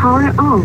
power 0.00 0.32
on. 0.40 0.64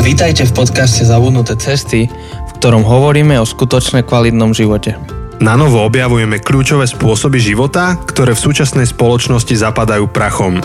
Vítajte 0.00 0.48
v 0.48 0.52
podcaste 0.56 1.04
Zabudnuté 1.04 1.60
cesty, 1.60 2.08
v 2.48 2.50
ktorom 2.56 2.80
hovoríme 2.80 3.36
o 3.36 3.44
skutočne 3.44 4.00
kvalitnom 4.00 4.56
živote. 4.56 4.96
Na 5.44 5.60
novo 5.60 5.84
objavujeme 5.84 6.40
kľúčové 6.40 6.88
spôsoby 6.88 7.36
života, 7.36 8.00
ktoré 8.00 8.32
v 8.32 8.44
súčasnej 8.48 8.88
spoločnosti 8.88 9.52
zapadajú 9.60 10.08
prachom. 10.08 10.56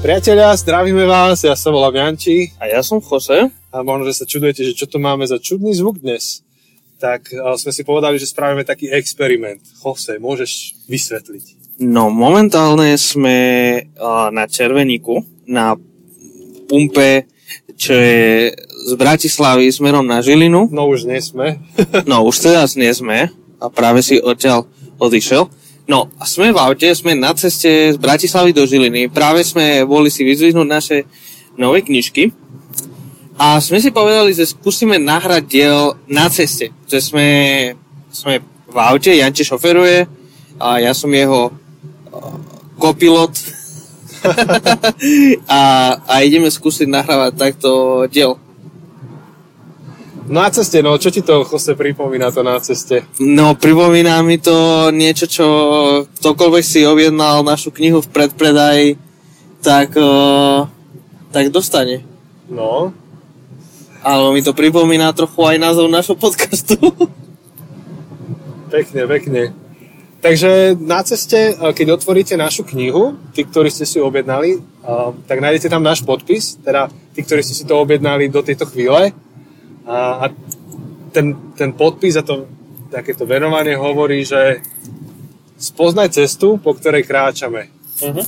Priatelia, 0.00 0.56
zdravíme 0.56 1.04
vás, 1.04 1.44
ja 1.44 1.52
sa 1.52 1.68
volám 1.68 2.00
Janči 2.00 2.52
A 2.56 2.72
ja 2.72 2.80
som 2.80 3.00
Jose. 3.04 3.52
a 3.52 3.76
možno, 3.84 4.08
že 4.08 4.16
sa 4.16 4.24
čudujete, 4.24 4.64
že 4.64 4.72
čo 4.72 4.88
to 4.88 4.96
máme 4.96 5.28
za 5.28 5.36
čudný 5.36 5.76
zvuk 5.76 6.00
dnes. 6.00 6.40
Tak 6.96 7.28
uh, 7.28 7.60
sme 7.60 7.76
si 7.76 7.84
povedali, 7.84 8.16
že 8.16 8.28
spravíme 8.28 8.64
taký 8.64 8.88
experiment. 8.88 9.60
Jose, 9.84 10.16
môžeš 10.16 10.80
vysvetliť. 10.88 11.55
No 11.76 12.08
momentálne 12.08 12.96
sme 12.96 13.38
na 14.32 14.44
Červeníku, 14.48 15.20
na 15.44 15.76
pumpe, 16.64 17.28
čo 17.76 17.92
je 17.92 18.56
z 18.56 18.92
Bratislavy 18.96 19.68
smerom 19.68 20.08
na 20.08 20.24
Žilinu. 20.24 20.72
No 20.72 20.88
už 20.88 21.04
nie 21.04 21.20
sme. 21.20 21.60
No 22.10 22.24
už 22.24 22.48
teraz 22.48 22.80
nie 22.80 22.88
sme 22.96 23.28
a 23.60 23.66
práve 23.68 24.00
si 24.00 24.16
odtiaľ 24.16 24.64
odišiel. 24.96 25.52
No 25.86 26.10
a 26.18 26.24
sme 26.24 26.50
v 26.50 26.58
aute, 26.58 26.88
sme 26.96 27.14
na 27.14 27.36
ceste 27.36 27.92
z 27.94 27.98
Bratislavy 28.00 28.56
do 28.56 28.64
Žiliny. 28.64 29.12
Práve 29.12 29.44
sme 29.44 29.84
boli 29.84 30.08
si 30.08 30.24
vyzvihnúť 30.24 30.66
naše 30.66 30.96
nové 31.60 31.84
knižky. 31.84 32.32
A 33.36 33.60
sme 33.60 33.84
si 33.84 33.92
povedali, 33.92 34.32
že 34.32 34.48
skúsime 34.48 34.96
nahrať 34.96 35.44
diel 35.44 35.94
na 36.08 36.32
ceste. 36.32 36.72
Že 36.88 36.98
sme, 37.04 37.28
sme 38.08 38.40
v 38.64 38.76
aute, 38.80 39.12
Janče 39.12 39.44
šoferuje 39.44 40.08
a 40.56 40.80
ja 40.80 40.96
som 40.96 41.12
jeho 41.12 41.52
kopilot. 42.78 43.34
a, 45.48 45.60
a 46.02 46.14
ideme 46.24 46.50
skúsiť 46.50 46.88
nahrávať 46.90 47.32
takto 47.36 47.70
diel. 48.10 48.40
Na 50.26 50.50
ceste, 50.50 50.82
no 50.82 50.98
čo 50.98 51.14
ti 51.14 51.22
to, 51.22 51.46
Jose, 51.46 51.78
pripomína 51.78 52.34
to 52.34 52.42
na 52.42 52.58
ceste? 52.58 53.06
No, 53.22 53.54
pripomína 53.54 54.18
mi 54.26 54.42
to 54.42 54.90
niečo, 54.90 55.30
čo 55.30 55.46
ktokoľvek 56.18 56.64
si 56.66 56.82
objednal 56.82 57.46
našu 57.46 57.70
knihu 57.70 58.02
v 58.02 58.10
predpredaji, 58.10 58.98
tak, 59.62 59.94
uh, 59.94 60.66
tak 61.30 61.54
dostane. 61.54 62.02
No, 62.50 62.90
Ale 64.02 64.34
mi 64.34 64.42
to 64.42 64.54
pripomína 64.54 65.14
trochu 65.14 65.46
aj 65.46 65.56
názov 65.62 65.86
našho 65.90 66.18
podcastu. 66.18 66.74
pekne, 68.74 69.06
pekne. 69.06 69.65
Takže 70.16 70.74
na 70.80 71.04
ceste, 71.04 71.54
uh, 71.54 71.70
keď 71.76 72.00
otvoríte 72.00 72.34
našu 72.34 72.64
knihu, 72.64 73.14
tí, 73.36 73.44
ktorí 73.44 73.68
ste 73.68 73.84
si 73.84 74.00
ju 74.00 74.04
objednali, 74.08 74.58
uh, 74.58 75.12
tak 75.28 75.38
nájdete 75.44 75.68
tam 75.68 75.84
náš 75.84 76.02
podpis, 76.02 76.56
teda 76.64 76.88
tí, 77.12 77.20
ktorí 77.22 77.44
ste 77.44 77.54
si 77.54 77.64
to 77.68 77.76
objednali 77.78 78.32
do 78.32 78.40
tejto 78.40 78.64
chvíle. 78.66 79.12
A, 79.86 79.96
a 79.96 80.24
ten, 81.14 81.54
ten 81.54 81.70
podpis 81.72 82.18
a 82.18 82.26
to 82.26 82.48
takéto 82.90 83.28
venovanie 83.28 83.76
hovorí, 83.78 84.24
že 84.26 84.60
spoznaj 85.56 86.12
cestu, 86.12 86.60
po 86.60 86.76
ktorej 86.76 87.08
kráčame. 87.08 87.72
Uh-huh. 88.04 88.24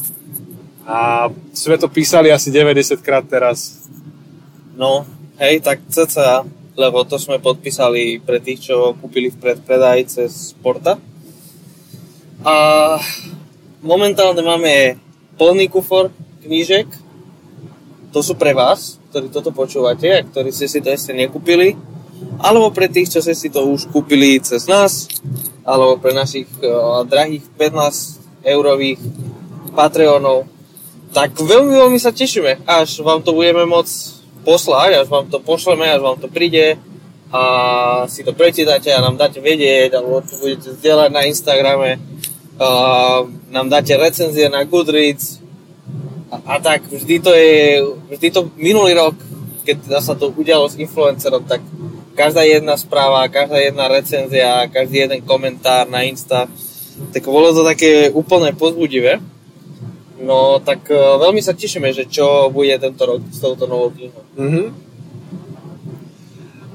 A 0.89 1.29
sme 1.53 1.77
to 1.77 1.93
písali 1.93 2.33
asi 2.33 2.49
90 2.49 3.05
krát 3.05 3.25
teraz. 3.29 3.85
No, 4.79 5.05
hej, 5.37 5.61
tak 5.61 5.85
cca, 5.91 6.47
lebo 6.79 7.05
to 7.05 7.21
sme 7.21 7.43
podpísali 7.43 8.23
pre 8.23 8.41
tých, 8.41 8.73
čo 8.73 8.97
kúpili 8.97 9.29
v 9.29 9.41
predpredaji 9.43 10.03
cez 10.09 10.55
Porta. 10.63 10.97
A 12.47 12.55
momentálne 13.83 14.43
máme 14.43 14.99
plný 15.35 15.67
kufor 15.67 16.15
knížek. 16.43 16.87
To 18.15 18.23
sú 18.23 18.39
pre 18.39 18.55
vás, 18.55 19.03
ktorí 19.11 19.29
toto 19.29 19.51
počúvate 19.51 20.09
a 20.11 20.25
ktorí 20.25 20.55
ste 20.55 20.71
si 20.71 20.79
to 20.79 20.95
ešte 20.95 21.11
nekúpili. 21.15 21.75
Alebo 22.39 22.75
pre 22.75 22.91
tých, 22.91 23.11
čo 23.11 23.21
ste 23.23 23.35
si 23.35 23.51
to 23.51 23.67
už 23.67 23.91
kúpili 23.91 24.39
cez 24.39 24.71
nás. 24.71 25.11
Alebo 25.67 25.99
pre 25.99 26.15
našich 26.15 26.47
uh, 26.63 27.03
drahých 27.05 27.45
15 27.59 28.47
eurových 28.47 29.03
Patreonov. 29.75 30.47
Tak 31.13 31.41
veľmi, 31.41 31.73
veľmi 31.73 31.99
sa 31.99 32.13
tešíme, 32.13 32.69
až 32.69 33.01
vám 33.01 33.25
to 33.25 33.33
budeme 33.33 33.65
môcť 33.65 33.95
poslať, 34.45 34.91
až 35.05 35.07
vám 35.09 35.27
to 35.33 35.41
pošleme, 35.41 35.89
až 35.89 36.05
vám 36.05 36.21
to 36.21 36.29
príde 36.29 36.77
a 37.29 37.43
si 38.09 38.25
to 38.25 38.33
prečítate 38.33 38.89
a 38.89 39.05
nám 39.05 39.21
dáte 39.21 39.41
vedieť, 39.41 40.01
alebo 40.01 40.25
to 40.25 40.37
budete 40.41 40.81
zdieľať 40.81 41.11
na 41.13 41.23
Instagrame, 41.29 41.91
a 42.59 42.69
nám 43.51 43.71
dáte 43.71 43.95
recenzie 43.97 44.51
na 44.51 44.67
Goodreads 44.67 45.39
a, 46.29 46.37
a 46.45 46.55
tak 46.61 46.85
vždy 46.91 47.17
to 47.23 47.31
je, 47.33 47.83
vždy 48.13 48.29
to 48.31 48.51
minulý 48.59 48.93
rok, 48.99 49.17
keď 49.65 50.03
sa 50.03 50.13
to 50.19 50.29
udialo 50.33 50.69
s 50.69 50.77
influencerom, 50.77 51.45
tak 51.45 51.65
každá 52.19 52.43
jedna 52.43 52.77
správa, 52.77 53.31
každá 53.31 53.63
jedna 53.63 53.89
recenzia, 53.89 54.69
každý 54.69 55.09
jeden 55.09 55.21
komentár 55.23 55.89
na 55.89 56.03
Insta, 56.03 56.51
tak 57.15 57.23
bolo 57.25 57.55
to 57.55 57.63
také 57.63 58.11
úplne 58.11 58.53
pozbudivé. 58.53 59.23
No 60.19 60.59
tak 60.59 60.91
e, 60.91 60.99
veľmi 60.99 61.39
sa 61.39 61.55
tešíme, 61.55 61.95
že 61.95 62.11
čo 62.11 62.51
bude 62.51 62.75
tento 62.75 63.07
rok 63.07 63.23
s 63.31 63.39
touto 63.39 63.71
novou 63.71 63.95
knihou. 63.95 64.23
Mhm. 64.35 64.65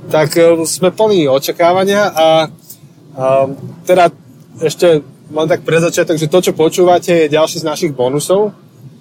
Tak 0.08 0.30
e, 0.40 0.64
sme 0.64 0.96
plní 0.96 1.28
očakávania 1.28 2.08
a, 2.08 2.28
a 3.20 3.26
teda 3.84 4.16
ešte 4.64 5.04
mám 5.34 5.50
tak 5.50 5.66
pre 5.66 5.82
začiatok, 5.82 6.16
že 6.16 6.30
to, 6.30 6.40
čo 6.40 6.54
počúvate, 6.54 7.26
je 7.26 7.34
ďalší 7.34 7.66
z 7.66 7.68
našich 7.68 7.92
bonusov. 7.92 8.54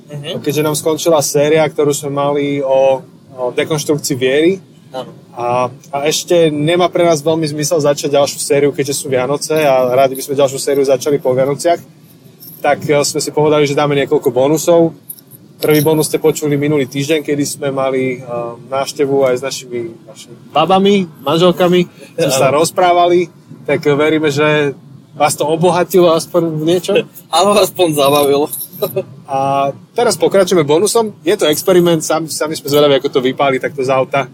Mhm. 0.09 0.41
Keďže 0.41 0.65
nám 0.65 0.76
skončila 0.76 1.20
séria, 1.20 1.65
ktorú 1.69 1.93
sme 1.93 2.10
mali 2.12 2.47
o, 2.65 3.00
o 3.37 3.44
dekonštrukcii 3.53 4.16
viery, 4.16 4.53
Áno. 4.92 5.09
A, 5.32 5.72
a 5.88 5.98
ešte 6.04 6.53
nemá 6.53 6.92
pre 6.92 7.09
nás 7.09 7.25
veľmi 7.25 7.48
zmysel 7.48 7.81
začať 7.81 8.12
ďalšiu 8.12 8.38
sériu, 8.38 8.71
keďže 8.76 9.00
sú 9.00 9.09
Vianoce 9.09 9.65
a 9.65 9.88
rádi 9.97 10.12
by 10.12 10.22
sme 10.28 10.37
ďalšiu 10.37 10.60
sériu 10.60 10.84
začali 10.84 11.16
po 11.16 11.32
Vianociach. 11.32 11.81
Tak 12.60 12.84
e, 12.84 13.00
sme 13.00 13.21
si 13.25 13.32
povedali, 13.32 13.65
že 13.65 13.72
dáme 13.72 13.97
niekoľko 13.97 14.28
bonusov. 14.28 14.92
Prvý 15.65 15.81
bonus 15.81 16.12
ste 16.12 16.21
počuli 16.21 16.60
minulý 16.60 16.84
týždeň, 16.91 17.22
kedy 17.22 17.44
sme 17.47 17.71
mali 17.71 18.19
uh, 18.19 18.59
návštevu 18.66 19.22
aj 19.31 19.34
s 19.38 19.42
našimi, 19.47 19.94
našimi 20.10 20.34
babami, 20.50 21.06
manželkami. 21.22 21.87
Sme 22.19 22.34
sa 22.34 22.50
rozprávali, 22.50 23.31
tak 23.65 23.81
e, 23.87 23.94
veríme, 23.97 24.28
že 24.28 24.76
vás 25.12 25.37
to 25.37 25.45
obohatilo 25.45 26.12
aspoň 26.12 26.43
v 26.56 26.65
niečo. 26.65 26.93
Ale 27.28 27.49
aspoň 27.65 27.89
zabavilo. 27.97 28.47
A 29.31 29.71
teraz 29.95 30.19
pokračujeme 30.19 30.67
bonusom. 30.67 31.15
Je 31.23 31.37
to 31.39 31.47
experiment, 31.49 32.03
sami, 32.03 32.28
sami 32.28 32.59
sme 32.59 32.69
zvedaví, 32.69 32.99
ako 32.99 33.09
to 33.09 33.21
vypáli 33.25 33.62
takto 33.62 33.81
z 33.84 33.93
auta. 33.93 34.28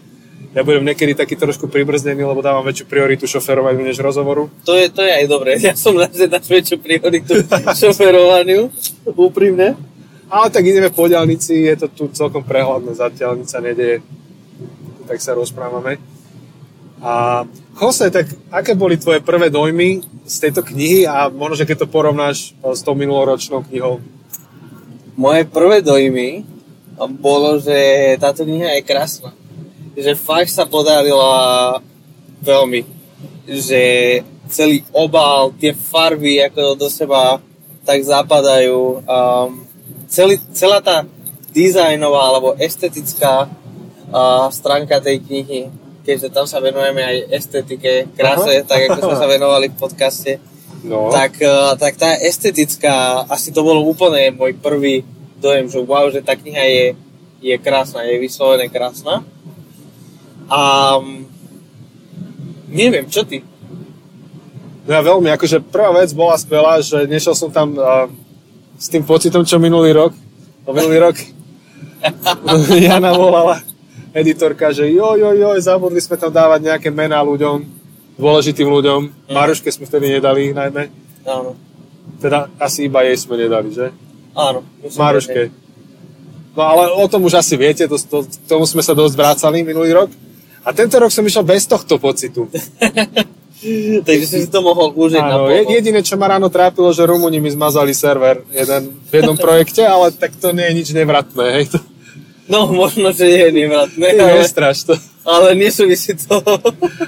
Ja 0.56 0.64
budem 0.64 0.80
niekedy 0.88 1.12
taký 1.12 1.36
trošku 1.36 1.68
pribrzdený, 1.68 2.24
lebo 2.24 2.40
dávam 2.40 2.64
väčšiu 2.64 2.88
prioritu 2.88 3.28
šoferovaniu 3.28 3.84
než 3.84 4.00
rozhovoru. 4.00 4.48
To 4.64 4.72
je, 4.72 4.88
to 4.88 5.04
je 5.04 5.12
aj 5.12 5.26
dobré. 5.28 5.60
Ja 5.60 5.76
som 5.76 5.92
rád, 5.92 6.16
že 6.16 6.24
dáš 6.24 6.48
väčšiu 6.48 6.80
prioritu 6.80 7.44
šoferovaniu. 7.84 8.72
Úprimne. 9.12 9.76
Ale 10.28 10.46
tak 10.52 10.64
ideme 10.64 10.88
po 10.92 11.08
diálnici, 11.08 11.68
je 11.72 11.76
to 11.84 11.86
tu 11.88 12.04
celkom 12.12 12.44
prehľadné, 12.44 12.92
zatiaľ 12.96 13.40
nič 13.40 13.48
sa 13.48 13.60
nedeje. 13.64 14.04
Tak 15.08 15.20
sa 15.20 15.32
rozprávame. 15.32 16.00
A 16.98 17.46
Jose, 17.78 18.10
tak 18.10 18.26
aké 18.50 18.74
boli 18.74 18.98
tvoje 18.98 19.22
prvé 19.22 19.54
dojmy 19.54 20.02
z 20.26 20.36
tejto 20.42 20.66
knihy 20.66 21.06
a 21.06 21.30
možno, 21.30 21.62
že 21.62 21.66
keď 21.66 21.86
to 21.86 21.92
porovnáš 21.92 22.52
eh, 22.58 22.74
s 22.74 22.82
tou 22.82 22.98
minuloročnou 22.98 23.62
knihou? 23.66 24.02
Moje 25.18 25.46
prvé 25.50 25.82
dojmy 25.82 26.46
bolo, 27.06 27.62
že 27.62 27.74
táto 28.18 28.42
kniha 28.42 28.78
je 28.78 28.86
krásna. 28.86 29.30
Že 29.94 30.18
fakt 30.18 30.50
sa 30.50 30.66
podarila 30.66 31.78
veľmi. 32.42 32.82
Že 33.46 33.82
celý 34.50 34.82
obal, 34.90 35.54
tie 35.58 35.74
farby, 35.74 36.42
ako 36.42 36.74
do 36.74 36.88
seba 36.90 37.38
tak 37.86 38.02
zapadajú. 38.02 39.06
Um, 39.06 39.66
celý, 40.10 40.38
celá 40.54 40.82
tá 40.82 41.06
dizajnová 41.54 42.22
alebo 42.30 42.58
estetická 42.58 43.46
uh, 43.46 44.46
stránka 44.52 45.00
tej 45.00 45.22
knihy, 45.24 45.72
keďže 46.06 46.28
tam 46.30 46.46
sa 46.46 46.58
venujeme 46.58 47.02
aj 47.02 47.16
estetike, 47.32 48.10
kráse, 48.14 48.62
Aha. 48.62 48.66
tak 48.66 48.80
ako 48.90 48.98
sme 49.10 49.16
sa 49.16 49.28
venovali 49.28 49.66
v 49.72 49.76
podcaste, 49.76 50.32
No. 50.78 51.10
tak, 51.10 51.42
uh, 51.42 51.74
tak 51.74 51.98
tá 51.98 52.14
estetická, 52.14 53.26
asi 53.26 53.50
to 53.50 53.66
bolo 53.66 53.82
úplne 53.82 54.30
môj 54.30 54.54
prvý 54.62 55.02
dojem, 55.42 55.66
že 55.66 55.82
wow, 55.82 56.06
že 56.06 56.22
tá 56.22 56.38
kniha 56.38 56.64
je, 56.70 56.86
je 57.42 57.54
krásna, 57.58 58.06
je 58.06 58.14
vyslovene 58.22 58.70
krásna. 58.70 59.26
A 60.46 60.60
mm, 61.02 61.26
neviem, 62.70 63.10
čo 63.10 63.26
ty? 63.26 63.42
No 64.86 64.90
ja 64.94 65.02
veľmi, 65.02 65.34
akože 65.34 65.66
prvá 65.66 65.90
vec 65.98 66.14
bola 66.14 66.38
skvelá, 66.38 66.78
že 66.78 67.10
nešiel 67.10 67.34
som 67.34 67.50
tam 67.50 67.74
uh, 67.74 68.06
s 68.78 68.86
tým 68.86 69.02
pocitom, 69.02 69.42
čo 69.42 69.58
minulý 69.58 69.90
rok. 69.98 70.14
No 70.62 70.70
minulý 70.78 71.10
rok 71.10 71.16
Jana 72.86 73.10
volala 73.18 73.66
editorka, 74.14 74.72
že 74.72 74.88
jo, 74.88 75.16
jo, 75.16 75.30
jo, 75.32 75.50
zabudli 75.58 76.00
sme 76.00 76.16
tam 76.16 76.32
dávať 76.32 76.60
nejaké 76.74 76.88
mená 76.88 77.20
ľuďom, 77.20 77.64
dôležitým 78.18 78.66
ľuďom. 78.66 79.30
Maruške 79.30 79.70
sme 79.70 79.86
vtedy 79.86 80.18
nedali 80.18 80.50
najmä. 80.50 80.90
Áno. 81.24 81.54
Teda 82.18 82.50
asi 82.58 82.90
iba 82.90 83.06
jej 83.06 83.14
sme 83.14 83.38
nedali, 83.38 83.70
že? 83.70 83.94
Áno. 84.34 84.66
Maruške. 84.82 85.54
No 86.58 86.62
ale 86.66 86.90
o 86.90 87.06
tom 87.06 87.22
už 87.22 87.38
asi 87.38 87.54
viete, 87.54 87.86
to, 87.86 87.94
to, 87.94 88.26
k 88.26 88.46
tomu 88.50 88.66
sme 88.66 88.82
sa 88.82 88.90
dosť 88.90 89.14
vrácali 89.14 89.62
minulý 89.62 89.94
rok. 89.94 90.10
A 90.66 90.74
tento 90.74 90.98
rok 90.98 91.14
som 91.14 91.22
išiel 91.22 91.46
bez 91.46 91.70
tohto 91.70 92.02
pocitu. 92.02 92.50
Takže 94.06 94.26
si 94.26 94.46
to 94.46 94.62
mohol 94.62 94.94
užiť 94.94 95.18
na 95.18 95.34
Áno, 95.34 95.50
je- 95.50 95.66
jediné, 95.66 95.98
čo 96.02 96.14
ma 96.14 96.30
ráno 96.30 96.46
trápilo, 96.46 96.94
že 96.94 97.02
Rumúni 97.02 97.42
mi 97.42 97.50
zmazali 97.50 97.90
server 97.90 98.46
jeden, 98.54 98.94
v 99.10 99.12
jednom 99.18 99.34
projekte, 99.44 99.82
ale 99.82 100.14
tak 100.14 100.34
to 100.38 100.54
nie 100.54 100.62
je 100.70 100.74
nič 100.82 100.88
nevratné. 100.94 101.44
Hej. 101.58 101.64
To, 101.74 101.78
No, 102.48 102.72
možno, 102.72 103.12
že 103.12 103.28
je 103.28 103.46
nevratné, 103.52 104.16
to 104.16 104.24
ale, 104.24 104.40
nestraš 104.40 104.88
to. 104.88 104.94
ale 105.28 105.52
nesúvisí 105.52 106.16
to. 106.16 106.40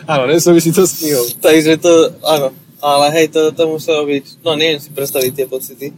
Áno, 0.05 0.29
nesúvisí 0.29 0.69
to 0.69 0.85
s 0.85 1.01
knihou. 1.01 1.27
Takže 1.41 1.81
to, 1.81 2.13
áno. 2.21 2.53
Ale 2.81 3.13
hej, 3.13 3.33
to, 3.33 3.53
to 3.53 3.65
muselo 3.69 4.09
byť, 4.09 4.45
no 4.45 4.57
neviem 4.57 4.81
si 4.81 4.89
predstaviť 4.93 5.33
tie 5.37 5.47
pocity. 5.49 5.89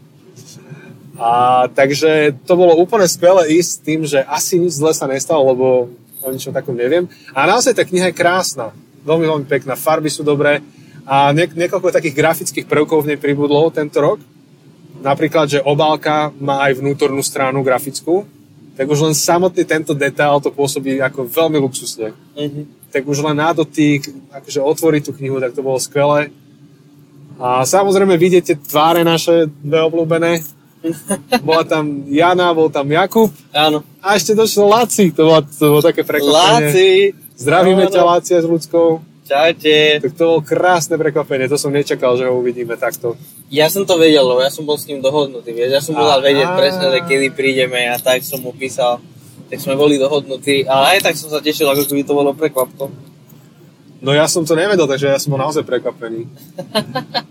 A 1.19 1.67
takže 1.71 2.35
to 2.43 2.59
bolo 2.59 2.75
úplne 2.75 3.07
skvelé 3.07 3.55
ísť 3.55 3.71
s 3.71 3.83
tým, 3.83 4.01
že 4.03 4.27
asi 4.27 4.59
nič 4.59 4.79
zle 4.79 4.91
sa 4.91 5.07
nestalo, 5.07 5.55
lebo 5.55 5.67
o 6.23 6.29
ničom 6.31 6.55
takom 6.55 6.75
neviem. 6.75 7.07
A 7.35 7.47
naozaj 7.47 7.79
tá 7.79 7.87
kniha 7.87 8.11
je 8.11 8.19
krásna. 8.19 8.75
Veľmi, 9.07 9.27
veľmi 9.27 9.47
pekná. 9.47 9.79
Farby 9.79 10.11
sú 10.11 10.23
dobré. 10.27 10.63
A 11.03 11.35
nie, 11.35 11.51
niekoľko 11.51 11.95
takých 11.95 12.15
grafických 12.15 12.67
prvkov 12.71 13.03
v 13.03 13.15
nej 13.15 13.19
pribudlo 13.19 13.71
tento 13.75 13.99
rok. 13.99 14.19
Napríklad, 15.03 15.51
že 15.51 15.59
obálka 15.59 16.31
má 16.39 16.63
aj 16.67 16.79
vnútornú 16.79 17.23
stranu 17.27 17.67
grafickú. 17.67 18.23
Tak 18.73 18.89
už 18.89 18.99
len 19.05 19.15
samotný 19.15 19.65
tento 19.69 19.93
detail 19.93 20.41
to 20.41 20.49
pôsobí 20.49 20.97
ako 21.01 21.29
veľmi 21.29 21.61
luxusne. 21.61 22.17
Mhm. 22.37 22.93
Tak 22.93 23.09
už 23.09 23.25
len 23.25 23.37
na 23.41 23.57
dotyk, 23.57 24.05
akože 24.33 24.61
otvoriť 24.61 25.03
tú 25.09 25.13
knihu, 25.17 25.41
tak 25.41 25.57
to 25.57 25.65
bolo 25.65 25.81
skvelé. 25.81 26.29
A 27.41 27.65
samozrejme 27.65 28.15
vidíte 28.21 28.55
tváre 28.55 29.03
naše 29.03 29.49
dve 29.65 29.81
obľúbené. 29.89 30.45
Bola 31.47 31.63
tam 31.63 32.05
Jana, 32.11 32.51
bol 32.51 32.67
tam 32.67 32.91
Jakub 32.91 33.31
Áno. 33.55 33.87
a 34.03 34.19
ešte 34.19 34.35
došiel 34.35 34.67
Laci. 34.67 35.15
To 35.15 35.31
bolo, 35.31 35.41
to 35.47 35.65
bolo 35.79 35.83
také 35.83 36.03
prekvapenie. 36.03 36.69
Láci. 36.69 36.89
Zdravíme 37.39 37.87
ťa, 37.87 38.03
Lácia 38.03 38.39
s 38.43 38.47
ľudskou. 38.47 39.12
Čaute. 39.33 40.05
Tak 40.05 40.13
to 40.13 40.25
bolo 40.29 40.41
krásne 40.45 41.01
prekvapenie. 41.01 41.49
To 41.49 41.57
som 41.57 41.73
nečakal, 41.73 42.21
že 42.21 42.29
ho 42.29 42.37
uvidíme 42.37 42.77
takto. 42.77 43.17
Ja 43.49 43.73
som 43.73 43.89
to 43.89 43.97
vedel, 43.97 44.29
lebo 44.29 44.45
ja 44.45 44.53
som 44.53 44.69
bol 44.69 44.77
s 44.77 44.85
ním 44.85 45.01
dohodnutý, 45.01 45.57
vieš. 45.57 45.73
Ja 45.73 45.81
som 45.81 45.97
bol 45.97 46.05
Aha. 46.05 46.21
vedieť 46.21 46.53
presne, 46.53 46.93
že 46.93 47.01
kedy 47.09 47.33
prídeme 47.33 47.89
a 47.89 47.97
tak 47.97 48.21
som 48.21 48.45
mu 48.45 48.53
písal. 48.53 49.01
Tak 49.49 49.57
sme 49.57 49.73
boli 49.73 49.97
dohodnutí, 49.97 50.69
ale 50.69 50.97
aj 50.97 51.09
tak 51.09 51.15
som 51.17 51.33
sa 51.33 51.41
tešil, 51.41 51.65
ako 51.65 51.89
keby 51.89 52.05
to 52.05 52.13
bolo 52.13 52.37
prekvapko. 52.37 52.93
No 54.05 54.11
ja 54.13 54.29
som 54.29 54.45
to 54.45 54.53
nevedel, 54.53 54.85
takže 54.85 55.09
ja 55.09 55.17
som 55.17 55.33
bol 55.33 55.41
naozaj 55.41 55.65
prekvapený. 55.65 56.29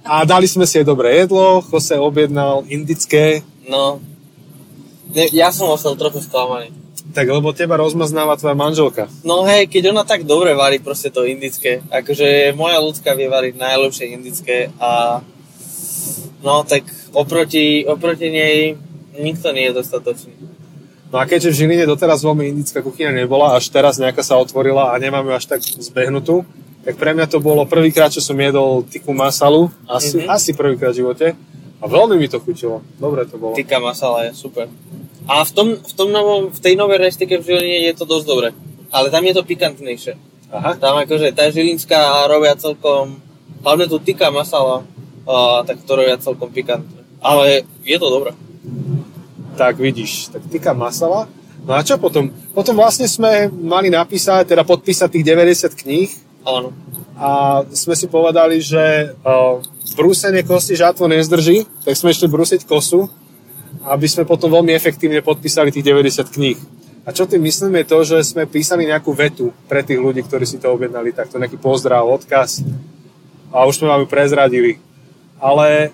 A 0.02 0.26
dali 0.26 0.50
sme 0.50 0.66
si 0.66 0.82
aj 0.82 0.88
dobré 0.90 1.22
jedlo. 1.22 1.62
Jose 1.70 2.00
objednal 2.02 2.66
indické. 2.72 3.46
No, 3.70 4.02
ja 5.14 5.54
som 5.54 5.70
ostal 5.70 5.94
trochu 6.00 6.24
sklamaný. 6.24 6.81
Tak 7.12 7.26
lebo 7.28 7.52
teba 7.52 7.76
rozmaznáva 7.76 8.38
tvoja 8.38 8.54
manželka. 8.54 9.10
No 9.26 9.44
hej, 9.44 9.68
keď 9.68 9.92
ona 9.92 10.06
tak 10.06 10.24
dobre 10.24 10.54
varí 10.54 10.78
proste 10.80 11.10
to 11.10 11.26
indické, 11.26 11.82
akože 11.90 12.54
moja 12.54 12.78
ľudská 12.80 13.18
vie 13.18 13.28
variť 13.28 13.58
najlepšie 13.58 14.06
indické 14.16 14.70
a 14.80 15.20
no 16.46 16.64
tak 16.64 16.86
oproti, 17.12 17.84
oproti 17.84 18.28
nej 18.32 18.78
nikto 19.18 19.52
nie 19.52 19.68
je 19.70 19.74
dostatočný. 19.76 20.34
No 21.12 21.20
a 21.20 21.28
keďže 21.28 21.52
v 21.52 21.58
Žiline 21.60 21.84
doteraz 21.84 22.24
veľmi 22.24 22.48
indická 22.48 22.80
kuchyňa 22.80 23.12
nebola, 23.12 23.60
až 23.60 23.68
teraz 23.68 24.00
nejaká 24.00 24.24
sa 24.24 24.40
otvorila 24.40 24.96
a 24.96 25.00
nemám 25.02 25.28
ju 25.28 25.34
až 25.36 25.46
tak 25.52 25.60
zbehnutú, 25.60 26.48
tak 26.88 26.96
pre 26.96 27.12
mňa 27.12 27.28
to 27.28 27.44
bolo 27.44 27.68
prvýkrát, 27.68 28.10
čo 28.16 28.24
som 28.24 28.40
jedol 28.40 28.88
tiku 28.88 29.12
masalu, 29.12 29.68
asi, 29.92 30.24
Mhm. 30.24 30.32
asi 30.32 30.50
prvýkrát 30.56 30.96
v 30.96 31.04
živote. 31.04 31.28
A 31.82 31.86
veľmi 31.90 32.16
mi 32.16 32.30
to 32.32 32.40
chutilo. 32.40 32.80
Dobre 32.96 33.26
to 33.28 33.36
bolo. 33.42 33.58
Tikka 33.58 33.82
masala 33.82 34.30
je 34.30 34.38
super. 34.38 34.70
A 35.30 35.46
v, 35.46 35.52
tom, 35.54 35.68
v, 35.78 35.94
tom 35.94 36.10
novom, 36.10 36.50
v 36.50 36.60
tej 36.60 36.74
novej 36.74 36.98
reštike 36.98 37.38
v 37.38 37.46
Žiline 37.46 37.80
je 37.92 37.94
to 37.94 38.06
dosť 38.10 38.26
dobre. 38.26 38.50
Ale 38.90 39.14
tam 39.14 39.22
je 39.26 39.34
to 39.38 39.46
pikantnejšie. 39.46 40.14
Aha. 40.52 40.76
Tam 40.76 41.00
akože 41.00 41.32
tá 41.32 41.48
žilinská 41.48 42.28
robia 42.28 42.58
celkom, 42.60 43.22
hlavne 43.64 43.86
tu 43.88 44.02
tikka 44.02 44.34
masala, 44.34 44.84
a, 45.24 45.64
tak 45.64 45.80
to 45.86 45.92
robia 45.96 46.20
celkom 46.20 46.52
pikantné. 46.52 47.06
Ale 47.22 47.64
je 47.86 47.98
to 48.02 48.08
dobré. 48.10 48.32
Tak 49.56 49.78
vidíš, 49.78 50.34
tak 50.34 50.42
tika 50.50 50.74
masala. 50.74 51.30
No 51.62 51.78
a 51.78 51.86
čo 51.86 52.02
potom? 52.02 52.34
Potom 52.58 52.74
vlastne 52.74 53.06
sme 53.06 53.46
mali 53.48 53.94
napísať, 53.94 54.50
teda 54.50 54.66
podpísať 54.66 55.14
tých 55.14 55.26
90 55.30 55.82
kníh 55.86 56.10
Áno. 56.42 56.74
a 57.14 57.62
sme 57.70 57.94
si 57.94 58.10
povedali, 58.10 58.58
že 58.58 59.14
uh, 59.14 59.62
brúsenie 59.94 60.42
kosti 60.42 60.74
žátvo 60.74 61.06
nezdrží, 61.06 61.70
tak 61.86 61.94
sme 61.94 62.10
išli 62.10 62.26
brúsiť 62.26 62.66
kosu, 62.66 63.14
aby 63.84 64.08
sme 64.08 64.24
potom 64.24 64.52
veľmi 64.52 64.72
efektívne 64.72 65.22
podpísali 65.22 65.72
tých 65.72 65.86
90 65.86 66.28
kníh. 66.28 66.60
A 67.02 67.10
čo 67.10 67.26
tým 67.26 67.42
myslím 67.42 67.82
je 67.82 67.90
to, 67.90 67.98
že 68.06 68.18
sme 68.24 68.46
písali 68.46 68.86
nejakú 68.86 69.10
vetu 69.10 69.50
pre 69.66 69.82
tých 69.82 69.98
ľudí, 69.98 70.22
ktorí 70.22 70.46
si 70.46 70.62
to 70.62 70.70
objednali, 70.70 71.10
takto 71.10 71.42
nejaký 71.42 71.58
pozdrav, 71.58 72.06
odkaz 72.06 72.62
a 73.50 73.66
už 73.66 73.82
sme 73.82 73.90
vám 73.90 74.06
ju 74.06 74.08
prezradili. 74.08 74.72
Ale 75.42 75.90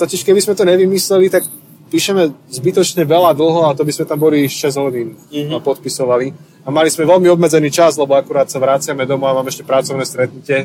totiž 0.00 0.24
keby 0.24 0.40
sme 0.40 0.56
to 0.56 0.64
nevymysleli, 0.64 1.28
tak 1.28 1.44
píšeme 1.92 2.32
zbytočne 2.48 3.04
veľa 3.04 3.36
dlho 3.36 3.68
a 3.68 3.76
to 3.76 3.84
by 3.84 3.92
sme 3.92 4.08
tam 4.08 4.16
boli 4.16 4.48
6 4.48 4.80
hodín 4.80 5.12
Mhm. 5.28 5.52
a 5.52 5.60
podpisovali. 5.60 6.32
A 6.64 6.70
mali 6.72 6.88
sme 6.88 7.04
veľmi 7.04 7.28
obmedzený 7.28 7.68
čas, 7.68 8.00
lebo 8.00 8.16
akurát 8.16 8.48
sa 8.48 8.56
vraciame 8.56 9.04
domov 9.04 9.28
a 9.28 9.36
máme 9.36 9.52
ešte 9.52 9.66
pracovné 9.66 10.06
stretnutie. 10.08 10.64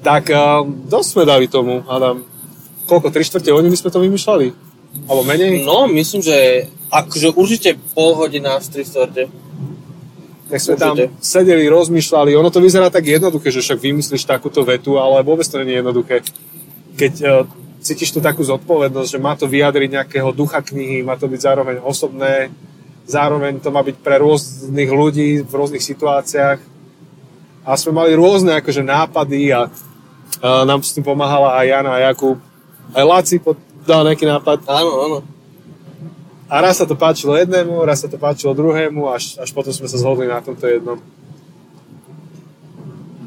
Tak 0.00 0.24
um, 0.28 0.84
dosť 0.88 1.08
sme 1.10 1.24
dali 1.24 1.46
tomu, 1.48 1.80
Adam. 1.84 2.24
Koľko, 2.84 3.08
3 3.08 3.24
čtvrte 3.24 3.50
hodiny 3.50 3.74
sme 3.76 3.90
to 3.90 4.00
vymýšľali? 4.02 4.46
Alebo 5.08 5.22
menej? 5.26 5.66
No, 5.66 5.90
myslím, 5.90 6.22
že 6.22 6.68
akože 6.92 7.34
určite 7.34 7.76
pol 7.96 8.14
hodina 8.14 8.60
z 8.62 8.84
3 8.84 8.88
štvrte. 8.88 9.24
Tak 10.44 10.60
sme 10.60 10.76
tam 10.76 10.94
sedeli, 11.24 11.64
rozmýšľali. 11.72 12.36
Ono 12.36 12.52
to 12.52 12.60
vyzerá 12.60 12.92
tak 12.92 13.08
jednoduché, 13.08 13.48
že 13.48 13.64
však 13.64 13.80
vymyslíš 13.80 14.28
takúto 14.28 14.60
vetu, 14.62 15.00
ale 15.00 15.24
vôbec 15.24 15.48
to 15.48 15.56
nie 15.64 15.74
je 15.74 15.80
jednoduché. 15.80 16.16
Keď 16.94 17.14
uh, 17.24 17.48
cítiš 17.80 18.12
tú 18.12 18.20
takú 18.20 18.44
zodpovednosť, 18.44 19.08
že 19.08 19.18
má 19.18 19.34
to 19.34 19.48
vyjadriť 19.48 19.90
nejakého 19.98 20.30
ducha 20.36 20.60
knihy, 20.60 21.00
má 21.00 21.16
to 21.16 21.26
byť 21.26 21.40
zároveň 21.40 21.76
osobné, 21.80 22.52
zároveň 23.08 23.58
to 23.58 23.72
má 23.72 23.80
byť 23.80 23.96
pre 24.04 24.20
rôznych 24.20 24.90
ľudí 24.92 25.42
v 25.42 25.52
rôznych 25.52 25.82
situáciách. 25.82 26.60
A 27.64 27.70
sme 27.80 27.96
mali 27.96 28.12
rôzne 28.12 28.60
akože 28.60 28.84
nápady 28.84 29.48
a 29.48 29.66
uh, 29.66 30.62
nám 30.68 30.84
s 30.84 30.92
tým 30.92 31.02
pomáhala 31.02 31.56
aj 31.56 31.66
Jana 31.66 31.90
a 31.96 32.02
Jakub. 32.12 32.36
Aj 32.92 33.04
Laci 33.06 33.40
dal 33.88 34.04
nejaký 34.04 34.28
nápad. 34.28 34.68
Áno, 34.68 34.92
áno. 35.08 35.18
A 36.44 36.60
raz 36.60 36.76
sa 36.76 36.84
to 36.84 36.92
páčilo 36.92 37.32
jednému, 37.40 37.80
raz 37.88 38.04
sa 38.04 38.08
to 38.08 38.20
páčilo 38.20 38.52
druhému, 38.52 39.08
až, 39.08 39.40
až 39.40 39.48
potom 39.56 39.72
sme 39.72 39.88
sa 39.88 39.96
zhodli 39.96 40.28
na 40.28 40.44
tomto 40.44 40.68
jednom. 40.68 41.00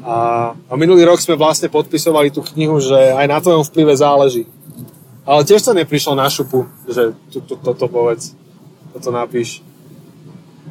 A, 0.06 0.16
a 0.54 0.72
minulý 0.78 1.04
rok 1.04 1.20
sme 1.20 1.36
vlastne 1.36 1.68
podpisovali 1.68 2.30
tú 2.30 2.40
knihu, 2.54 2.78
že 2.78 2.94
aj 2.94 3.26
na 3.28 3.38
tvojom 3.42 3.66
vplyve 3.66 3.92
záleží. 3.98 4.46
Ale 5.28 5.44
tiež 5.44 5.60
to 5.60 5.76
neprišlo 5.76 6.16
na 6.16 6.30
šupu, 6.30 6.64
že 6.88 7.12
tu, 7.28 7.44
tu, 7.44 7.58
toto 7.60 7.84
povedz, 7.90 8.32
toto 8.96 9.12
napíš. 9.12 9.60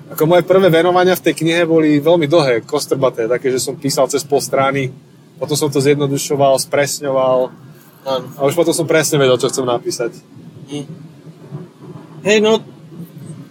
Ako 0.10 0.26
moje 0.26 0.48
prvé 0.48 0.72
venovania 0.72 1.14
v 1.14 1.30
tej 1.30 1.44
knihe 1.44 1.68
boli 1.68 2.02
veľmi 2.02 2.26
dlhé, 2.26 2.66
kostrbaté, 2.66 3.30
také, 3.30 3.54
že 3.54 3.62
som 3.62 3.78
písal 3.78 4.10
cez 4.10 4.26
pol 4.26 4.42
strany, 4.42 4.90
potom 5.38 5.54
som 5.54 5.70
to 5.70 5.84
zjednodušoval, 5.84 6.58
spresňoval 6.58 7.54
áno. 8.08 8.28
a 8.40 8.42
už 8.48 8.56
potom 8.56 8.72
som 8.72 8.88
presne 8.88 9.20
vedel, 9.20 9.36
čo 9.36 9.52
chcem 9.52 9.68
napísať. 9.68 10.16
Hej, 12.24 12.40
no, 12.40 12.64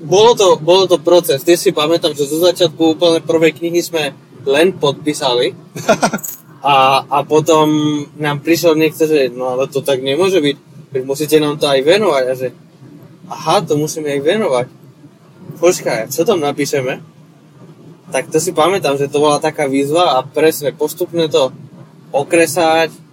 bolo 0.01 0.33
to, 0.33 0.57
bolo 0.57 0.89
to 0.89 0.97
proces. 1.01 1.45
Ty 1.45 1.61
si 1.61 1.77
pamätám, 1.77 2.17
že 2.17 2.29
zo 2.29 2.41
začiatku 2.41 2.97
úplne 2.97 3.21
prvej 3.21 3.61
knihy 3.61 3.81
sme 3.85 4.17
len 4.47 4.73
podpísali 4.79 5.53
a, 6.63 7.03
a 7.03 7.19
potom 7.27 7.67
nám 8.17 8.41
prišiel 8.41 8.79
niekto, 8.79 9.05
že 9.05 9.35
no 9.35 9.59
ale 9.59 9.67
to 9.67 9.83
tak 9.83 10.01
nemôže 10.01 10.39
byť, 10.39 10.57
veď 10.95 11.03
musíte 11.03 11.37
nám 11.43 11.59
to 11.59 11.67
aj 11.67 11.81
venovať 11.83 12.25
a 12.25 12.35
že 12.35 12.49
aha, 13.27 13.63
to 13.67 13.75
musíme 13.75 14.07
aj 14.07 14.23
venovať. 14.23 14.67
Počkaj, 15.59 16.15
čo 16.15 16.23
tam 16.23 16.39
napíšeme? 16.43 17.03
Tak 18.15 18.31
to 18.31 18.39
si 18.39 18.55
pamätám, 18.55 18.95
že 18.95 19.11
to 19.11 19.19
bola 19.19 19.43
taká 19.43 19.67
výzva 19.67 20.15
a 20.15 20.23
presne 20.23 20.71
postupne 20.71 21.27
to 21.27 21.51
okresať 22.15 23.06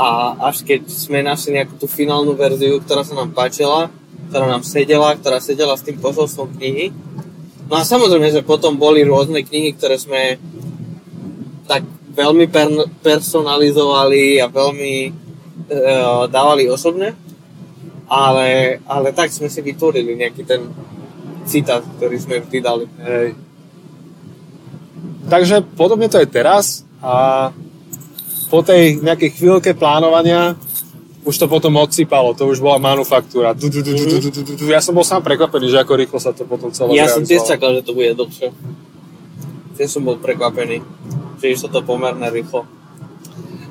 a 0.00 0.32
až 0.48 0.64
keď 0.64 0.88
sme 0.88 1.20
našli 1.20 1.60
nejakú 1.60 1.76
tú 1.76 1.84
finálnu 1.84 2.32
verziu, 2.32 2.80
ktorá 2.80 3.04
sa 3.04 3.12
nám 3.12 3.36
páčila, 3.36 3.92
ktorá 4.32 4.48
nám 4.48 4.64
sedela, 4.64 5.12
ktorá 5.12 5.44
sedela 5.44 5.76
s 5.76 5.84
tým 5.84 6.00
posolstvom 6.00 6.56
knihy. 6.56 6.88
No 7.68 7.76
a 7.76 7.84
samozrejme, 7.84 8.32
že 8.32 8.40
potom 8.40 8.80
boli 8.80 9.04
rôzne 9.04 9.44
knihy, 9.44 9.76
ktoré 9.76 10.00
sme 10.00 10.40
tak 11.68 11.84
veľmi 12.16 12.48
per- 12.48 12.88
personalizovali 13.04 14.40
a 14.40 14.48
veľmi 14.48 14.94
e, 15.04 15.10
dávali 16.32 16.64
osobne, 16.72 17.12
ale, 18.08 18.80
ale 18.88 19.08
tak 19.12 19.28
sme 19.28 19.52
si 19.52 19.60
vytvorili 19.60 20.16
nejaký 20.16 20.42
ten 20.48 20.64
citát, 21.44 21.84
ktorý 22.00 22.16
sme 22.16 22.40
vždy 22.40 22.58
dali. 22.58 22.86
Hej. 23.04 23.28
Takže 25.28 25.62
podobne 25.76 26.08
to 26.08 26.18
je 26.18 26.26
teraz 26.26 26.82
a 27.04 27.48
po 28.50 28.60
tej 28.60 28.98
nejakej 28.98 29.30
chvíľke 29.38 29.70
plánovania 29.78 30.58
už 31.20 31.36
to 31.36 31.46
potom 31.46 31.76
odsypalo, 31.76 32.32
to 32.32 32.48
už 32.48 32.64
bola 32.64 32.80
manufaktúra. 32.80 33.52
Du, 33.52 33.68
du, 33.68 33.84
du, 33.84 33.92
du, 33.92 34.04
du, 34.08 34.18
du, 34.18 34.40
du, 34.42 34.52
du. 34.56 34.64
Ja 34.66 34.80
som 34.80 34.96
bol 34.96 35.04
sám 35.04 35.20
prekvapený, 35.20 35.68
že 35.68 35.78
ako 35.84 35.92
rýchlo 36.00 36.18
sa 36.18 36.32
to 36.32 36.48
potom 36.48 36.72
celé 36.72 36.96
Ja 36.96 37.06
som 37.12 37.22
tiež 37.22 37.44
čakal, 37.44 37.76
že 37.76 37.84
to 37.84 37.92
bude 37.92 38.16
dlhšie. 38.16 38.48
Tiež 39.76 39.88
som 39.88 40.02
bol 40.02 40.16
prekvapený, 40.16 40.80
že 41.38 41.46
išlo 41.52 41.68
to 41.68 41.84
pomerne 41.84 42.24
rýchlo. 42.32 42.64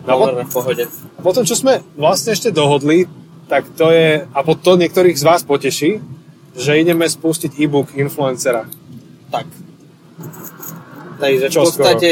No, 0.06 0.12
po- 0.14 0.30
Pomerne 0.30 0.46
v 0.46 0.52
pohode. 0.54 0.84
A 0.88 1.20
potom, 1.26 1.42
čo 1.42 1.58
sme 1.58 1.82
vlastne 1.98 2.38
ešte 2.38 2.54
dohodli, 2.54 3.10
tak 3.50 3.66
to 3.74 3.90
je, 3.90 4.30
a 4.30 4.40
po 4.46 4.54
to 4.54 4.78
niektorých 4.78 5.18
z 5.18 5.26
vás 5.26 5.42
poteší, 5.42 5.98
že 6.54 6.78
ideme 6.78 7.10
spustiť 7.10 7.58
e-book 7.58 7.98
influencera. 7.98 8.70
Tak. 9.34 9.48
Takže 11.18 11.46
v 11.50 11.54
Čo 11.54 11.62
podstate, 11.66 12.10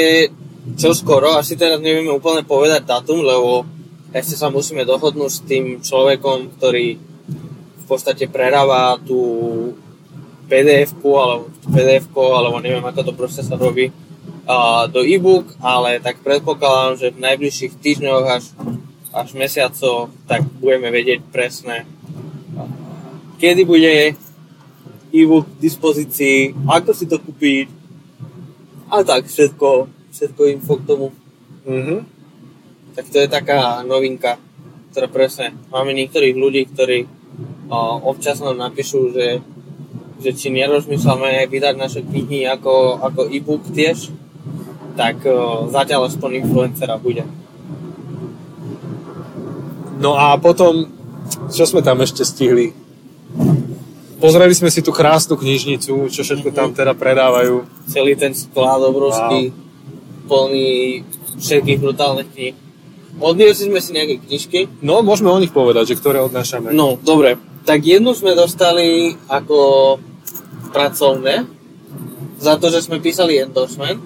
čo 0.76 0.92
skoro, 0.92 1.40
asi 1.40 1.56
teraz 1.56 1.80
nevieme 1.80 2.12
úplne 2.12 2.44
povedať 2.44 2.84
datum, 2.84 3.24
lebo 3.24 3.64
ešte 4.12 4.36
sa 4.36 4.52
musíme 4.52 4.84
dohodnúť 4.84 5.32
s 5.32 5.46
tým 5.46 5.80
človekom, 5.80 6.60
ktorý 6.60 6.98
v 7.78 7.86
podstate 7.88 8.28
preráva 8.28 9.00
tú 9.00 9.20
PDF-ku, 10.52 11.12
alebo 11.16 11.52
pdf 11.72 12.08
alebo 12.16 12.58
neviem, 12.60 12.84
ako 12.84 13.00
to 13.04 13.14
proste 13.16 13.44
sa 13.44 13.56
robí, 13.56 13.92
do 14.92 15.04
e-book, 15.04 15.52
ale 15.60 16.00
tak 16.00 16.24
predpokladám, 16.24 16.96
že 16.96 17.12
v 17.12 17.20
najbližších 17.20 17.74
týždňoch 17.84 18.26
až, 18.32 18.44
až 19.12 19.36
mesiacoch 19.36 20.08
tak 20.24 20.48
budeme 20.64 20.88
vedieť 20.88 21.20
presne, 21.28 21.84
kedy 23.44 23.68
bude 23.68 24.16
e-book 25.12 25.52
k 25.52 25.62
dispozícii, 25.68 26.56
ako 26.64 26.92
si 26.96 27.06
to 27.12 27.20
kúpiť 27.20 27.68
a 28.88 29.04
tak 29.04 29.28
všetko, 29.28 29.92
všetko 30.18 30.42
info 30.50 30.82
k 30.82 30.88
tomu. 30.90 31.08
Mhm. 31.70 31.96
Tak 32.98 33.06
to 33.14 33.18
je 33.22 33.30
taká 33.30 33.86
novinka, 33.86 34.42
ktorá 34.90 35.06
presne, 35.06 35.54
máme 35.70 35.94
niektorých 35.94 36.34
ľudí, 36.34 36.66
ktorí 36.74 37.06
o, 37.70 37.80
občas 38.10 38.42
nám 38.42 38.58
napíšu, 38.58 39.14
že, 39.14 39.46
že 40.18 40.32
či 40.34 40.50
nerozmýšľame 40.50 41.46
vydať 41.46 41.76
naše 41.78 42.02
knihy 42.02 42.50
ako, 42.50 42.98
ako 43.06 43.30
e-book 43.30 43.62
tiež, 43.70 44.10
tak 44.98 45.22
o, 45.30 45.70
zatiaľ 45.70 46.10
aspoň 46.10 46.42
influencera 46.42 46.98
bude. 46.98 47.22
No 50.02 50.18
a 50.18 50.34
potom, 50.42 50.90
čo 51.54 51.70
sme 51.70 51.86
tam 51.86 52.02
ešte 52.02 52.26
stihli? 52.26 52.74
Pozreli 54.18 54.58
sme 54.58 54.74
si 54.74 54.82
tú 54.82 54.90
krásnu 54.90 55.38
knižnicu, 55.38 56.10
čo 56.10 56.22
všetko 56.26 56.50
tam 56.50 56.74
teda 56.74 56.98
predávajú. 56.98 57.70
Celý 57.86 58.18
ten 58.18 58.34
sklad 58.34 58.82
obrovský, 58.82 59.54
plný 60.28 61.02
všetkých 61.40 61.80
brutálnych 61.82 62.30
kníh. 62.36 62.56
Odniesli 63.18 63.74
sme 63.74 63.82
si 63.82 63.98
nejaké 63.98 64.22
knižky, 64.22 64.60
No, 64.86 65.02
môžeme 65.02 65.34
o 65.34 65.42
nich 65.42 65.50
povedať, 65.50 65.96
že 65.96 65.98
ktoré 65.98 66.22
odnášame. 66.22 66.70
No, 66.70 67.02
dobre. 67.02 67.42
Tak 67.66 67.82
jednu 67.82 68.14
sme 68.14 68.38
dostali 68.38 69.18
ako 69.26 69.98
pracovné, 70.70 71.50
za 72.38 72.54
to, 72.62 72.70
že 72.70 72.86
sme 72.86 73.02
písali 73.02 73.42
endorsement. 73.42 73.98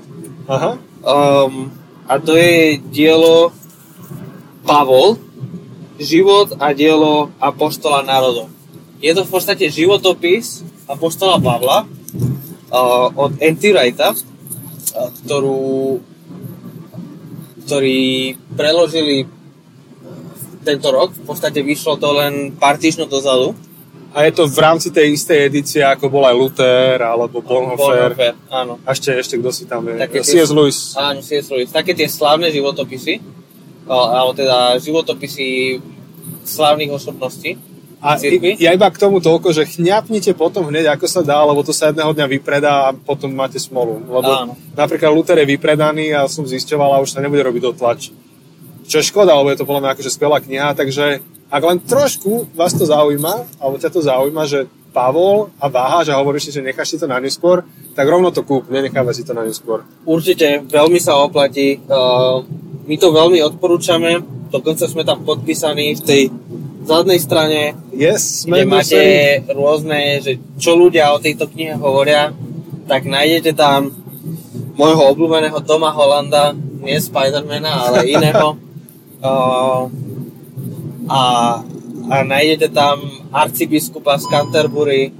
Aha. 0.47 0.79
Um, 1.03 1.67
a 2.07 2.15
to 2.19 2.39
je 2.39 2.79
dielo 2.91 3.51
Pavol, 4.63 5.19
život 5.99 6.55
a 6.57 6.71
dielo 6.71 7.29
Apoštola 7.37 8.07
národov. 8.07 8.47
Je 9.03 9.11
to 9.11 9.27
v 9.27 9.31
podstate 9.33 9.67
životopis 9.67 10.63
Apoštola 10.87 11.37
Pavla 11.41 11.83
uh, 11.85 13.07
od 13.13 13.35
N.T. 13.41 13.73
Wrighta, 13.73 14.15
uh, 14.15 15.09
ktorú, 15.21 15.99
ktorý 17.71 18.35
preložili 18.51 19.23
tento 20.67 20.91
rok. 20.91 21.15
V 21.15 21.23
podstate 21.23 21.63
vyšlo 21.63 21.95
to 21.95 22.11
len 22.11 22.51
pár 22.51 22.75
týždňov 22.75 23.07
dozadu. 23.07 23.55
A 24.11 24.27
je 24.27 24.35
to 24.35 24.43
v 24.43 24.59
rámci 24.59 24.91
tej 24.91 25.15
istej 25.15 25.47
edície, 25.47 25.79
ako 25.79 26.11
bol 26.11 26.27
aj 26.27 26.35
Luther, 26.35 26.99
alebo 26.99 27.39
Bonhoeffer. 27.39 28.11
Bonhoeffer, 28.11 28.33
áno. 28.51 28.75
A 28.83 28.91
ešte, 28.91 29.15
ešte 29.15 29.39
kto 29.39 29.55
si 29.55 29.63
tam 29.71 29.87
je? 29.87 30.03
Také 30.03 30.19
tie- 30.19 30.35
C.S. 30.35 30.51
Lewis. 30.51 30.99
Áno, 30.99 31.23
C.S. 31.23 31.47
Lewis. 31.47 31.71
Také 31.71 31.95
tie 31.95 32.11
slávne 32.11 32.51
životopisy, 32.51 33.23
alebo 33.87 34.35
teda 34.35 34.75
životopisy 34.83 35.79
slávnych 36.43 36.91
osobností. 36.91 37.55
A 38.01 38.17
cirkvi? 38.17 38.57
ja 38.57 38.73
iba 38.73 38.89
k 38.89 38.97
tomu 38.97 39.21
toľko, 39.21 39.53
že 39.53 39.69
chňapnite 39.69 40.33
potom 40.33 40.67
hneď, 40.73 40.97
ako 40.97 41.05
sa 41.05 41.21
dá, 41.21 41.37
lebo 41.45 41.61
to 41.61 41.69
sa 41.69 41.93
jedného 41.93 42.11
dňa 42.17 42.25
vypredá 42.25 42.73
a 42.89 42.95
potom 42.97 43.29
máte 43.29 43.61
smolu. 43.61 44.01
Lebo 44.01 44.31
Áno. 44.33 44.53
napríklad 44.73 45.13
Luther 45.13 45.37
je 45.37 45.53
vypredaný 45.53 46.17
a 46.17 46.25
som 46.25 46.41
zisťoval 46.41 46.97
a 46.97 47.01
už 47.05 47.13
sa 47.13 47.21
nebude 47.21 47.45
robiť 47.45 47.61
dotlač. 47.61 48.09
Čo 48.89 48.99
je 48.99 49.09
škoda, 49.13 49.37
lebo 49.37 49.53
je 49.53 49.61
to 49.61 49.69
podľa 49.69 49.81
mňa 49.85 49.91
akože 49.93 50.11
skvelá 50.17 50.41
kniha, 50.41 50.73
takže 50.73 51.21
ak 51.51 51.61
len 51.61 51.77
trošku 51.83 52.49
vás 52.57 52.73
to 52.73 52.89
zaujíma, 52.89 53.61
alebo 53.61 53.75
ťa 53.77 53.91
to 53.93 54.01
zaujíma, 54.01 54.43
že 54.49 54.65
Pavol 54.91 55.51
a 55.55 55.71
váhaš 55.71 56.11
a 56.11 56.19
hovoríš 56.19 56.51
si, 56.51 56.55
že 56.59 56.63
necháš 56.63 56.95
si 56.95 56.97
to 56.99 57.07
na 57.07 57.19
neskôr, 57.19 57.63
tak 57.95 58.07
rovno 58.07 58.31
to 58.31 58.43
kúp, 58.43 58.67
nenechávaj 58.67 59.15
si 59.15 59.23
to 59.23 59.31
na 59.31 59.47
neskôr. 59.47 59.87
Určite 60.03 60.67
veľmi 60.67 60.99
sa 60.99 61.15
oplatí. 61.19 61.79
Uh, 61.87 62.43
my 62.87 62.95
to 62.99 63.15
veľmi 63.15 63.39
odporúčame. 63.39 64.19
Dokonca 64.51 64.83
sme 64.91 65.07
tam 65.07 65.23
podpísaní 65.23 65.95
v 65.95 66.01
tej 66.03 66.21
zadnej 66.83 67.19
strane, 67.21 67.77
Yes, 67.93 68.47
kde 68.47 68.65
máte 68.65 69.01
rôzne, 69.51 70.21
že 70.23 70.41
čo 70.57 70.73
ľudia 70.73 71.13
o 71.13 71.21
tejto 71.21 71.45
knihe 71.49 71.77
hovoria, 71.77 72.33
tak 72.89 73.05
nájdete 73.05 73.53
tam 73.53 73.93
môjho 74.75 75.13
obľúbeného 75.13 75.59
Toma 75.61 75.93
Hollanda, 75.93 76.57
nie 76.81 76.97
Spidermana, 76.97 77.87
ale 77.87 78.07
iného. 78.15 78.57
Uh, 79.21 79.85
a, 81.05 81.21
a 82.09 82.15
nájdete 82.25 82.73
tam 82.73 83.05
arcibiskupa 83.29 84.17
z 84.17 84.25
Canterbury 84.27 85.13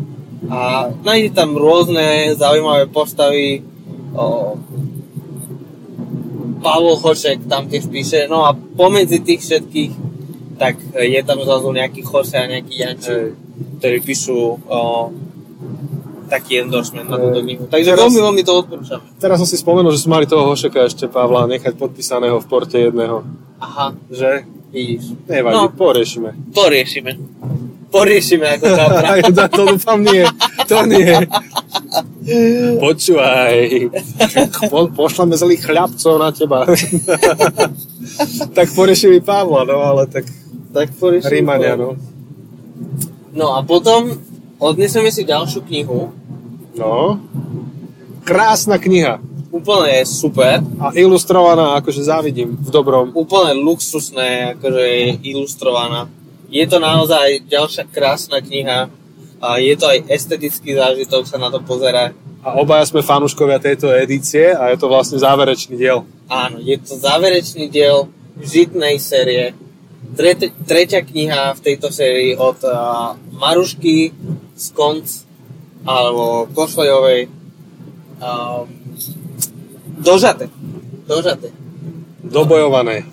a 0.49 0.89
nájdete 1.05 1.37
tam 1.37 1.53
rôzne 1.53 2.33
zaujímavé 2.33 2.89
postavy. 2.89 3.61
Uh, 4.11 4.57
Pavol 6.61 6.93
Hošek 6.93 7.49
tam 7.49 7.65
tiež 7.65 7.89
píše, 7.89 8.29
no 8.29 8.45
a 8.45 8.53
pomedzi 8.53 9.17
tých 9.17 9.41
všetkých 9.41 10.10
tak 10.55 10.75
je 10.93 11.21
tam 11.21 11.39
zrazu 11.39 11.69
nejaký 11.69 12.01
Jose 12.01 12.33
a 12.33 12.45
nejaký 12.45 12.73
Janči, 12.75 13.15
ktorí 13.77 13.97
píšu 13.99 14.37
o, 14.61 14.79
taký 16.25 16.59
endorsement 16.59 17.05
na 17.05 17.17
túto 17.17 17.39
knihu. 17.41 17.67
Takže 17.67 17.91
Teraz- 17.91 18.01
veľmi, 18.01 18.19
veľmi 18.21 18.41
to 18.41 18.53
odporúčame. 18.57 19.03
Teraz 19.17 19.35
som 19.35 19.45
si 19.45 19.55
spomenul, 19.55 19.91
že 19.91 19.99
sme 19.99 20.15
mali 20.15 20.25
toho 20.25 20.47
Hošeka 20.47 20.85
ešte 20.85 21.05
Pavla 21.05 21.43
nechať 21.45 21.75
podpísaného 21.75 22.37
v 22.37 22.45
porte 22.45 22.79
jedného. 22.79 23.21
Aha, 23.57 23.91
Že? 24.07 24.47
vidíš. 24.71 25.11
Nevadí, 25.27 25.55
No. 25.57 25.69
poriešime. 25.69 26.31
To 26.51 26.65
riešime. 26.65 27.19
Poriešime 27.91 28.47
ako 28.55 28.65
kapra. 28.71 29.09
To, 29.51 29.61
dúfam 29.67 29.99
nie. 29.99 30.23
To 30.65 30.87
nie. 30.87 31.11
Počúvaj. 32.79 33.53
Po, 34.71 34.87
pošleme 34.87 35.35
zlých 35.35 35.59
chľapcov 35.61 36.13
na 36.15 36.31
teba. 36.31 36.63
tak 38.57 38.67
poriešili 38.71 39.19
Pavla, 39.19 39.67
no 39.67 39.83
ale 39.83 40.07
tak 40.07 40.23
tak 40.71 40.91
poriešime. 40.95 41.31
Rímania, 41.31 41.75
no. 41.75 41.99
No 43.31 43.55
a 43.55 43.63
potom 43.63 44.11
odneseme 44.59 45.11
si 45.11 45.23
ďalšiu 45.23 45.63
knihu. 45.67 46.11
No. 46.75 47.19
Krásna 48.23 48.79
kniha. 48.79 49.19
Úplne 49.51 50.07
super. 50.07 50.63
A 50.79 50.95
ilustrovaná, 50.95 51.75
akože 51.83 52.07
závidím 52.07 52.55
v 52.55 52.69
dobrom. 52.71 53.11
Úplne 53.11 53.59
luxusné, 53.59 54.55
akože 54.55 55.19
ilustrovaná. 55.27 56.07
Je 56.47 56.63
to 56.67 56.79
naozaj 56.79 57.43
ďalšia 57.47 57.83
krásna 57.91 58.39
kniha. 58.39 58.87
A 59.41 59.47
je 59.57 59.73
to 59.75 59.89
aj 59.89 60.07
estetický 60.07 60.77
zážitok 60.77 61.27
sa 61.27 61.35
na 61.41 61.51
to 61.51 61.59
pozerať. 61.59 62.15
A 62.41 62.57
obaja 62.57 62.85
sme 62.87 63.05
fanúškovia 63.05 63.61
tejto 63.61 63.89
edície 63.91 64.53
a 64.53 64.69
je 64.73 64.77
to 64.79 64.87
vlastne 64.87 65.17
záverečný 65.17 65.75
diel. 65.77 66.05
Áno, 66.29 66.61
je 66.61 66.77
to 66.77 66.95
záverečný 66.97 67.67
diel 67.69 68.07
žitnej 68.39 68.97
série. 68.97 69.53
Trete, 70.11 70.51
tretia 70.67 71.01
kniha 71.01 71.55
v 71.55 71.59
tejto 71.61 71.87
sérii 71.87 72.35
od 72.35 72.59
uh, 72.61 73.15
Marušky 73.31 74.11
z 74.53 74.65
Konc 74.71 75.07
alebo 75.81 76.45
Košlejovej 76.51 77.31
um, 78.19 78.67
Dožate. 79.97 80.49
Dožate. 81.07 81.49
Dobojované. 82.21 83.03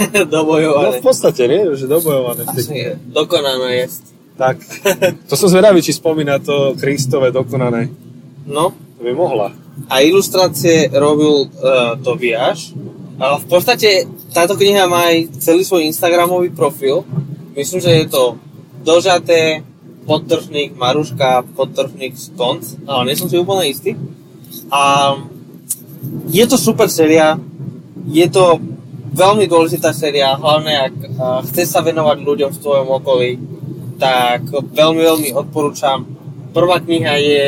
No 0.00 0.24
Dobojované. 0.24 0.96
v 0.96 1.04
podstate, 1.04 1.44
nie? 1.44 1.60
Že 1.76 1.84
dobojované. 1.84 2.48
Asi. 2.48 2.96
Dokonané 3.04 3.84
je. 3.84 3.86
Tak. 4.32 4.56
To 5.28 5.36
som 5.36 5.52
zvedavý, 5.52 5.84
či 5.84 5.92
spomína 5.92 6.40
to 6.40 6.72
Kristové 6.74 7.28
dokonané. 7.28 7.92
No, 8.48 8.72
To 8.96 9.00
by 9.04 9.12
mohla. 9.12 9.52
a 9.92 10.00
ilustrácie 10.00 10.88
robil 10.88 11.52
uh, 11.52 12.00
Tobiáš. 12.00 12.72
A 13.20 13.36
v 13.36 13.46
podstate 13.52 14.08
táto 14.32 14.56
kniha 14.56 14.88
má 14.88 15.12
aj 15.12 15.44
celý 15.44 15.60
svoj 15.60 15.84
Instagramový 15.84 16.56
profil. 16.56 17.04
Myslím, 17.52 17.84
že 17.84 17.92
je 17.92 18.06
to 18.08 18.40
dožaté 18.80 19.60
podtržník 20.08 20.72
Maruška, 20.72 21.44
podtržník 21.52 22.16
Skonc, 22.16 22.80
ale 22.88 23.12
nie 23.12 23.20
som 23.20 23.28
si 23.28 23.36
úplne 23.36 23.68
istý. 23.68 23.92
A 24.72 25.14
je 26.32 26.44
to 26.48 26.56
super 26.56 26.88
séria, 26.88 27.36
je 28.08 28.24
to 28.32 28.56
veľmi 29.12 29.44
dôležitá 29.44 29.92
séria, 29.92 30.32
hlavne 30.40 30.72
ak 30.88 30.94
uh, 30.96 31.40
chceš 31.44 31.76
sa 31.76 31.84
venovať 31.84 32.24
ľuďom 32.24 32.50
v 32.56 32.62
tvojom 32.62 32.88
okolí, 32.88 33.30
tak 34.00 34.48
veľmi, 34.48 35.00
veľmi 35.04 35.30
odporúčam. 35.36 36.08
Prvá 36.56 36.80
kniha 36.80 37.14
je 37.20 37.44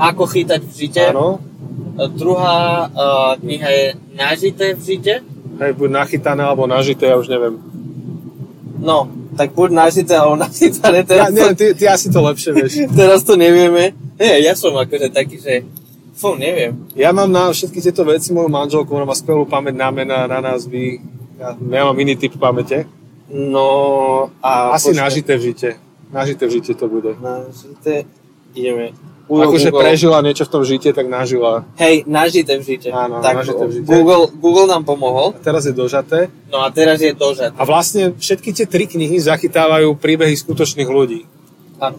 Ako 0.00 0.24
chytať 0.24 0.64
v 0.64 0.72
žite. 0.72 1.12
Áno. 1.12 1.51
Druhá 1.92 2.88
uh, 2.88 3.36
kniha 3.36 3.68
je 3.70 3.86
Nažité 4.16 4.74
v 4.76 4.80
žite. 4.80 5.14
Hej, 5.60 5.72
buď 5.76 5.90
nachytané 5.90 6.42
alebo 6.44 6.64
nažité, 6.64 7.12
ja 7.12 7.16
už 7.16 7.28
neviem. 7.28 7.60
No, 8.82 9.08
tak 9.36 9.52
buď 9.52 9.70
nažité 9.72 10.16
alebo 10.16 10.36
nachytané. 10.36 11.04
Ja, 11.04 11.08
Teraz, 11.08 11.28
nie, 11.32 11.44
to, 11.44 11.54
ty, 11.54 11.66
ty 11.76 11.84
asi 11.88 12.08
to 12.12 12.20
lepšie 12.20 12.50
vieš. 12.52 12.72
teraz 13.00 13.20
to 13.24 13.36
nevieme. 13.36 13.96
Nie, 14.20 14.42
ja 14.44 14.52
som 14.56 14.76
akože 14.76 15.12
taký, 15.12 15.40
že 15.40 15.64
fú, 16.16 16.36
neviem. 16.36 16.76
Ja 16.96 17.12
mám 17.12 17.28
na 17.28 17.48
všetky 17.48 17.80
tieto 17.80 18.04
veci 18.04 18.32
moju 18.32 18.48
manželku, 18.48 18.90
ona 18.92 19.08
má 19.08 19.16
skvelú 19.16 19.48
pamäť 19.48 19.74
na 19.76 19.88
mená, 19.88 20.24
na 20.28 20.38
názvy. 20.40 21.00
Ja, 21.40 21.56
ja 21.56 21.82
mám 21.88 21.96
iný 22.00 22.16
typ 22.16 22.36
pamäte. 22.36 22.84
No 23.32 23.66
a... 24.44 24.76
Asi 24.76 24.92
počkaj. 24.92 25.02
nažité 25.08 25.32
v 25.40 25.42
žite. 25.52 25.68
Nažité 26.12 26.44
v 26.44 26.52
žite 26.60 26.72
to 26.76 26.84
bude. 26.84 27.16
Nažité, 27.16 28.04
ideme. 28.52 28.92
Akože 29.40 29.72
Google. 29.72 29.80
prežila 29.80 30.18
niečo 30.20 30.44
v 30.44 30.50
tom 30.52 30.62
žite, 30.66 30.92
tak 30.92 31.08
nažila. 31.08 31.64
Hej, 31.80 32.04
nažité 32.04 32.60
v 32.60 32.62
žite. 32.68 32.88
Áno, 32.92 33.24
tak 33.24 33.40
nažité 33.40 33.64
v 33.64 33.72
žite. 33.80 33.88
Google, 33.88 34.28
Google 34.36 34.68
nám 34.68 34.84
pomohol. 34.84 35.32
A 35.32 35.40
teraz 35.40 35.64
je 35.64 35.72
dožaté. 35.72 36.28
No 36.52 36.60
a 36.60 36.68
teraz 36.68 37.00
je 37.00 37.16
dožad. 37.16 37.56
A 37.56 37.62
vlastne 37.64 38.12
všetky 38.18 38.52
tie 38.52 38.66
tri 38.68 38.84
knihy 38.84 39.16
zachytávajú 39.16 39.96
príbehy 39.96 40.36
skutočných 40.36 40.90
ľudí. 40.90 41.24
Áno. 41.80 41.96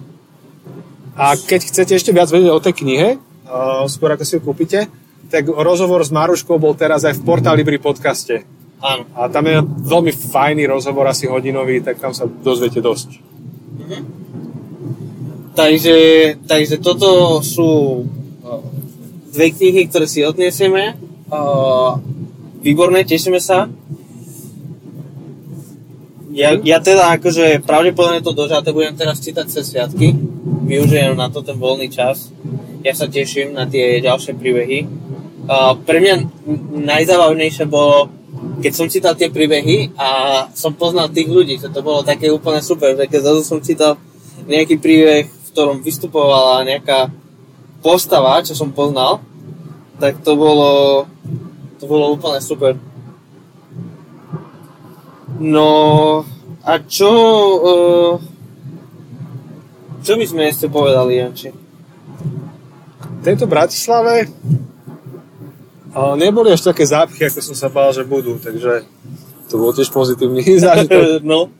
A 1.17 1.37
keď 1.37 1.69
chcete 1.69 1.93
ešte 1.97 2.13
viac 2.13 2.29
vedieť 2.29 2.51
o 2.53 2.61
tej 2.61 2.73
knihe, 2.73 3.09
uh, 3.17 3.85
skôr 3.89 4.13
ako 4.13 4.23
si 4.25 4.37
ju 4.37 4.41
kúpite, 4.41 4.89
tak 5.33 5.49
rozhovor 5.49 6.05
s 6.05 6.13
Maruškou 6.13 6.61
bol 6.61 6.77
teraz 6.77 7.01
aj 7.05 7.17
v 7.17 7.23
Porta 7.25 7.53
Libri 7.57 7.81
podcaste. 7.81 8.45
Áno. 8.83 9.07
A 9.15 9.31
tam 9.31 9.47
je 9.47 9.63
veľmi 9.63 10.11
fajný 10.11 10.67
rozhovor, 10.67 11.07
asi 11.07 11.25
hodinový, 11.25 11.79
tak 11.79 12.03
tam 12.03 12.11
sa 12.11 12.27
dozviete 12.27 12.83
dosť. 12.83 13.17
Takže, 15.53 15.97
takže 16.49 16.81
toto 16.81 17.37
sú 17.45 18.01
uh, 18.01 18.61
dve 19.29 19.53
knihy, 19.53 19.85
ktoré 19.85 20.09
si 20.09 20.25
odniesieme. 20.25 20.97
Uh, 21.29 22.01
výborné, 22.65 23.05
tešíme 23.05 23.37
sa. 23.37 23.69
Ja, 26.33 26.57
ja 26.57 26.81
teda 26.81 27.13
akože 27.21 27.61
pravdepodobne 27.61 28.25
to 28.25 28.33
dožaté 28.33 28.73
budem 28.73 28.97
teraz 28.97 29.21
čítať 29.21 29.45
cez 29.45 29.69
sviatky. 29.69 30.17
Využijem 30.65 31.13
na 31.13 31.29
to 31.29 31.45
ten 31.45 31.53
voľný 31.61 31.93
čas. 31.93 32.33
Ja 32.81 32.97
sa 32.97 33.05
teším 33.05 33.53
na 33.53 33.69
tie 33.69 34.01
ďalšie 34.01 34.33
príbehy. 34.33 34.89
Uh, 35.45 35.77
pre 35.85 36.01
mňa 36.01 36.13
n- 36.17 36.27
najzábavnejšie 36.81 37.69
bolo, 37.69 38.09
keď 38.65 38.71
som 38.73 38.89
čítal 38.89 39.13
tie 39.13 39.29
príbehy 39.29 39.93
a 40.01 40.09
som 40.57 40.73
poznal 40.73 41.13
tých 41.13 41.29
ľudí, 41.29 41.61
to 41.61 41.85
bolo 41.85 42.01
také 42.01 42.33
úplne 42.33 42.65
super, 42.65 42.97
že 42.97 43.05
keď 43.05 43.21
zrazu 43.21 43.41
som 43.45 43.61
čítal 43.61 44.01
nejaký 44.49 44.81
príbeh, 44.81 45.42
ktorom 45.53 45.85
vystupovala 45.85 46.65
nejaká 46.65 47.13
postava, 47.85 48.41
čo 48.41 48.57
som 48.57 48.73
poznal, 48.73 49.21
tak 50.01 50.19
to 50.25 50.33
bolo, 50.33 51.05
to 51.77 51.85
bolo 51.85 52.17
úplne 52.17 52.41
super. 52.41 52.73
No, 55.37 55.69
a 56.65 56.73
čo, 56.81 57.11
uh, 57.61 58.13
čo 60.01 60.13
by 60.17 60.25
sme 60.25 60.49
ešte 60.49 60.71
povedali, 60.71 61.21
Janči? 61.21 61.49
V 63.03 63.21
tejto 63.21 63.45
Bratislave 63.45 64.27
uh, 65.93 66.15
neboli 66.17 66.49
až 66.49 66.65
také 66.65 66.87
zápchy, 66.87 67.29
ako 67.29 67.39
som 67.43 67.55
sa 67.55 67.69
bál, 67.69 67.93
že 67.93 68.07
budú, 68.07 68.39
takže 68.39 68.87
to 69.51 69.61
bol 69.61 69.69
tiež 69.69 69.93
pozitívny 69.93 70.41
zážitok. 70.65 71.21
no. 71.21 71.53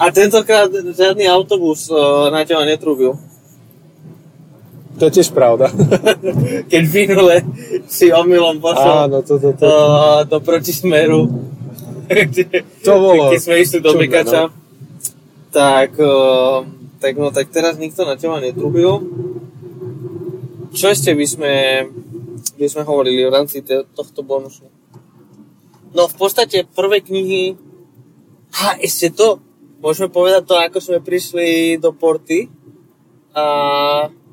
A 0.00 0.04
tentokrát 0.08 0.72
žiadny 0.72 1.28
autobus 1.28 1.92
uh, 1.92 2.32
na 2.32 2.40
teba 2.48 2.64
netrúbil. 2.64 3.20
To 4.98 5.06
je 5.06 5.22
tiež 5.22 5.30
pravda. 5.30 5.70
Keď 6.72 6.82
minule 6.90 7.44
si 7.86 8.10
omylom 8.10 8.58
pošiel 8.58 9.06
Áno, 9.06 9.22
to, 9.22 9.38
to, 9.38 9.54
to. 9.54 9.62
do, 9.62 9.74
do 10.26 10.38
protismeru. 10.42 11.28
To 12.88 12.92
bolo 12.96 13.36
Keď 13.36 13.40
sme 13.44 13.56
išli 13.60 13.78
do 13.84 13.92
Bekača. 13.92 14.48
no. 14.48 14.56
Tak, 15.52 15.92
uh, 16.00 16.64
tak, 16.98 17.14
no, 17.20 17.28
tak 17.28 17.52
teraz 17.52 17.76
nikto 17.76 18.08
na 18.08 18.16
teba 18.16 18.40
netrúbil. 18.40 19.04
Čo 20.72 20.88
ešte 20.88 21.12
by 21.12 21.26
sme, 21.28 21.52
by 22.56 22.66
sme 22.68 22.82
hovorili 22.88 23.28
v 23.28 23.32
rámci 23.32 23.60
te, 23.60 23.84
tohto 23.92 24.24
bonusu? 24.24 24.64
No 25.92 26.08
v 26.08 26.14
podstate 26.16 26.64
prvé 26.64 27.04
knihy... 27.04 27.60
Ha, 28.56 28.80
ešte 28.80 29.12
to. 29.12 29.44
Môžeme 29.78 30.10
povedať 30.10 30.42
to, 30.42 30.58
ako 30.58 30.78
sme 30.82 30.98
prišli 30.98 31.78
do 31.78 31.94
porty 31.94 32.50
a 33.30 33.44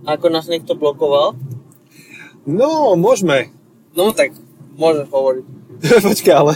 ako 0.06 0.26
nás 0.34 0.50
niekto 0.50 0.74
blokoval. 0.74 1.38
No, 2.50 2.98
môžeme. 2.98 3.54
No 3.94 4.10
tak, 4.10 4.34
môžeš 4.78 5.06
hovoriť. 5.10 5.46
Počkaj, 6.10 6.36
ale... 6.36 6.54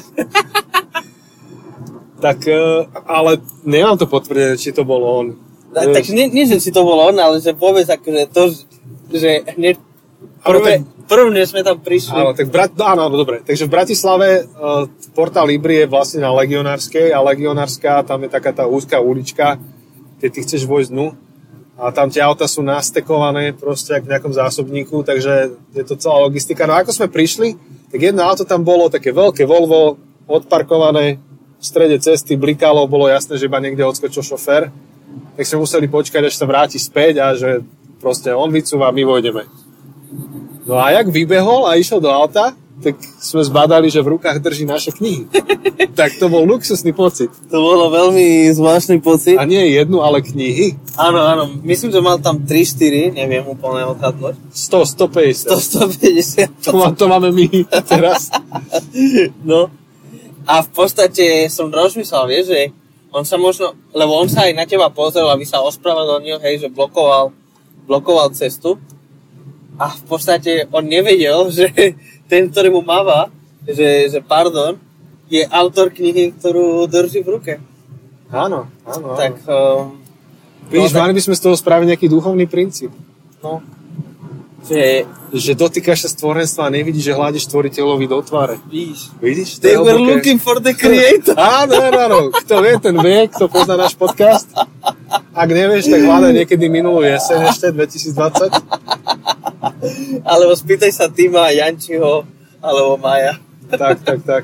tak, 2.25 2.39
uh, 2.49 2.89
ale 3.05 3.41
nemám 3.61 3.97
to 3.97 4.09
potvrdené, 4.09 4.57
či 4.57 4.73
to 4.73 4.81
bol 4.81 5.01
on. 5.05 5.37
Tak, 5.69 5.93
tak 5.93 6.05
nie, 6.09 6.25
nie, 6.33 6.49
že 6.49 6.57
si 6.57 6.73
to 6.73 6.81
bol 6.81 6.97
on, 6.97 7.13
ale 7.21 7.37
že 7.37 7.53
povedz 7.53 7.93
akože 7.93 8.23
to, 8.33 8.53
že 9.13 9.45
hneď 9.53 9.77
prvé, 10.43 10.83
prvne 11.07 11.43
sme 11.47 11.63
tam 11.63 11.79
prišli. 11.79 12.15
Áno, 12.15 12.31
tak 12.35 12.51
Brat... 12.51 12.75
no, 12.75 12.85
áno, 12.85 13.07
áno, 13.07 13.15
dobre. 13.15 13.41
Takže 13.43 13.67
v 13.67 13.73
Bratislave 13.73 14.29
uh, 14.43 14.85
portál 15.11 15.47
Libri 15.47 15.83
je 15.83 15.91
vlastne 15.91 16.23
na 16.23 16.31
Legionárskej 16.31 17.11
a 17.11 17.23
Legionárska, 17.23 18.03
tam 18.07 18.23
je 18.23 18.29
taká 18.31 18.51
tá 18.51 18.65
úzká 18.67 18.99
ulička, 18.99 19.59
keď 20.19 20.29
ty 20.29 20.39
chceš 20.43 20.67
vojsť 20.67 20.91
dnu 20.91 21.07
a 21.79 21.95
tam 21.95 22.11
tie 22.11 22.19
auta 22.19 22.43
sú 22.43 22.59
nastekované 22.59 23.55
proste 23.55 23.95
v 24.03 24.11
nejakom 24.11 24.35
zásobníku, 24.35 24.99
takže 25.07 25.55
je 25.71 25.83
to 25.87 25.95
celá 25.95 26.19
logistika. 26.27 26.67
No 26.67 26.75
a 26.75 26.83
ako 26.83 26.91
sme 26.91 27.07
prišli, 27.07 27.55
tak 27.87 28.03
jedno 28.03 28.27
auto 28.27 28.43
tam 28.43 28.67
bolo 28.67 28.91
také 28.91 29.15
veľké 29.15 29.47
Volvo, 29.47 29.95
odparkované 30.27 31.23
v 31.59 31.63
strede 31.63 31.97
cesty, 32.03 32.35
blikalo, 32.35 32.83
bolo 32.85 33.07
jasné, 33.07 33.39
že 33.39 33.47
iba 33.47 33.63
niekde 33.63 33.87
odskočil 33.87 34.23
šofér. 34.23 34.71
Tak 35.39 35.43
sme 35.47 35.63
museli 35.63 35.87
počkať, 35.87 36.27
až 36.27 36.35
sa 36.35 36.45
vráti 36.45 36.75
späť 36.75 37.23
a 37.23 37.31
že 37.33 37.63
proste 38.03 38.35
on 38.35 38.51
vycúva, 38.51 38.91
my 38.91 39.03
vojdeme. 39.07 39.43
No 40.69 40.77
a 40.77 40.93
jak 40.93 41.09
vybehol 41.09 41.65
a 41.65 41.81
išiel 41.81 41.97
do 41.97 42.13
auta, 42.13 42.53
tak 42.79 42.95
sme 43.01 43.43
zbadali, 43.43 43.91
že 43.91 44.05
v 44.05 44.15
rukách 44.15 44.37
drží 44.39 44.69
naše 44.69 44.93
knihy. 44.93 45.25
tak 45.99 46.15
to 46.15 46.31
bol 46.31 46.45
luxusný 46.45 46.93
pocit. 46.95 47.27
To 47.49 47.57
bolo 47.59 47.89
veľmi 47.89 48.53
zvláštny 48.53 49.01
pocit. 49.03 49.35
A 49.35 49.49
nie 49.49 49.75
jednu, 49.75 49.99
ale 49.99 50.21
knihy. 50.21 50.79
Áno, 50.95 51.19
áno, 51.19 51.43
myslím, 51.65 51.89
že 51.89 51.99
mal 51.99 52.21
tam 52.21 52.45
3-4, 52.45 53.17
neviem 53.17 53.43
úplne 53.43 53.83
odhadnúť. 53.97 54.37
100, 54.53 54.93
150. 54.93 55.57
100, 55.57 56.61
150. 56.61 56.69
To, 56.69 56.71
má, 56.77 56.87
to 56.95 57.05
máme 57.09 57.33
my 57.33 57.47
teraz. 57.83 58.29
No. 59.43 59.71
A 60.49 60.65
v 60.65 60.69
podstate 60.73 61.45
som 61.49 61.69
rozmyslel, 61.69 62.25
vieš, 62.29 62.45
že 62.53 62.61
on 63.09 63.25
sa 63.25 63.37
možno, 63.37 63.73
lebo 63.93 64.17
on 64.17 64.29
sa 64.29 64.45
aj 64.45 64.53
na 64.53 64.65
teba 64.65 64.89
pozrel, 64.89 65.25
aby 65.29 65.45
sa 65.45 65.61
ospravedlnil, 65.61 66.41
hej, 66.41 66.65
že 66.65 66.69
blokoval, 66.69 67.33
blokoval 67.85 68.33
cestu. 68.33 68.77
A 69.79 69.95
v 69.95 70.03
podstate 70.05 70.67
on 70.69 70.83
nevedel, 70.83 71.47
že 71.55 71.71
ten, 72.27 72.51
ktorý 72.51 72.69
mu 72.69 72.81
máva, 72.83 73.31
že, 73.63 74.11
že 74.11 74.19
pardon, 74.19 74.75
je 75.25 75.45
autor 75.45 75.89
knihy, 75.89 76.35
ktorú 76.35 76.83
drží 76.85 77.21
v 77.21 77.29
ruke. 77.29 77.53
Áno, 78.27 78.67
áno. 78.83 79.07
áno. 79.07 79.15
Tak, 79.15 79.33
um, 79.45 79.97
Vidíš, 80.69 80.91
no, 80.91 80.95
tak- 80.95 81.01
mali 81.01 81.13
by 81.15 81.21
sme 81.23 81.33
z 81.33 81.41
toho 81.41 81.55
spraviť 81.55 81.85
nejaký 81.87 82.07
duchovný 82.07 82.45
princíp. 82.45 82.91
no, 83.39 83.63
že, 84.59 85.07
Že 85.31 85.51
dotýkaš 85.55 86.03
sa 86.03 86.09
stvorenstva 86.11 86.67
a 86.67 86.73
nevidíš, 86.73 87.09
že 87.09 87.13
hľadíš 87.13 87.47
stvoriteľovi 87.47 88.05
do 88.05 88.19
tváre. 88.19 88.59
víš, 88.67 89.07
Vidíš? 89.17 89.63
They 89.63 89.77
were 89.77 89.95
hlboké. 89.95 90.09
looking 90.19 90.37
for 90.37 90.59
the 90.59 90.75
creator. 90.75 91.33
Áno, 91.61 91.79
áno, 91.79 91.97
áno. 91.97 92.19
Kto 92.35 92.59
vie, 92.59 92.75
ten 92.77 92.93
vie, 92.99 93.29
kto 93.31 93.47
pozná 93.47 93.73
náš 93.73 93.95
podcast. 93.95 94.45
Ak 95.31 95.47
nevieš, 95.47 95.87
tak 95.87 96.01
hľadaj 96.03 96.33
niekedy 96.35 96.65
minulú 96.67 97.01
jeseň 97.01 97.49
ešte, 97.49 97.71
2020. 97.71 98.51
Alebo 100.23 100.53
spýtaj 100.55 100.91
sa 100.91 101.05
Tima, 101.09 101.51
Jančiho, 101.51 102.25
alebo 102.59 102.99
Maja. 102.99 103.37
Tak, 103.69 104.01
tak, 104.01 104.19
tak. 104.25 104.43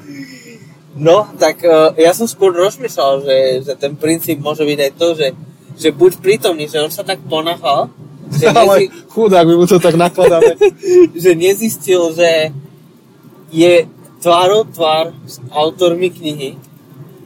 No, 0.96 1.28
tak 1.36 1.60
uh, 1.68 1.92
ja 2.00 2.16
som 2.16 2.24
skôr 2.24 2.56
rozmyslel, 2.56 3.26
že, 3.26 3.38
že 3.68 3.74
ten 3.76 4.00
princíp 4.00 4.40
môže 4.40 4.64
byť 4.64 4.80
aj 4.80 4.92
to, 4.96 5.08
že, 5.12 5.28
že 5.76 5.90
buď 5.92 6.24
prítomný, 6.24 6.72
že 6.72 6.80
on 6.80 6.88
sa 6.88 7.04
tak 7.04 7.20
ponachal, 7.28 7.92
že, 8.32 8.48
Ale 8.56 8.76
nezi, 8.80 8.86
chudák, 9.12 9.46
my 9.46 9.56
mu 9.60 9.66
to 9.68 9.78
tak 9.78 9.96
nakladáme. 10.00 10.56
že 11.24 11.32
nezistil, 11.36 12.16
že 12.16 12.56
je 13.52 13.86
tvárou 14.24 14.66
tvár 14.66 15.14
s 15.28 15.38
autormi 15.54 16.10
knihy. 16.10 16.58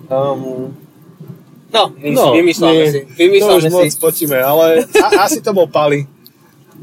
Um, 0.09 0.73
no, 1.71 1.83
my, 1.95 2.09
no, 2.11 2.33
vymýšľame 2.35 2.75
nie, 2.75 2.91
si. 2.91 3.01
To 3.05 3.13
Vymýšľame 3.15 3.57
už 3.61 3.65
moc 3.71 3.85
si. 3.87 3.95
spočíme, 3.95 4.37
ale 4.41 4.83
a, 4.99 5.29
asi 5.29 5.39
to 5.39 5.53
bol 5.53 5.69
Pali. 5.69 6.09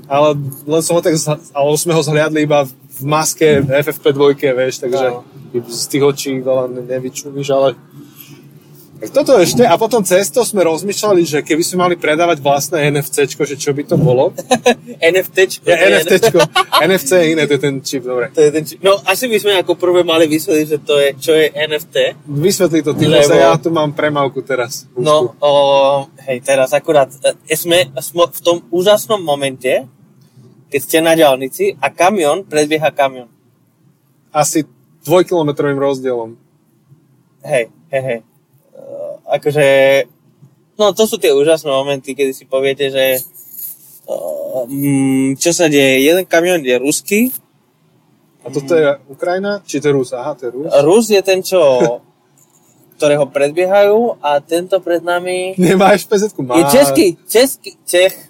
Ale 0.05 0.37
len 0.69 0.83
som 0.85 0.97
ho 0.97 1.03
tak, 1.03 1.17
ale 1.53 1.69
sme 1.81 1.97
ho 1.97 2.03
zhliadli 2.05 2.45
iba 2.45 2.69
v 2.69 3.03
maske 3.05 3.61
v 3.61 3.69
FFP2, 3.81 4.21
vieš, 4.37 4.81
takže 4.81 5.07
Áno. 5.13 5.25
z 5.69 5.83
tých 5.89 6.05
očí 6.05 6.31
veľa 6.41 6.69
ne- 6.71 6.87
nevyčuníš, 6.87 7.49
ale 7.53 7.77
toto 9.13 9.37
ešte, 9.37 9.61
a 9.61 9.77
potom 9.77 10.01
cesto 10.01 10.41
sme 10.41 10.65
rozmýšľali, 10.65 11.23
že 11.29 11.39
keby 11.45 11.61
sme 11.61 11.85
mali 11.85 11.95
predávať 12.01 12.41
vlastné 12.41 12.89
NFCčko, 12.97 13.45
že 13.45 13.61
čo 13.61 13.77
by 13.77 13.85
to 13.85 13.97
bolo. 14.01 14.33
NFTčko. 15.13 15.69
Ja, 15.69 15.77
NFTčko, 16.01 16.39
NFC 16.81 17.11
je 17.21 17.27
iné, 17.37 17.43
to 17.45 17.61
je 17.61 17.63
ten 17.63 17.77
čip, 17.85 18.09
dobre. 18.09 18.33
To 18.33 18.41
je 18.41 18.51
ten, 18.51 18.65
či- 18.65 18.81
no, 18.81 18.97
asi 19.05 19.29
by 19.29 19.37
sme 19.37 19.53
ako 19.61 19.77
prvé 19.77 20.01
mali 20.01 20.25
vysvetliť, 20.25 20.67
že 20.67 20.79
to 20.81 20.95
je, 20.97 21.09
čo 21.21 21.33
je 21.37 21.47
NFT. 21.53 21.97
Vysvetli 22.25 22.81
to 22.81 22.97
ty, 22.97 23.05
Lebo- 23.05 23.37
ja 23.37 23.53
tu 23.61 23.69
mám 23.69 23.93
premávku 23.93 24.41
teraz. 24.41 24.89
No, 24.97 25.37
o, 25.45 25.51
hej, 26.25 26.41
teraz 26.41 26.73
akurát 26.73 27.13
e, 27.21 27.53
sme, 27.53 27.93
sme 28.01 28.25
v 28.33 28.41
tom 28.41 28.65
úžasnom 28.73 29.21
momente, 29.21 29.85
keď 30.73 30.81
ste 30.81 30.99
na 31.05 31.13
diálnici 31.13 31.77
a 31.79 31.93
kamion 31.93 32.49
predbieha 32.49 32.91
kamion. 32.97 33.29
Asi 34.33 34.65
dvojkilometrovým 35.05 35.79
rozdielom. 35.79 36.35
Hej, 37.47 37.71
hej, 37.95 38.03
hej. 38.03 38.21
Akože, 39.27 39.67
no 40.79 40.95
to 40.95 41.05
sú 41.07 41.19
tie 41.19 41.35
úžasné 41.35 41.67
momenty, 41.67 42.15
kedy 42.15 42.31
si 42.31 42.45
poviete, 42.47 42.91
že 42.91 43.19
mm, 44.71 45.37
čo 45.39 45.51
sa 45.51 45.67
deje, 45.67 46.07
jeden 46.07 46.25
kamion 46.27 46.63
je 46.63 46.77
ruský, 46.79 47.21
A 48.47 48.51
toto 48.55 48.79
je 48.79 48.87
Ukrajina? 49.11 49.59
Či 49.67 49.83
to 49.83 49.91
je 49.91 49.95
Rus? 49.99 50.15
Aha, 50.15 50.39
to 50.39 50.47
je 50.47 50.51
Rus. 50.55 50.71
Rus 50.87 51.07
je 51.11 51.19
ten, 51.27 51.43
čo 51.43 51.59
ktorého 52.97 53.29
predbiehajú 53.29 54.25
a 54.25 54.41
tento 54.41 54.81
pred 54.81 55.05
nami 55.05 55.53
Nemá 55.61 55.93
špz 55.93 56.33
má. 56.41 56.57
je 56.57 56.65
český, 56.73 57.07
český, 57.29 57.77
Čech, 57.85 58.26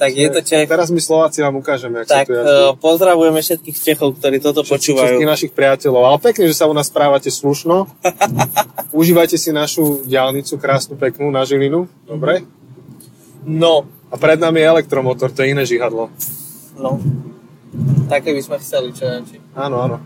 tak 0.00 0.10
je 0.10 0.28
to 0.32 0.40
Čech. 0.40 0.64
Teraz 0.64 0.88
my 0.88 0.96
Slováci 0.96 1.44
vám 1.44 1.60
ukážeme, 1.60 2.00
jak 2.00 2.08
Tak 2.08 2.26
tu 2.26 2.32
jazdí. 2.32 2.48
uh, 2.48 2.72
pozdravujeme 2.74 3.36
všetkých 3.36 3.76
Čechov, 3.76 4.16
ktorí 4.16 4.40
toto 4.40 4.64
počúvajú. 4.64 5.20
Všetkých 5.20 5.28
našich 5.28 5.52
priateľov. 5.52 6.02
Ale 6.08 6.16
pekne, 6.18 6.48
že 6.48 6.56
sa 6.56 6.64
u 6.64 6.72
nás 6.72 6.88
správate 6.88 7.28
slušno. 7.28 7.84
Užívajte 8.96 9.36
si 9.36 9.52
našu 9.52 10.00
diálnicu, 10.02 10.56
krásnu, 10.56 10.96
peknú, 10.96 11.28
na 11.28 11.44
Žilinu. 11.44 11.84
Dobre? 12.08 12.48
No, 13.44 13.84
A 14.08 14.16
pred 14.16 14.40
nami 14.40 14.58
je 14.58 14.66
elektromotor, 14.66 15.28
to 15.30 15.44
je 15.44 15.52
iné 15.52 15.62
žihadlo. 15.62 16.08
no. 16.74 16.96
Také 18.10 18.34
by 18.34 18.42
sme 18.42 18.56
chceli, 18.58 18.90
čo 18.90 19.06
ja 19.06 19.22
či. 19.22 19.38
Áno, 19.54 19.78
áno. 19.78 19.96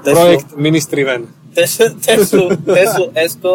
Teslu. 0.00 0.16
Projekt 0.16 0.48
Ministry 0.56 1.04
Ven. 1.04 1.28
Teslu, 1.52 1.92
Teslu, 2.00 3.12
Teslu. 3.12 3.54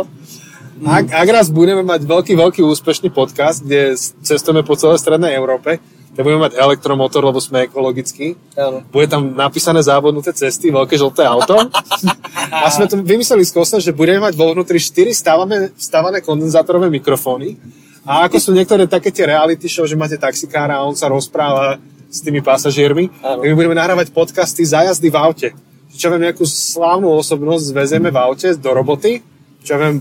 Ak, 0.86 1.10
ak 1.10 1.28
raz 1.34 1.48
budeme 1.50 1.82
mať 1.82 2.06
veľký, 2.06 2.34
veľký 2.38 2.62
úspešný 2.62 3.10
podcast, 3.10 3.66
kde 3.66 3.98
cestujeme 4.22 4.62
po 4.62 4.78
celej 4.78 5.02
strednej 5.02 5.34
Európe, 5.34 5.82
tak 6.18 6.26
budeme 6.26 6.50
mať 6.50 6.58
elektromotor, 6.58 7.22
lebo 7.22 7.38
sme 7.38 7.70
ekologickí. 7.70 8.34
Áno. 8.58 8.82
Bude 8.90 9.06
tam 9.06 9.38
napísané 9.38 9.86
závodnuté 9.86 10.34
cesty, 10.34 10.74
veľké 10.74 10.98
žlté 10.98 11.22
auto. 11.26 11.58
A 12.66 12.74
sme 12.74 12.90
to 12.90 12.98
vymysleli 12.98 13.46
skosne, 13.46 13.78
že 13.78 13.94
budeme 13.94 14.26
mať 14.26 14.34
vo 14.34 14.50
vnútri 14.50 14.82
4 14.82 15.14
stávané, 15.14 15.70
stávané 15.78 16.26
kondenzátorové 16.26 16.90
mikrofóny. 16.90 17.62
A 18.02 18.26
ako 18.26 18.40
sú 18.40 18.50
niektoré 18.56 18.90
také 18.90 19.14
tie 19.14 19.30
reality 19.30 19.70
show, 19.70 19.86
že 19.86 20.00
máte 20.00 20.18
taxikára 20.18 20.80
a 20.80 20.86
on 20.88 20.98
sa 20.98 21.12
rozpráva 21.12 21.78
s 22.08 22.24
tými 22.24 22.40
pasažiermi, 22.40 23.12
my 23.20 23.52
budeme 23.52 23.76
nahrávať 23.76 24.16
podcasty 24.16 24.64
za 24.64 24.88
jazdy 24.88 25.12
v 25.12 25.18
aute. 25.20 25.50
Čo 25.92 26.16
viem, 26.16 26.24
nejakú 26.24 26.48
slávnu 26.48 27.12
osobnosť 27.20 27.76
zvezieme 27.76 28.10
v 28.10 28.18
aute 28.18 28.56
do 28.56 28.70
roboty, 28.72 29.20
čo 29.60 29.76
viem, 29.76 30.00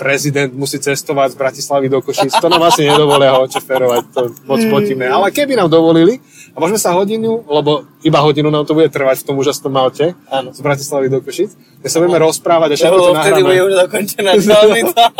prezident 0.00 0.48
musí 0.56 0.80
cestovať 0.80 1.36
z 1.36 1.36
Bratislavy 1.36 1.92
do 1.92 2.00
Košíc. 2.00 2.32
To 2.40 2.48
nám 2.48 2.72
asi 2.72 2.88
nedovolia 2.88 3.36
ho 3.36 3.44
očeferovať, 3.44 4.02
to 4.16 4.32
moc 4.48 4.60
potíme. 4.72 5.04
Ale 5.04 5.28
keby 5.28 5.60
nám 5.60 5.68
dovolili, 5.68 6.16
a 6.50 6.56
môžeme 6.56 6.80
sa 6.80 6.96
hodinu, 6.96 7.44
lebo 7.44 7.84
iba 8.00 8.18
hodinu 8.24 8.48
nám 8.48 8.64
to 8.64 8.72
bude 8.72 8.88
trvať 8.88 9.22
v 9.22 9.26
tom 9.28 9.36
úžasnom 9.36 9.76
Áno. 9.76 10.56
z 10.56 10.60
Bratislavy 10.64 11.12
do 11.12 11.20
Košic, 11.20 11.52
tak 11.84 11.88
sa 11.92 12.00
budeme 12.00 12.24
rozprávať 12.24 12.68
a 12.72 12.76
všetko 12.80 12.96
to 12.96 13.12
bude 13.12 13.20
nahráme. 13.20 13.60
už 13.68 13.74
dokončená 13.86 14.30
diálnica. 14.40 15.02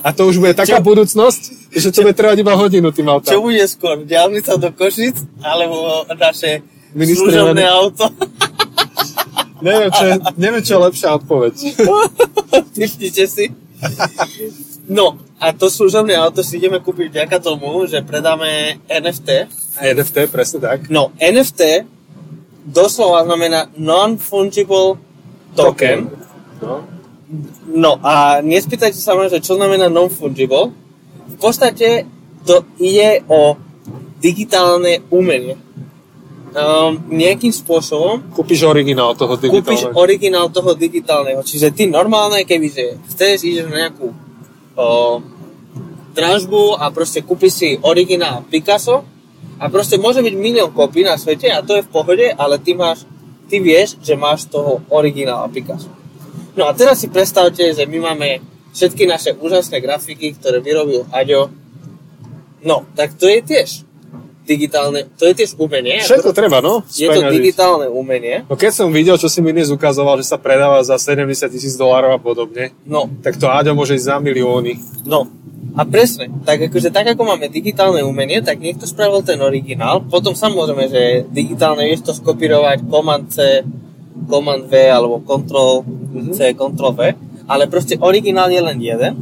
A 0.00 0.16
to 0.16 0.30
už 0.30 0.38
bude 0.40 0.54
taká 0.54 0.78
budúcnosť, 0.80 1.74
že 1.76 1.90
to 1.92 2.06
bude 2.06 2.14
trvať 2.14 2.40
iba 2.40 2.54
hodinu 2.54 2.88
tým 2.94 3.10
Čo 3.10 3.12
autom. 3.12 3.50
bude 3.50 3.64
skôr? 3.66 4.00
Diálnica 4.06 4.54
do 4.56 4.70
Košic 4.72 5.18
alebo 5.42 6.06
naše 6.14 6.62
služobné 6.94 7.66
auto? 7.68 8.06
Neviem, 9.60 9.90
čo 9.92 10.04
je, 10.08 10.14
neviem, 10.40 10.62
čo 10.64 10.72
je 10.72 10.80
lepšia 10.88 11.08
odpoveď. 11.20 11.54
Typnite 12.76 13.24
si. 13.28 13.44
No, 14.90 15.22
a 15.38 15.54
to 15.54 15.70
služobné 15.70 16.18
auto 16.18 16.42
si 16.42 16.58
ideme 16.58 16.82
kúpiť 16.82 17.14
vďaka 17.14 17.38
tomu, 17.38 17.86
že 17.86 18.02
predáme 18.02 18.82
NFT. 18.90 19.46
NFT, 19.78 20.26
presne 20.26 20.58
tak. 20.58 20.90
No, 20.90 21.14
NFT 21.22 21.86
doslova 22.66 23.22
znamená 23.22 23.70
Non-Fungible 23.78 24.98
Token. 25.54 26.10
No. 26.58 26.82
No 27.70 28.02
a 28.02 28.42
nespýtajte 28.42 28.98
sa 28.98 29.14
ma, 29.14 29.30
že 29.30 29.38
čo 29.38 29.54
znamená 29.54 29.86
non-fungible. 29.86 30.74
V 31.30 31.36
podstate 31.38 32.10
to 32.42 32.66
ide 32.82 33.22
o 33.30 33.54
digitálne 34.18 35.06
umenie. 35.14 35.54
Um, 36.50 36.98
nejakým 37.14 37.54
spôsobom 37.54 38.34
Kúpiš 38.34 38.66
originál 38.66 39.14
toho 39.14 39.38
kúpiš 39.38 39.86
digitálneho. 39.86 39.94
originál 39.94 40.46
toho 40.50 40.74
digitálneho. 40.74 41.40
Čiže 41.46 41.70
ty 41.70 41.86
normálne, 41.86 42.42
kebyže 42.42 43.06
chceš, 43.06 43.46
ideš 43.46 43.70
na 43.70 43.86
nejakú 43.86 44.10
o, 44.74 45.22
dražbu 46.10 46.74
a 46.74 46.90
proste 46.90 47.22
kúpiš 47.22 47.52
si 47.54 47.68
originál 47.86 48.42
Picasso 48.50 49.06
a 49.62 49.70
proste 49.70 49.94
môže 49.94 50.26
byť 50.26 50.34
milión 50.34 50.74
kopí 50.74 51.06
na 51.06 51.14
svete 51.14 51.54
a 51.54 51.62
to 51.62 51.78
je 51.78 51.86
v 51.86 51.92
pohode, 51.94 52.26
ale 52.34 52.58
ty 52.58 52.74
máš, 52.74 53.06
ty 53.46 53.62
vieš, 53.62 54.02
že 54.02 54.18
máš 54.18 54.50
toho 54.50 54.82
originála 54.90 55.46
Picasso. 55.54 55.86
No 56.58 56.66
a 56.66 56.74
teraz 56.74 56.98
si 56.98 57.06
predstavte, 57.06 57.62
že 57.62 57.86
my 57.86 58.10
máme 58.10 58.42
všetky 58.74 59.06
naše 59.06 59.38
úžasné 59.38 59.78
grafiky, 59.78 60.34
ktoré 60.34 60.58
vyrobil 60.58 61.06
Aďo. 61.14 61.46
No, 62.66 62.90
tak 62.98 63.14
to 63.14 63.30
je 63.30 63.38
tiež 63.38 63.86
digitálne, 64.50 65.06
to 65.14 65.30
je 65.30 65.34
tiež 65.38 65.54
umenie. 65.54 66.02
Všetko 66.02 66.34
treba, 66.34 66.58
no? 66.58 66.82
je 66.90 67.06
to 67.06 67.22
digitálne 67.30 67.86
umenie. 67.86 68.42
No 68.50 68.58
keď 68.58 68.72
som 68.74 68.90
videl, 68.90 69.14
čo 69.14 69.30
si 69.30 69.38
mi 69.38 69.54
dnes 69.54 69.70
ukazoval, 69.70 70.18
že 70.18 70.26
sa 70.26 70.42
predáva 70.42 70.82
za 70.82 70.98
70 70.98 71.30
tisíc 71.54 71.78
dolárov 71.78 72.18
a 72.18 72.20
podobne, 72.20 72.74
No, 72.82 73.06
tak 73.22 73.38
to 73.38 73.46
Áďo 73.46 73.78
môže 73.78 73.94
ísť 73.94 74.08
za 74.10 74.16
milióny. 74.18 74.72
No, 75.06 75.30
a 75.78 75.86
presne, 75.86 76.26
tak 76.42 76.66
akože 76.66 76.90
tak 76.90 77.14
ako 77.14 77.22
máme 77.22 77.46
digitálne 77.46 78.02
umenie, 78.02 78.42
tak 78.42 78.58
niekto 78.58 78.90
spravil 78.90 79.22
ten 79.22 79.38
originál, 79.38 80.02
potom 80.02 80.34
samozrejme, 80.34 80.84
že 80.90 81.02
digitálne 81.30 81.86
vieš 81.86 82.10
to 82.10 82.12
skopírovať 82.16 82.90
Command 82.90 83.30
C, 83.30 83.62
Command 84.26 84.66
V 84.66 84.74
alebo 84.90 85.22
Ctrl 85.22 85.86
C, 86.34 86.58
Ctrl 86.58 86.92
V, 86.98 87.00
ale 87.46 87.70
proste 87.70 87.94
originál 88.02 88.50
je 88.50 88.62
len 88.62 88.78
jeden, 88.82 89.14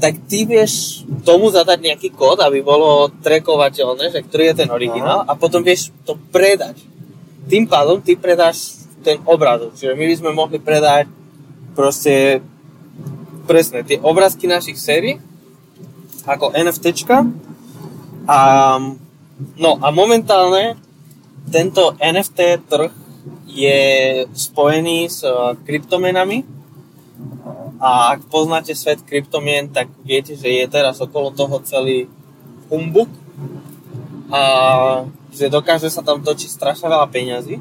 tak 0.00 0.16
ty 0.26 0.48
vieš 0.48 1.04
tomu 1.22 1.52
zadať 1.52 1.78
nejaký 1.78 2.08
kód, 2.16 2.40
aby 2.40 2.64
bolo 2.64 3.12
trackovateľné, 3.20 4.10
že 4.10 4.24
ktorý 4.24 4.50
je 4.50 4.58
ten 4.64 4.70
originál 4.72 5.28
a 5.28 5.36
potom 5.36 5.60
vieš 5.60 5.92
to 6.08 6.16
predať. 6.32 6.80
Tým 7.46 7.68
pádom 7.68 8.00
ty 8.00 8.16
predáš 8.16 8.80
ten 9.04 9.20
obrázok, 9.28 9.76
čiže 9.76 9.96
my 9.96 10.04
by 10.08 10.14
sme 10.16 10.30
mohli 10.32 10.58
predať 10.60 11.08
proste 11.76 12.44
presne 13.48 13.84
tie 13.84 14.00
obrázky 14.00 14.48
našich 14.48 14.76
sérií 14.76 15.18
ako 16.28 16.52
NFTčka 16.52 17.24
a 18.28 18.40
no 19.56 19.70
a 19.80 19.88
momentálne 19.88 20.76
tento 21.48 21.96
NFT 21.98 22.40
trh 22.68 22.92
je 23.50 23.80
spojený 24.30 25.10
s 25.10 25.26
kryptomenami 25.66 26.59
a 27.80 28.16
ak 28.16 28.28
poznáte 28.28 28.76
svet 28.76 29.00
kryptomien, 29.04 29.68
tak 29.68 29.88
viete, 30.04 30.36
že 30.36 30.48
je 30.48 30.66
teraz 30.68 31.00
okolo 31.00 31.32
toho 31.32 31.58
celý 31.64 32.06
humbug 32.68 33.08
a 34.30 34.42
že 35.34 35.50
dokáže 35.50 35.90
sa 35.90 36.02
tam 36.02 36.22
točiť 36.22 36.50
strašne 36.50 36.86
veľa 36.86 37.06
peňazí. 37.10 37.58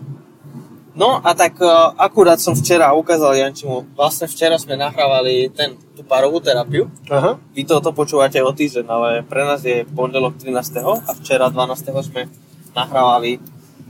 No 0.99 1.21
a 1.23 1.31
tak 1.31 1.55
uh, 1.63 1.95
akurát 1.95 2.41
som 2.43 2.57
včera 2.57 2.91
ukázal 2.91 3.39
Jančimu, 3.39 3.95
vlastne 3.95 4.27
včera 4.27 4.59
sme 4.59 4.75
nahrávali 4.75 5.47
ten, 5.53 5.79
tú 5.95 6.03
parovú 6.03 6.43
terapiu. 6.43 6.91
Aha. 7.07 7.39
Vy 7.55 7.63
toto 7.63 7.95
počúvate 7.95 8.41
o 8.43 8.51
týždeň, 8.51 8.85
ale 8.89 9.09
pre 9.23 9.47
nás 9.47 9.63
je 9.63 9.87
pondelok 9.87 10.35
13. 10.35 10.83
a 10.83 11.11
včera 11.15 11.47
12. 11.47 11.93
sme 12.03 12.27
nahrávali 12.75 13.39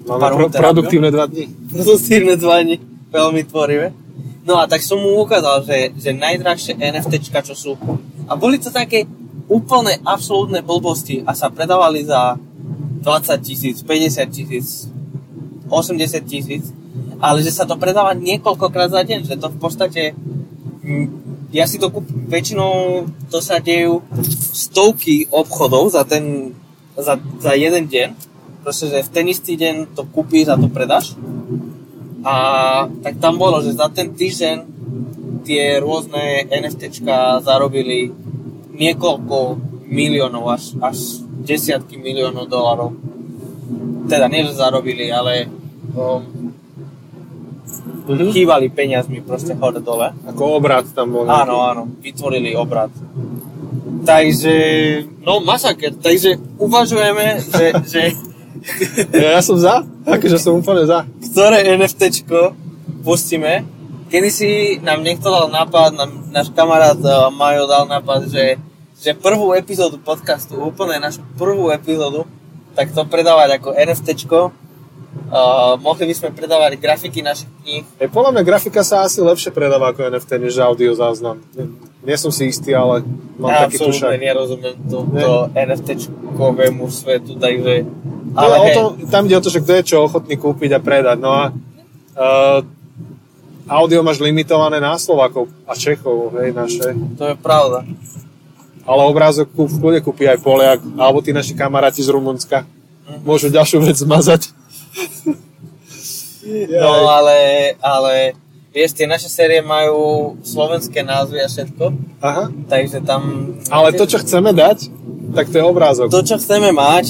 Máme 0.06 0.22
pro, 0.22 0.48
terapiu. 0.54 0.64
produktívne 0.70 1.10
dva 1.10 1.26
dní. 1.26 1.50
Produktívne 1.74 2.36
dvani, 2.38 2.76
veľmi 3.10 3.42
tvorivé. 3.48 3.90
No 4.44 4.58
a 4.60 4.68
tak 4.68 4.80
som 4.82 5.00
mu 5.00 5.20
ukázal, 5.20 5.68
že, 5.68 5.78
že 6.00 6.12
najdrahšie 6.16 6.80
NFTčka, 6.80 7.44
čo 7.44 7.56
sú. 7.56 7.72
A 8.30 8.40
boli 8.40 8.58
to 8.58 8.72
také 8.72 9.04
úplne 9.50 9.98
absolútne 10.06 10.62
blbosti 10.62 11.26
a 11.26 11.34
sa 11.34 11.50
predávali 11.50 12.06
za 12.06 12.38
20 13.02 13.40
tisíc, 13.42 13.82
50 13.82 14.30
tisíc, 14.30 14.88
80 15.68 16.22
tisíc, 16.30 16.64
ale 17.20 17.42
že 17.42 17.52
sa 17.52 17.66
to 17.66 17.76
predáva 17.76 18.14
niekoľkokrát 18.14 18.94
za 18.94 19.02
deň, 19.02 19.26
že 19.26 19.36
to 19.42 19.50
v 19.50 19.58
podstate 19.58 20.02
mm, 20.86 21.08
ja 21.50 21.66
si 21.66 21.82
to 21.82 21.90
kúp, 21.90 22.06
väčšinou 22.06 23.06
to 23.34 23.42
sa 23.42 23.58
dejú 23.58 24.06
stovky 24.54 25.26
obchodov 25.34 25.90
za 25.90 26.06
ten 26.06 26.54
za, 27.00 27.16
za 27.40 27.54
jeden 27.56 27.88
deň, 27.88 28.10
proste, 28.62 28.92
že 28.92 29.08
v 29.08 29.10
ten 29.10 29.26
istý 29.32 29.56
deň 29.56 29.96
to 29.96 30.04
kúpiš 30.04 30.52
a 30.52 30.60
to 30.60 30.68
predáš. 30.68 31.16
A 32.24 32.36
tak 33.04 33.20
tam 33.24 33.40
bolo, 33.40 33.64
že 33.64 33.78
za 33.78 33.88
ten 33.88 34.12
týždeň 34.12 34.58
tie 35.48 35.80
rôzne 35.80 36.46
NFTčka 36.52 37.40
zarobili 37.42 38.12
niekoľko 38.76 39.38
miliónov, 39.88 40.46
až, 40.52 40.76
až 40.84 41.24
desiatky 41.44 41.98
miliónov 41.98 42.52
dolarov. 42.52 42.94
Teda 44.12 44.28
nie, 44.28 44.46
že 44.46 44.60
zarobili, 44.60 45.10
ale 45.10 45.48
um, 45.96 46.50
Mhm. 48.10 48.34
chýbali 48.34 48.74
peniazmi 48.74 49.22
proste 49.22 49.54
hore 49.54 49.78
dole. 49.86 50.10
Ako 50.26 50.58
obrat 50.58 50.86
tam 50.98 51.14
bol. 51.14 51.30
Áno, 51.30 51.62
áno, 51.62 51.86
vytvorili 52.02 52.58
obrad. 52.58 52.90
Takže, 54.02 54.56
no 55.22 55.38
masaker, 55.46 55.94
takže 55.94 56.42
uvažujeme, 56.58 57.38
že, 57.38 57.66
že 57.86 58.02
Ja, 59.14 59.40
ja 59.40 59.42
som 59.42 59.58
za, 59.60 59.84
akože 60.06 60.38
som 60.40 60.60
úplne 60.60 60.86
za. 60.88 61.06
ktoré 61.32 61.76
NFTčko 61.78 62.56
pustíme. 63.04 63.66
Kedy 64.10 64.30
si 64.34 64.50
nám 64.82 65.06
niekto 65.06 65.30
dal 65.30 65.54
nápad, 65.54 65.94
nám, 65.94 66.12
náš 66.34 66.50
kamarát 66.50 66.98
uh, 66.98 67.30
Majo 67.30 67.70
dal 67.70 67.86
nápad, 67.86 68.26
že, 68.26 68.58
že 68.98 69.14
prvú 69.14 69.54
epizódu 69.54 70.02
podcastu, 70.02 70.58
úplne 70.58 70.98
našu 70.98 71.22
prvú 71.38 71.70
epizódu, 71.70 72.26
tak 72.74 72.90
to 72.90 73.06
predávať 73.06 73.62
ako 73.62 73.70
NFTčko. 73.78 74.40
Uh, 75.30 75.78
mohli 75.82 76.10
by 76.10 76.14
sme 76.18 76.30
predávať 76.34 76.82
grafiky 76.82 77.22
našich 77.22 77.50
kníh. 77.62 77.86
E, 78.02 78.10
podľa 78.10 78.34
mňa 78.34 78.44
grafika 78.46 78.82
sa 78.82 79.06
asi 79.06 79.22
lepšie 79.22 79.54
predáva 79.54 79.94
ako 79.94 80.10
NFT, 80.10 80.42
než 80.42 80.58
audio 80.58 80.94
záznam. 80.98 81.38
Nie, 81.54 81.66
nie 82.02 82.18
som 82.18 82.34
si 82.34 82.50
istý, 82.50 82.74
ale 82.74 83.06
mám 83.38 83.50
Ja 83.54 83.70
taký 83.70 83.78
absolútne 83.78 84.18
tušak. 84.18 84.26
nerozumiem 84.26 84.76
to, 84.90 84.98
to 85.06 85.34
NFTčkovému 85.54 86.86
svetu, 86.90 87.38
takže... 87.38 87.86
Ale 88.36 88.56
o 88.60 88.68
to, 88.74 88.82
tam 89.10 89.26
ide 89.26 89.38
o 89.38 89.44
to, 89.44 89.50
že 89.50 89.64
kto 89.64 89.72
je 89.80 89.84
čo 89.94 89.98
ochotný 90.06 90.36
kúpiť 90.38 90.78
a 90.78 90.80
predať. 90.80 91.18
No 91.18 91.32
a 91.34 91.44
uh, 91.50 92.60
audio 93.70 94.02
máš 94.02 94.22
limitované 94.22 94.82
na 94.82 94.98
Slovákov 94.98 95.50
a 95.66 95.74
Čechov, 95.78 96.34
hej, 96.42 96.54
naše. 96.54 96.94
to 97.18 97.34
je 97.34 97.36
pravda. 97.38 97.86
Ale 98.90 99.02
obrázok 99.06 99.54
v 99.54 99.78
kľude 99.78 100.00
kúpi 100.02 100.26
aj 100.26 100.42
Poliak, 100.42 100.82
alebo 100.98 101.22
tí 101.22 101.30
naši 101.30 101.54
kamaráti 101.54 102.02
z 102.02 102.10
Rumunska. 102.10 102.66
Môžu 103.22 103.54
ďalšiu 103.54 103.86
vec 103.86 103.98
zmazať. 103.98 104.50
No 106.50 107.06
ale, 107.06 107.78
ale 107.78 108.34
vieš, 108.74 108.98
tie 108.98 109.06
naše 109.06 109.30
série 109.30 109.62
majú 109.62 110.34
slovenské 110.42 111.06
názvy 111.06 111.46
a 111.46 111.48
všetko, 111.50 111.86
Aha. 112.26 112.50
takže 112.66 113.06
tam... 113.06 113.54
Ale 113.70 113.94
to, 113.94 114.10
čo 114.10 114.18
chceme 114.18 114.50
dať, 114.50 114.90
tak 115.38 115.54
to 115.54 115.62
je 115.62 115.66
obrázok. 115.66 116.10
To, 116.10 116.26
čo 116.26 116.42
chceme 116.42 116.74
mať, 116.74 117.06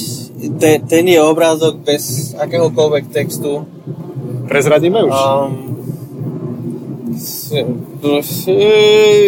te, 0.60 0.80
ten 0.80 1.04
je 1.04 1.20
obrázok 1.20 1.84
bez 1.84 2.32
akéhokoľvek 2.36 3.12
textu. 3.12 3.68
Prezradíme 4.48 5.04
už? 5.04 5.12
Um, 5.14 5.70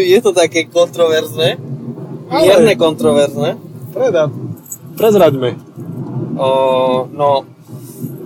je 0.09 0.19
to 0.23 0.31
také 0.33 0.65
kontroverzné, 0.71 1.59
Ale- 2.31 2.43
mierne 2.47 2.75
kontroverzné. 2.79 3.61
Predať. 3.93 4.31
Prezraďme. 4.97 5.51
O, 6.41 6.49
no, 7.13 7.45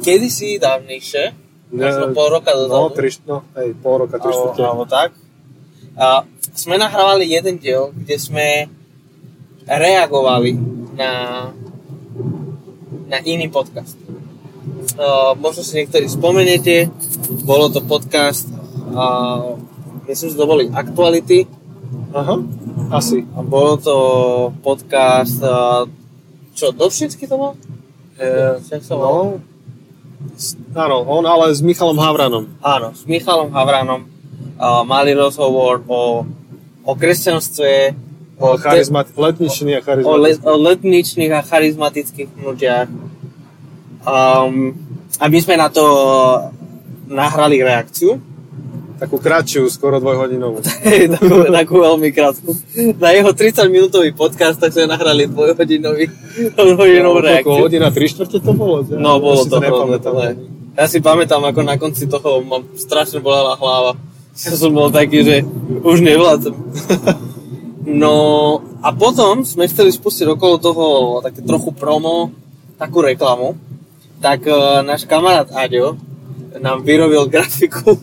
kedysi 0.07 0.62
dávnejšie, 0.62 1.35
možno 1.75 2.14
pol 2.14 2.29
roka 2.31 2.55
No, 2.55 2.59
dozadu, 2.62 2.94
tri, 2.94 3.11
no, 3.27 3.42
hej, 3.59 3.75
pol 3.83 4.07
roka, 4.07 4.22
tri 4.22 4.31
alebo, 4.31 4.55
alebo 4.55 4.87
tak, 4.87 5.11
a 5.99 6.22
sme 6.55 6.79
nahrávali 6.79 7.27
jeden 7.27 7.59
diel, 7.59 7.90
kde 7.90 8.16
sme 8.16 8.70
reagovali 9.66 10.55
na, 10.94 11.11
na 13.07 13.19
iný 13.23 13.47
podcast. 13.49 13.95
Uh, 14.97 15.33
možno 15.38 15.62
si 15.62 15.79
niektorí 15.79 16.11
spomeniete, 16.11 16.90
bolo 17.47 17.71
to 17.71 17.83
podcast, 17.85 18.49
uh, 18.92 19.55
myslím, 20.11 20.29
že 20.33 20.38
to 20.38 20.47
boli 20.47 20.64
Aktuality, 20.71 21.47
Aha, 22.16 22.37
asi. 22.97 23.23
a 23.37 23.40
bolo 23.45 23.77
to 23.79 23.97
podcast, 24.64 25.38
uh, 25.42 25.87
čo, 26.57 26.73
Dobšinský 26.73 27.29
to 27.29 27.37
bol? 27.37 27.53
Volal? 28.88 29.45
no, 30.73 30.81
áno, 30.81 30.97
on 31.05 31.25
ale 31.29 31.53
s 31.53 31.61
Michalom 31.61 32.01
Havranom. 32.01 32.49
Áno, 32.64 32.97
s 32.97 33.05
Michalom 33.05 33.53
Havranom 33.53 34.09
uh, 34.57 34.83
mali 34.88 35.12
rozhovor 35.12 35.85
o, 35.85 36.25
o 36.83 36.92
kresťanstve, 36.97 37.92
O 38.37 38.57
charizmat, 38.61 39.09
letničný 39.16 39.77
a 39.77 39.81
o, 39.81 39.85
charizmatický. 39.85 40.20
le, 40.20 40.31
o 40.44 40.55
letničných 40.61 41.33
a 41.33 41.40
charizmatických 41.40 42.29
hnutiach. 42.37 42.88
Um, 44.07 44.77
a 45.16 45.25
my 45.27 45.38
sme 45.40 45.57
na 45.57 45.72
to 45.72 45.85
nahrali 47.09 47.64
reakciu, 47.64 48.20
Takú 48.96 49.20
kratšiu, 49.20 49.68
skoro 49.68 50.01
dvojhodinovú. 50.01 50.64
takú, 51.20 51.37
takú 51.53 51.75
veľmi 51.85 52.09
krátku. 52.16 52.57
Na 52.96 53.12
jeho 53.12 53.29
30 53.29 53.68
minútový 53.68 54.16
podcast, 54.16 54.57
tak 54.57 54.72
sme 54.72 54.88
nahrali 54.88 55.29
dvojhodinový 55.29 56.09
dvojhodinovú 56.57 57.20
Koľko 57.20 57.29
reakciu. 57.29 57.61
hodina, 57.61 57.92
tri 57.92 58.09
štvrte 58.09 58.40
to 58.40 58.53
bolo? 58.57 58.81
No, 58.96 59.20
bolo 59.20 59.44
Ja 59.44 59.53
to 59.53 60.01
to 60.01 60.11
Ja 60.81 60.85
si 60.88 61.05
pamätám, 61.05 61.44
ako 61.44 61.61
na 61.61 61.77
konci 61.77 62.09
toho 62.09 62.40
ma 62.40 62.64
strašne 62.72 63.20
bolela 63.20 63.61
hlava. 63.61 64.01
Ja 64.37 64.57
som 64.57 64.72
bol 64.72 64.88
taký, 64.88 65.25
že 65.25 65.37
už 65.85 66.01
nevládzem. 66.01 66.57
No 67.87 68.14
a 68.83 68.90
potom 68.90 69.46
sme 69.46 69.70
chceli 69.70 69.94
spustiť 69.94 70.27
okolo 70.35 70.55
toho 70.59 70.87
také 71.22 71.38
trochu 71.46 71.70
promo, 71.70 72.35
takú 72.83 72.99
reklamu. 72.99 73.55
Tak 74.18 74.42
uh, 74.51 74.83
náš 74.83 75.07
kamarát 75.07 75.46
Aďo 75.55 75.94
nám 76.59 76.83
vyrobil 76.83 77.29
grafiku. 77.33 77.94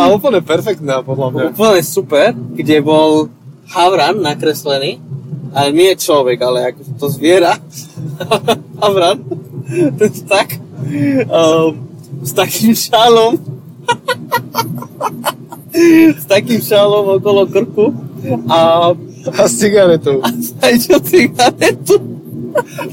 A 0.00 0.02
úplne 0.10 0.42
perfektná, 0.42 1.06
podľa 1.06 1.28
mňa. 1.30 1.44
Úplne 1.54 1.82
super, 1.86 2.34
kde 2.34 2.82
bol 2.82 3.30
Havran 3.70 4.18
nakreslený, 4.18 4.98
ale 5.54 5.70
nie 5.70 5.94
človek, 5.94 6.38
ale 6.42 6.74
ako 6.74 6.80
to 6.98 7.06
zviera. 7.14 7.54
Havran, 8.82 9.22
ten 9.94 10.12
tak, 10.32 10.58
um, 11.30 11.86
s 12.18 12.32
takým 12.34 12.74
šálom, 12.74 13.38
s 16.18 16.24
takým 16.26 16.58
šálom 16.58 17.22
okolo 17.22 17.46
krku 17.46 18.13
a 18.48 18.92
A 19.24 19.48
s 19.48 19.56
cigaretou. 19.56 20.20
aj 20.60 20.74
čo 20.84 21.00
cigaretu. 21.00 21.96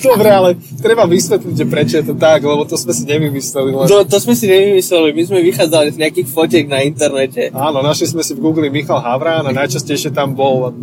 Dobre, 0.02 0.30
ale 0.34 0.50
treba 0.82 1.06
vysvetliť, 1.06 1.54
že 1.54 1.66
prečo 1.70 1.96
je 2.02 2.06
to 2.10 2.16
tak, 2.18 2.42
lebo 2.42 2.66
to 2.66 2.74
sme 2.82 2.98
si 2.98 3.06
nevymysleli. 3.06 3.70
Len... 3.70 3.86
To, 3.86 4.02
to 4.10 4.18
sme 4.18 4.34
si 4.34 4.50
nevymysleli, 4.50 5.14
my 5.14 5.22
sme 5.22 5.40
vychádzali 5.46 5.94
z 5.94 5.98
nejakých 6.02 6.28
fotiek 6.34 6.66
na 6.66 6.82
internete. 6.82 7.54
Áno, 7.54 7.86
našli 7.86 8.10
sme 8.10 8.26
si 8.26 8.34
v 8.34 8.42
Google 8.42 8.74
Michal 8.74 8.98
Havrán 9.06 9.46
a 9.46 9.54
najčastejšie 9.54 10.10
tam 10.18 10.34
bol 10.34 10.74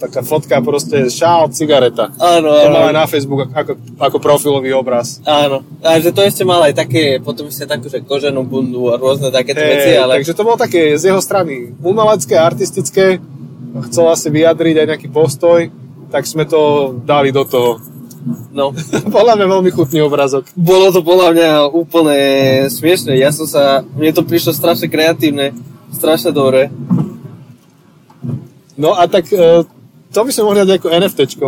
taká 0.00 0.24
fotka 0.24 0.64
proste 0.64 1.12
šál, 1.12 1.52
cigareta. 1.52 2.08
Áno, 2.16 2.48
To 2.56 2.72
mal 2.72 2.88
aj 2.88 2.94
áno. 2.96 3.00
na 3.04 3.10
Facebook 3.10 3.52
ako, 3.52 3.72
ako 4.00 4.16
profilový 4.16 4.72
obraz. 4.72 5.20
Áno, 5.28 5.60
a 5.84 6.00
že 6.00 6.08
to 6.08 6.24
ešte 6.24 6.40
mal 6.48 6.64
aj 6.64 6.72
také, 6.72 7.20
potom 7.20 7.52
ešte 7.52 7.68
takú, 7.68 7.92
že 7.92 8.00
koženú 8.00 8.48
bundu 8.48 8.88
a 8.92 8.96
rôzne 8.96 9.28
takéto 9.28 9.60
veci, 9.60 9.92
Hej, 9.92 10.00
ale... 10.00 10.24
Takže 10.24 10.32
to 10.32 10.46
bolo 10.46 10.56
také 10.56 10.96
z 10.96 11.12
jeho 11.12 11.20
strany 11.20 11.68
umelecké, 11.84 12.32
artistické, 12.40 13.20
chcel 13.88 14.06
asi 14.08 14.28
vyjadriť 14.32 14.74
aj 14.80 14.86
nejaký 14.88 15.08
postoj, 15.12 15.68
tak 16.08 16.24
sme 16.24 16.48
to 16.48 16.94
dali 17.04 17.34
do 17.34 17.44
toho. 17.44 17.82
No, 18.50 18.74
Podľa 19.16 19.38
mňa 19.38 19.46
veľmi 19.46 19.70
chutný 19.70 20.02
obrazok. 20.02 20.50
bolo 20.58 20.90
to 20.90 20.98
podľa 21.04 21.28
mňa 21.36 21.50
úplne 21.70 22.18
smiešne. 22.66 23.14
Ja 23.14 23.30
som 23.30 23.46
sa, 23.46 23.86
mne 23.94 24.10
to 24.10 24.26
prišlo 24.26 24.50
strašne 24.50 24.90
kreatívne, 24.90 25.54
strašne 25.94 26.34
dobre. 26.34 26.72
No 28.74 28.98
a 28.98 29.06
tak 29.06 29.30
e, 29.30 29.62
to 30.10 30.18
by 30.26 30.30
sme 30.34 30.46
mohli 30.48 30.64
dať 30.66 30.80
ako 30.80 30.88
NFTčko. 30.90 31.46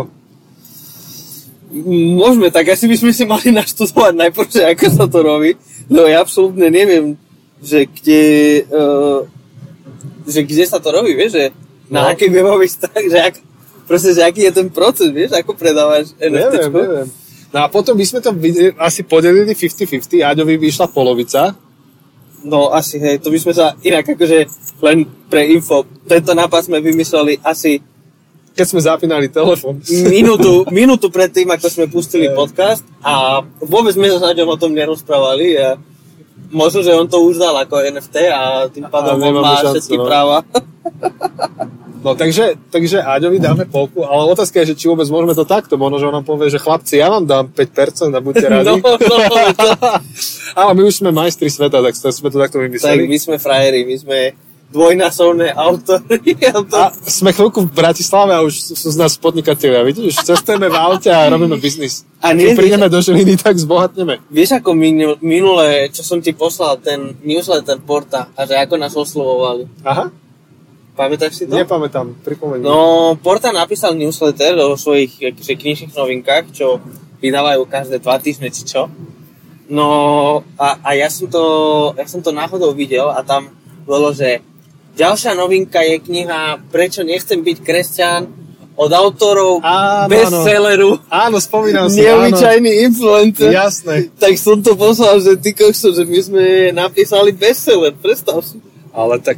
Môžeme, 2.17 2.49
tak 2.49 2.73
asi 2.73 2.89
by 2.89 2.95
sme 2.97 3.11
si 3.13 3.23
mali 3.29 3.53
naštudovať 3.53 4.13
najprv, 4.17 4.47
že 4.49 4.63
ako 4.65 4.85
sa 4.89 5.05
to 5.05 5.19
robí, 5.21 5.53
lebo 5.85 6.07
ja 6.09 6.25
absolútne 6.25 6.65
neviem, 6.73 7.13
že 7.61 7.85
kde, 7.85 8.23
uh, 8.73 9.21
že 10.25 10.41
kde 10.41 10.65
sa 10.65 10.81
to 10.81 10.89
robí, 10.89 11.13
vieš, 11.13 11.37
že 11.37 11.43
na 11.89 12.05
No. 12.05 12.09
akých 12.13 12.31
webových 12.31 12.71
strach, 12.71 13.05
že 13.05 13.19
ak, 13.19 13.35
proste, 13.89 14.13
že 14.13 14.21
aký 14.21 14.45
je 14.45 14.53
ten 14.53 14.69
proces, 14.69 15.09
vieš, 15.09 15.33
ako 15.33 15.57
predávaš 15.57 16.13
Neviem, 16.21 16.49
NFT. 16.53 16.69
neviem. 16.73 17.07
No 17.49 17.57
a 17.65 17.67
potom 17.67 17.97
by 17.97 18.05
sme 18.05 18.21
to 18.21 18.29
asi 18.77 19.01
podelili 19.01 19.57
50-50, 19.57 20.21
Aďovi 20.21 20.61
by 20.61 20.65
išla 20.69 20.87
polovica. 20.93 21.57
No 22.45 22.71
asi, 22.71 23.01
hej, 23.01 23.19
to 23.19 23.33
by 23.33 23.39
sme 23.41 23.53
sa 23.57 23.73
inak 23.81 24.05
akože 24.05 24.39
len 24.85 25.03
pre 25.27 25.49
info, 25.49 25.83
tento 26.05 26.31
nápad 26.37 26.69
sme 26.69 26.77
vymysleli 26.79 27.41
asi 27.41 27.81
keď 28.49 28.65
sme 28.67 28.81
zapínali 28.83 29.31
telefon. 29.31 29.79
minútu, 30.11 30.67
minútu 30.75 31.07
pred 31.07 31.31
tým, 31.31 31.47
ako 31.47 31.67
sme 31.71 31.85
pustili 31.87 32.27
podcast 32.35 32.83
a 32.99 33.39
vôbec 33.63 33.95
sme 33.95 34.11
sa 34.11 34.19
s 34.19 34.25
Aďom 34.35 34.51
o 34.51 34.59
tom 34.59 34.75
nerozprávali 34.75 35.55
a 35.55 35.79
možno, 36.51 36.83
že 36.83 36.91
on 36.91 37.07
to 37.07 37.23
už 37.23 37.39
dal 37.39 37.55
ako 37.55 37.79
NFT 37.79 38.15
a 38.27 38.67
tým 38.67 38.83
pádom 38.91 39.15
on 39.15 39.23
nemáme 39.23 39.47
má 39.47 39.63
šancu, 39.63 39.79
všetky 39.79 39.95
no. 39.95 40.03
práva. 40.03 40.37
No 41.99 42.15
takže, 42.15 42.55
takže 42.69 43.03
Áďovi 43.03 43.37
dáme 43.37 43.67
polku, 43.67 44.07
ale 44.07 44.31
otázka 44.31 44.63
je, 44.63 44.71
že 44.71 44.79
či 44.79 44.85
vôbec 44.87 45.03
môžeme 45.05 45.35
to 45.35 45.43
takto, 45.43 45.75
možno, 45.75 45.99
že 45.99 46.07
on 46.07 46.15
nám 46.15 46.23
povie, 46.23 46.47
že 46.47 46.55
chlapci, 46.55 46.95
ja 46.95 47.11
vám 47.11 47.27
dám 47.27 47.51
5% 47.51 47.59
a 48.09 48.19
buďte 48.19 48.47
radi. 48.53 48.65
No, 48.65 48.79
no, 48.79 48.95
to, 48.95 49.15
ale 50.59 50.71
my 50.73 50.81
už 50.81 50.95
sme 50.95 51.11
majstri 51.11 51.47
sveta, 51.47 51.83
tak 51.83 51.91
sme 51.91 52.29
to 52.29 52.39
takto 52.39 52.55
tak 52.55 52.63
vymysleli. 52.63 53.03
my 53.03 53.17
sme 53.17 53.35
frajeri, 53.35 53.83
my 53.83 53.95
sme 53.95 54.17
dvojnásobné 54.69 55.51
autory. 55.51 56.39
A 56.71 56.93
sme 57.03 57.33
chvíľku 57.33 57.65
v 57.65 57.73
Bratislave 57.73 58.31
a 58.31 58.45
už 58.45 58.53
sú 58.69 58.87
z 58.87 58.95
nás 58.95 59.17
podnikatelia, 59.17 59.81
vidíš? 59.81 60.21
Cestujeme 60.21 60.69
v 60.69 60.77
aute 60.77 61.09
a 61.09 61.25
robíme 61.25 61.57
biznis. 61.57 62.05
A 62.19 62.31
nie- 62.31 62.53
Keď 62.53 62.55
prídeme 62.55 62.85
do 62.85 63.01
Žiliny, 63.01 63.35
tak 63.35 63.57
zbohatneme. 63.57 64.21
vieš 64.29 64.55
ako 64.55 64.71
minul, 64.71 65.17
minule, 65.19 65.89
čo 65.89 65.99
som 65.99 66.21
ti 66.21 66.31
poslal, 66.31 66.77
ten 66.77 67.17
newsletter 67.19 67.81
Porta, 67.81 68.29
a 68.31 68.45
že 68.45 68.55
ako 68.55 68.75
nás 68.77 68.93
oslovovali. 68.93 69.65
Aha, 69.81 70.13
Pamätáš 70.99 71.39
si 71.39 71.43
to? 71.47 71.55
nepamätám, 71.55 72.11
pripomeň. 72.27 72.59
No, 72.59 73.15
Porta 73.15 73.55
napísal 73.55 73.95
newsletter 73.95 74.59
o 74.67 74.75
svojich 74.75 75.31
akože, 75.31 75.55
knižných 75.55 75.95
novinkách, 75.95 76.51
čo 76.51 76.83
vydávajú 77.23 77.63
každé 77.71 78.03
dva 78.03 78.19
týždne, 78.19 78.51
či 78.51 78.67
čo. 78.67 78.91
No, 79.71 79.87
a, 80.59 80.67
a 80.83 80.89
ja, 80.99 81.07
som 81.07 81.31
to, 81.31 81.43
ja 81.95 82.03
som 82.03 82.19
to 82.19 82.35
náhodou 82.35 82.75
videl 82.75 83.07
a 83.07 83.23
tam 83.23 83.47
bolo, 83.87 84.11
že 84.11 84.43
ďalšia 84.99 85.39
novinka 85.39 85.79
je 85.79 86.03
kniha 86.03 86.67
Prečo 86.73 87.05
nechcem 87.05 87.39
byť 87.39 87.57
kresťan 87.61 88.21
od 88.73 88.91
autorov 88.91 89.61
Áno, 89.61 90.09
bestselleru 90.09 90.97
Áno, 91.07 91.37
spomínam 91.37 91.85
si, 91.87 92.01
áno. 92.01 92.27
Neobyčajný 92.27 92.71
influencer. 92.91 93.53
Jasné. 93.53 94.09
Tak 94.17 94.33
som 94.41 94.59
to 94.59 94.73
poslal, 94.73 95.21
že 95.21 95.37
ty 95.37 95.53
kokso, 95.53 95.93
že 95.93 96.03
my 96.03 96.19
sme 96.19 96.45
napísali 96.73 97.29
bestseller, 97.31 97.93
predstav 97.93 98.41
si. 98.43 98.57
Ale 98.91 99.19
tak... 99.19 99.37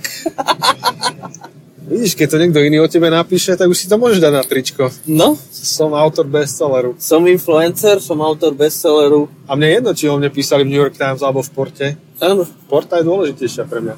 Vidíš, 1.82 2.16
keď 2.16 2.28
to 2.30 2.38
niekto 2.40 2.60
iný 2.64 2.80
o 2.80 2.88
tebe 2.88 3.12
napíše, 3.12 3.58
tak 3.60 3.68
už 3.68 3.76
si 3.76 3.92
to 3.92 4.00
môžeš 4.00 4.24
dať 4.24 4.32
na 4.32 4.44
tričko. 4.48 4.88
No, 5.12 5.36
Som 5.52 5.92
autor 5.92 6.24
bestselleru. 6.24 6.96
som 6.96 7.20
influencer, 7.28 8.00
som 8.00 8.22
autor 8.24 8.56
bestselleru. 8.56 9.28
A 9.44 9.60
mne 9.60 9.68
je 9.68 9.76
jedno, 9.76 9.92
či 9.92 10.06
o 10.08 10.16
mne 10.16 10.32
písali 10.32 10.64
v 10.64 10.72
New 10.72 10.80
York 10.80 10.96
Times 10.96 11.20
alebo 11.20 11.44
v 11.44 11.52
Porte. 11.52 11.88
Áno, 12.24 12.48
Porta 12.72 13.02
je 13.02 13.10
dôležitejšia 13.10 13.68
pre 13.68 13.84
mňa. 13.84 13.96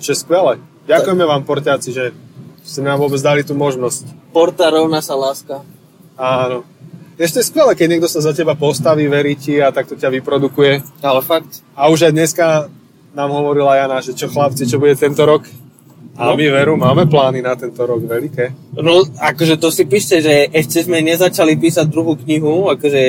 Čo 0.00 0.08
je 0.12 0.18
skvelé. 0.18 0.56
Ďakujeme 0.86 1.24
vám, 1.26 1.42
portiaci, 1.42 1.90
že 1.90 2.14
ste 2.62 2.80
nám 2.80 3.02
vôbec 3.02 3.18
dali 3.18 3.42
tú 3.42 3.52
možnosť. 3.52 4.30
porta 4.30 4.70
rovná 4.70 5.02
sa 5.02 5.18
láska. 5.18 5.66
Áno. 6.14 6.62
Ešte 7.18 7.42
je 7.42 7.48
skvelé, 7.48 7.72
keď 7.74 7.86
niekto 7.90 8.08
sa 8.08 8.22
za 8.22 8.30
teba 8.30 8.54
postaví, 8.54 9.08
verí 9.10 9.34
ti 9.34 9.58
a 9.58 9.74
takto 9.74 9.98
ťa 9.98 10.14
vyprodukuje. 10.14 10.84
Ale 11.02 11.20
fakt. 11.26 11.64
A 11.74 11.90
už 11.90 12.06
aj 12.06 12.12
dneska 12.14 12.46
nám 13.16 13.32
hovorila 13.32 13.74
Jana, 13.74 13.98
že 13.98 14.12
čo 14.12 14.28
chlapci, 14.28 14.68
čo 14.68 14.76
bude 14.76 14.92
tento 14.92 15.24
rok. 15.24 15.48
A 16.16 16.32
No. 16.32 16.36
my 16.36 16.48
veru, 16.48 16.76
máme 16.76 17.04
plány 17.04 17.40
na 17.40 17.52
tento 17.52 17.80
rok 17.82 18.00
veľké. 18.00 18.76
No, 18.76 19.04
akože 19.04 19.56
to 19.56 19.68
si 19.68 19.84
píšte, 19.84 20.20
že 20.20 20.48
ešte 20.48 20.80
sme 20.80 21.00
nezačali 21.00 21.56
písať 21.56 21.88
druhú 21.88 22.16
knihu, 22.16 22.72
akože 22.72 23.02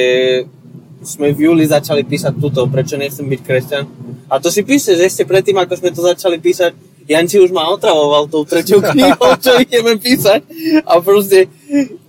sme 1.03 1.31
v 1.31 1.47
júli 1.47 1.63
začali 1.63 2.03
písať 2.03 2.35
túto, 2.35 2.67
prečo 2.67 2.99
nechcem 2.99 3.23
byť 3.23 3.41
kresťan. 3.43 3.83
A 4.27 4.43
to 4.43 4.51
si 4.51 4.59
píšte, 4.59 4.95
že 4.95 5.07
ešte 5.07 5.23
predtým, 5.23 5.55
ako 5.55 5.73
sme 5.77 5.95
to 5.95 6.03
začali 6.03 6.35
písať, 6.35 6.71
Janči 7.07 7.39
už 7.39 7.55
ma 7.55 7.71
otravoval 7.71 8.27
tou 8.27 8.43
treťou 8.43 8.83
knihou, 8.91 9.39
čo 9.39 9.55
ideme 9.55 9.95
písať. 9.95 10.43
A 10.83 10.99
proste 10.99 11.47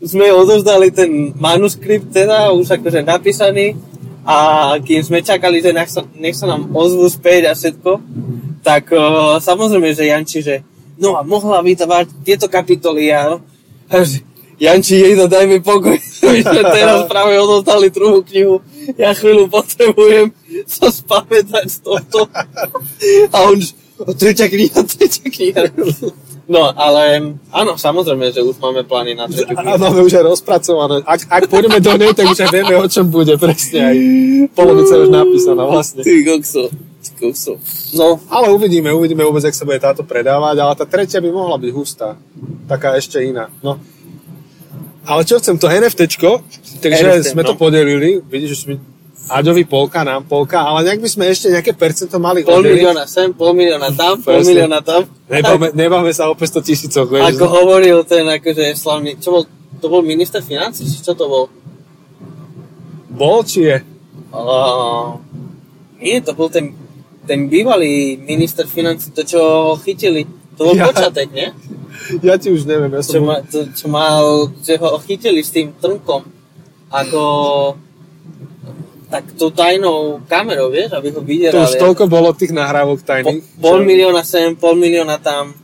sme 0.02 0.34
odovzdali 0.34 0.90
ten 0.90 1.30
manuskript 1.38 2.10
teda, 2.10 2.50
už 2.50 2.74
akože 2.74 3.06
napísaný. 3.06 3.78
A 4.28 4.36
kým 4.84 5.00
sme 5.00 5.24
čakali, 5.24 5.64
že 5.64 5.72
nech 5.72 5.88
sa, 5.88 6.04
nech 6.20 6.36
sa 6.36 6.44
nám 6.44 6.68
ozvu 6.76 7.08
späť 7.08 7.48
a 7.48 7.56
všetko, 7.56 7.96
tak 8.60 8.92
uh, 8.92 9.40
samozrejme, 9.40 9.88
že 9.96 10.04
Janči, 10.12 10.44
že 10.44 10.60
no 11.00 11.16
a 11.16 11.24
mohla 11.24 11.64
vydávať 11.64 12.12
tieto 12.28 12.44
kapitoly 12.44 13.08
a, 13.08 13.40
a 13.88 13.94
že, 14.04 14.20
Janči, 14.60 15.00
jej 15.00 15.16
to 15.16 15.32
daj 15.32 15.48
mi 15.48 15.64
pokoj. 15.64 15.96
My 16.28 16.40
sme 16.44 16.62
teraz 16.66 17.08
práve 17.08 17.40
odostali 17.40 17.88
druhú 17.88 18.20
knihu. 18.20 18.60
Ja 19.00 19.16
chvíľu 19.16 19.48
potrebujem 19.48 20.34
sa 20.68 20.92
spamätať 20.92 21.64
z 21.70 21.78
tohto. 21.80 22.26
A 23.32 23.36
on, 23.48 23.56
že, 23.56 23.72
"O, 24.02 24.12
tretia 24.12 24.50
kniha, 24.50 24.82
tretia 24.82 25.24
kniha. 25.30 25.62
No, 26.48 26.72
ale 26.72 27.36
áno, 27.52 27.76
samozrejme, 27.76 28.32
že 28.32 28.40
už 28.40 28.56
máme 28.56 28.80
plány 28.88 29.12
na 29.12 29.28
tretiu 29.28 29.52
A 29.52 29.60
knihu. 29.60 29.84
máme 29.84 30.00
už 30.00 30.16
aj 30.16 30.24
rozpracované. 30.32 31.04
Ak, 31.04 31.20
ak 31.28 31.44
pôjdeme 31.52 31.76
do 31.76 31.92
nej, 32.00 32.16
tak 32.16 32.24
už 32.24 32.40
aj 32.40 32.50
vieme, 32.56 32.74
o 32.80 32.88
čom 32.88 33.04
bude 33.12 33.36
presne. 33.36 33.78
Aj 33.84 33.96
polovica 34.56 34.96
už 34.96 35.12
napísaná 35.12 35.68
vlastne. 35.68 36.00
Ty 36.00 36.14
kokso, 36.24 36.72
kokso. 37.20 37.60
No, 37.92 38.16
Ale 38.32 38.48
uvidíme, 38.48 38.88
uvidíme 38.96 39.28
vôbec, 39.28 39.44
jak 39.44 39.52
sa 39.52 39.68
bude 39.68 39.76
táto 39.76 40.08
predávať, 40.08 40.56
ale 40.56 40.72
tá 40.72 40.88
tretia 40.88 41.20
by 41.20 41.28
mohla 41.28 41.60
byť 41.60 41.70
hustá. 41.76 42.16
Taká 42.64 42.96
ešte 42.96 43.20
iná. 43.20 43.52
No. 43.60 43.76
Ale 45.04 45.28
čo 45.28 45.36
chcem, 45.44 45.60
to 45.60 45.68
NFTčko, 45.68 46.40
takže 46.80 47.28
NFT, 47.28 47.36
sme 47.36 47.44
to 47.44 47.56
no. 47.56 47.60
podelili, 47.60 48.24
vidíš, 48.24 48.50
že 48.56 48.60
sme 48.64 48.74
Aďovi 49.30 49.64
polka, 49.64 50.00
nám 50.02 50.24
polka, 50.24 50.60
ale 50.60 50.82
nejak 50.82 50.98
by 50.98 51.08
sme 51.08 51.24
ešte 51.26 51.46
nejaké 51.48 51.72
percento 51.72 52.16
mali 52.16 52.40
pol 52.40 52.58
oddeliť. 52.58 52.74
milióna 52.74 53.04
sem, 53.04 53.28
pol 53.30 53.52
milióna 53.52 53.90
tam, 53.92 54.18
pol 54.18 54.36
Presne. 54.36 54.48
milióna 54.48 54.80
tam. 54.80 55.04
Nebáme, 55.24 55.66
nebáme 55.72 56.10
sa 56.10 56.26
o 56.26 56.34
500 56.34 56.62
tisícoch, 56.62 57.06
vieš. 57.06 57.34
Ako 57.34 57.46
hovoril 57.46 58.02
ten 58.02 58.24
akože 58.24 58.72
slavný, 58.74 59.16
čo 59.16 59.28
bol, 59.30 59.42
to 59.76 59.86
bol 59.86 60.00
minister 60.00 60.40
financí, 60.40 60.82
či 60.82 60.98
čo 60.98 61.12
to 61.12 61.24
bol? 61.24 61.44
Bol, 63.08 63.42
či 63.42 63.64
je? 63.64 63.76
Uh, 64.28 65.16
nie, 65.96 66.20
to 66.20 66.32
bol 66.32 66.48
ten, 66.48 66.76
ten 67.24 67.46
bývalý 67.46 68.16
minister 68.16 68.64
financí, 68.64 69.10
to 69.10 69.22
čo 69.22 69.40
ho 69.40 69.74
chytili. 69.76 70.24
To 70.56 70.64
bol 70.64 70.74
Ja. 70.74 70.86
počatek, 70.86 71.28
nie? 71.30 71.48
Ja 72.18 72.34
ti 72.34 72.48
už 72.48 72.64
neviem, 72.64 72.90
ja 72.90 73.00
Čo, 73.00 73.12
som... 73.14 73.22
ma, 73.24 73.42
to, 73.42 73.68
čo 73.70 73.86
mal, 73.86 74.22
že 74.58 74.74
ho 74.74 74.96
chytili 74.98 75.40
s 75.40 75.50
tým 75.50 75.72
trnkom. 75.72 76.24
Ako 76.88 77.20
tak 79.08 79.24
tou 79.34 79.48
tajnou 79.48 80.20
kamerou, 80.24 80.68
vieš, 80.68 80.92
aby 80.92 81.08
ho 81.10 81.20
To 81.20 81.24
vydierali. 81.24 81.64
už 81.64 81.80
toľko 81.80 82.04
bolo 82.06 82.32
tých 82.32 82.52
nahrávok 82.52 83.00
Po, 83.00 83.06
tajných. 83.06 83.40
pol 83.56 83.78
že- 83.78 83.86
milióna 83.86 84.22
sem, 84.22 84.52
pol 84.52 84.76
milióna 84.76 85.16
tam. 85.16 85.56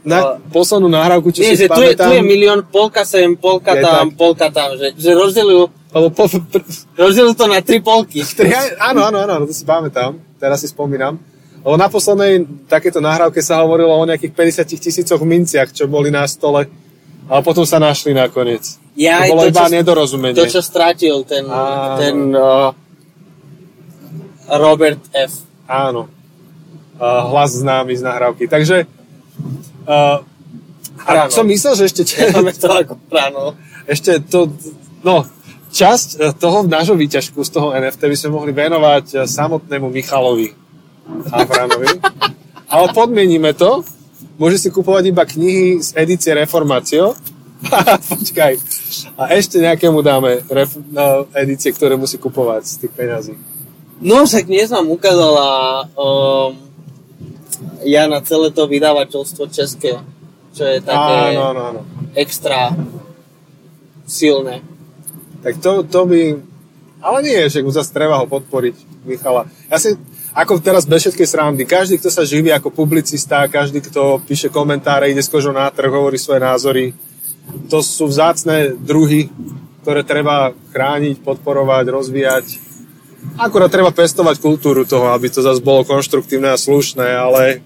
Na 0.00 0.40
poslednú 0.48 0.88
nahrávku, 0.88 1.28
čo 1.28 1.42
Nie, 1.42 1.52
si 1.52 1.64
že 1.64 1.68
tu 1.68 1.80
je, 1.80 1.92
tu 1.92 2.08
je 2.08 2.22
milión, 2.24 2.64
polka 2.64 3.04
sem, 3.04 3.36
polka 3.36 3.76
Je 3.76 3.84
tam, 3.84 4.08
tak. 4.08 4.16
polka 4.16 4.46
tam. 4.48 4.72
Že, 4.72 4.96
že 4.96 5.10
rozdelil, 5.12 5.68
Lebo 5.88 6.08
po, 6.08 6.24
pr, 6.24 6.64
rozdelil 6.96 7.32
to 7.32 7.44
na 7.44 7.60
tri 7.60 7.80
polky. 7.80 8.24
Tri, 8.38 8.48
áno, 8.78 9.04
áno, 9.04 9.20
áno, 9.20 9.44
to 9.44 9.52
si 9.52 9.64
pamätám, 9.64 10.16
teraz 10.36 10.60
si 10.60 10.68
spomínam. 10.68 11.20
Lebo 11.60 11.76
na 11.76 11.88
poslednej 11.88 12.40
takéto 12.64 13.00
nahrávke 13.00 13.42
sa 13.42 13.60
hovorilo 13.60 13.92
o 13.92 14.04
nejakých 14.04 14.32
50 14.32 14.80
tisícoch 14.80 15.20
minciach, 15.20 15.68
čo 15.68 15.84
boli 15.84 16.08
na 16.08 16.24
stole, 16.24 16.70
ale 17.26 17.40
potom 17.42 17.68
sa 17.68 17.76
našli 17.76 18.12
nakoniec. 18.12 18.80
Ja, 18.98 19.22
to 19.22 19.38
bolo 19.38 19.46
to, 19.46 19.54
iba 19.54 19.64
čo- 19.64 19.74
nedorozumenie. 19.78 20.34
To, 20.34 20.50
čo 20.50 20.58
strátil 20.58 21.22
ten, 21.22 21.46
Áno. 21.46 21.96
ten 22.02 22.16
uh, 22.34 22.74
Robert 24.50 24.98
F. 25.14 25.32
Áno. 25.70 26.10
Uh, 26.98 27.22
hlas 27.30 27.54
známy 27.54 27.94
z 27.94 28.02
nahrávky. 28.02 28.50
Takže 28.50 28.90
uh, 29.86 30.18
a 31.06 31.30
som 31.30 31.46
myslel, 31.46 31.78
že 31.78 31.84
ešte, 31.94 32.02
Máme 32.34 32.50
to 32.52 32.66
ako 32.66 32.98
ráno. 33.06 33.54
ešte 33.86 34.18
to, 34.26 34.50
no, 35.06 35.22
časť 35.70 36.08
eh, 36.18 36.32
toho 36.34 36.64
nášho 36.66 36.96
výťažku 36.98 37.38
z 37.44 37.50
toho 37.54 37.70
NFT 37.76 38.02
by 38.08 38.16
sme 38.18 38.30
mohli 38.34 38.52
venovať 38.52 39.04
eh, 39.14 39.18
samotnému 39.24 39.86
Michalovi 39.88 40.52
Havránovi. 41.32 42.02
Ale 42.68 42.86
podmieníme 42.92 43.56
to. 43.56 43.80
Môže 44.36 44.60
si 44.60 44.68
kupovať 44.68 45.08
iba 45.08 45.24
knihy 45.24 45.80
z 45.80 45.96
edície 45.96 46.36
Reformácio. 46.36 47.16
Počkaj. 48.14 48.52
A 49.18 49.22
ešte 49.34 49.58
nejakému 49.58 49.98
dáme 50.00 50.42
ref, 50.46 50.78
no, 50.78 51.26
edície, 51.34 51.74
ktoré 51.74 51.98
musí 51.98 52.16
kupovať 52.16 52.62
z 52.64 52.74
tých 52.86 52.92
peňazí. 52.94 53.34
No, 53.98 54.22
však 54.22 54.46
dnes 54.46 54.70
nám 54.70 54.86
ukázala 54.94 55.46
um, 55.98 56.54
Jana 57.82 58.22
celé 58.22 58.54
to 58.54 58.70
vydavateľstvo 58.70 59.50
české, 59.50 59.98
čo 60.54 60.62
je 60.62 60.78
také 60.78 61.34
Áno, 61.34 61.42
áno, 61.50 61.62
áno. 61.74 61.80
extra 62.14 62.78
silné. 64.06 64.62
Tak 65.42 65.58
to, 65.58 65.82
to 65.82 66.00
by... 66.06 66.20
Ale 66.98 67.18
nie, 67.22 67.46
že 67.46 67.62
zase 67.62 67.94
treba 67.94 68.18
ho 68.18 68.26
podporiť, 68.26 69.06
Michala. 69.06 69.46
Ja 69.70 69.78
si, 69.78 69.94
ako 70.34 70.58
teraz 70.62 70.86
bez 70.86 71.06
všetkej 71.06 71.28
srandy, 71.30 71.62
každý, 71.66 71.98
kto 71.98 72.10
sa 72.10 72.26
živí 72.26 72.50
ako 72.50 72.70
publicista, 72.70 73.46
každý, 73.50 73.82
kto 73.82 74.22
píše 74.22 74.50
komentáre, 74.50 75.10
ide 75.10 75.22
s 75.22 75.30
kožou 75.30 75.54
na 75.54 75.70
trh, 75.70 75.90
hovorí 75.90 76.18
svoje 76.18 76.42
názory, 76.42 76.94
to 77.68 77.78
sú 77.84 78.08
vzácne 78.08 78.76
druhy, 78.76 79.28
ktoré 79.84 80.04
treba 80.04 80.52
chrániť, 80.72 81.24
podporovať, 81.24 81.84
rozvíjať. 81.88 82.46
Akurát 83.40 83.70
treba 83.72 83.90
pestovať 83.90 84.38
kultúru 84.38 84.84
toho, 84.84 85.10
aby 85.14 85.28
to 85.32 85.40
zase 85.42 85.64
bolo 85.64 85.82
konštruktívne 85.82 86.54
a 86.54 86.60
slušné, 86.60 87.06
ale 87.08 87.64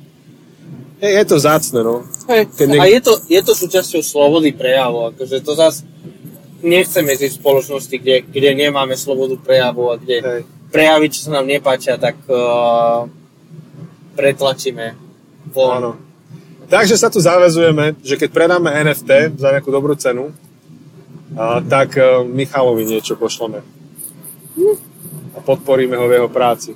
je, 1.02 1.10
je 1.10 1.24
to 1.26 1.34
vzácne, 1.34 1.82
no. 1.82 2.06
Hej. 2.30 2.46
Keď 2.54 2.66
A 2.78 2.86
je 2.86 3.00
to, 3.02 3.12
je 3.26 3.40
to 3.42 3.52
súčasťou 3.58 4.06
slobody 4.06 4.54
prejavu, 4.54 5.10
akože 5.10 5.42
to 5.42 5.52
zase 5.58 5.82
nechceme 6.62 7.10
žiť 7.18 7.30
v 7.34 7.40
spoločnosti, 7.42 7.96
kde, 7.98 8.22
kde 8.22 8.50
nemáme 8.54 8.94
slobodu 8.94 9.34
prejavu 9.42 9.90
a 9.90 9.98
kde 9.98 10.16
Hej. 10.22 10.40
prejavy, 10.70 11.06
čo 11.10 11.26
sa 11.26 11.42
nám 11.42 11.50
nepáčia, 11.50 11.98
tak 11.98 12.14
uh, 12.30 13.10
pretlačíme 14.14 14.94
von. 15.50 15.74
Áno. 15.82 15.92
Takže 16.72 16.96
sa 16.96 17.12
tu 17.12 17.20
zavezujeme, 17.20 18.00
že 18.00 18.16
keď 18.16 18.32
predáme 18.32 18.72
NFT 18.72 19.36
za 19.36 19.52
nejakú 19.52 19.68
dobrú 19.68 19.92
cenu, 19.92 20.32
a, 21.36 21.60
tak 21.60 22.00
a, 22.00 22.24
Michalovi 22.24 22.88
niečo 22.88 23.12
pošleme. 23.20 23.60
A 25.36 25.38
podporíme 25.44 26.00
ho 26.00 26.08
v 26.08 26.16
jeho 26.16 26.28
práci. 26.32 26.72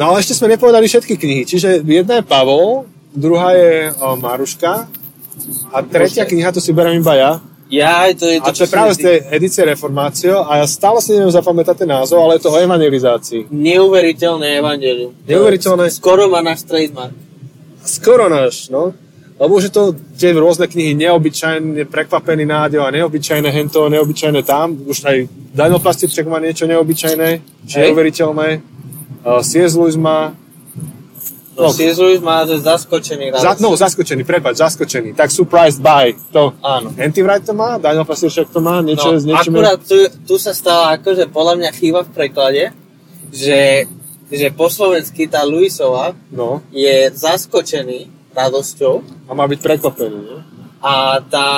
No 0.00 0.08
ale 0.08 0.24
ešte 0.24 0.32
sme 0.32 0.56
nepovedali 0.56 0.88
všetky 0.88 1.20
knihy. 1.20 1.42
Čiže 1.44 1.84
jedna 1.84 2.24
je 2.24 2.24
Pavol, 2.24 2.88
druhá 3.12 3.52
je 3.52 3.92
o, 3.92 4.16
Maruška 4.16 4.88
a 5.68 5.76
tretia 5.84 6.24
kniha, 6.24 6.48
to 6.48 6.64
si 6.64 6.72
berem 6.72 6.96
iba 6.96 7.12
ja. 7.12 7.32
Ja, 7.68 8.08
to 8.16 8.24
je 8.24 8.40
A 8.40 8.48
to 8.48 8.56
to, 8.56 8.64
je 8.64 8.72
práve 8.72 8.96
z 8.96 9.04
tej 9.04 9.16
edície 9.28 9.60
Reformácio 9.68 10.48
a 10.48 10.64
ja 10.64 10.66
stále 10.66 11.04
si 11.04 11.12
neviem 11.12 11.28
zapamätať 11.28 11.84
ten 11.84 11.92
názov, 11.92 12.24
ale 12.24 12.40
je 12.40 12.48
to 12.48 12.56
o 12.56 12.56
evangelizácii. 12.56 13.52
neuveriteľné 13.52 14.64
evangelium. 14.64 15.12
Neuveriteľné. 15.28 15.92
Skoro 15.92 16.32
má 16.32 16.40
náš 16.40 16.64
trademark. 16.64 17.27
Skoro 17.88 18.28
náš, 18.28 18.68
no. 18.68 18.92
Lebo 19.38 19.54
už 19.54 19.70
je 19.70 19.72
to 19.72 19.94
tie 20.18 20.34
rôzne 20.34 20.66
knihy, 20.66 20.98
neobyčajne 20.98 21.86
prekvapený 21.86 22.42
nádej 22.42 22.82
a 22.82 22.90
neobyčajné 22.90 23.48
hento, 23.54 23.86
neobyčajné 23.86 24.42
tam. 24.42 24.74
Už 24.74 25.06
aj 25.06 25.16
Daniel 25.54 25.78
Pastierček 25.78 26.26
má 26.26 26.42
niečo 26.42 26.66
neobyčajné, 26.66 27.28
či 27.70 27.74
neuveriteľné. 27.78 28.48
Uh, 29.22 29.38
C.S. 29.40 29.78
Lewis 29.78 29.94
má... 29.94 30.34
No, 31.54 31.70
No. 31.70 31.74
C.S. 31.74 31.98
Lewis 31.98 32.22
má 32.22 32.46
zaskočený 32.46 33.34
Za, 33.34 33.58
no, 33.58 33.74
zaskočený, 33.74 34.22
prepač, 34.22 34.62
zaskočený. 34.62 35.14
Tak 35.14 35.30
surprised 35.30 35.82
by. 35.82 36.14
To. 36.30 36.54
Áno. 36.62 36.94
Antivright 36.98 37.42
to 37.46 37.54
má, 37.54 37.78
Daniel 37.78 38.06
Pastierček 38.06 38.50
to 38.50 38.62
má, 38.62 38.78
niečo 38.78 39.10
No, 39.10 39.18
s 39.18 39.26
niečím... 39.26 39.58
akurát 39.58 39.78
tu, 39.82 39.98
tu 40.26 40.34
sa 40.38 40.54
stala 40.54 40.98
akože 40.98 41.30
podľa 41.30 41.54
mňa 41.62 41.70
chyba 41.74 42.06
v 42.06 42.10
preklade, 42.14 42.64
že, 43.34 43.90
že 44.28 44.48
po 44.50 44.68
slovensky 44.68 45.24
tá 45.24 45.42
Luisova 45.42 46.12
No, 46.28 46.60
je 46.68 47.08
zaskočený 47.08 48.08
radosťou 48.30 48.94
a 49.26 49.32
má 49.32 49.44
byť 49.44 49.58
prekvapený, 49.58 50.18
ne? 50.18 50.38
a 50.78 51.18
tá 51.20 51.48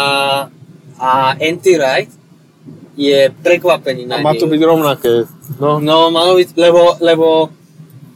a 0.97 1.33
anti-right 1.35 2.09
je 2.95 3.33
prekvapený 3.41 4.05
A 4.05 4.17
na 4.17 4.17
má 4.21 4.33
to 4.33 4.45
byť 4.45 4.61
rovnaké. 4.61 5.25
No, 5.57 5.81
No, 5.81 6.09
malo 6.09 6.37
byť, 6.37 6.49
lebo, 6.55 6.97
lebo 7.01 7.27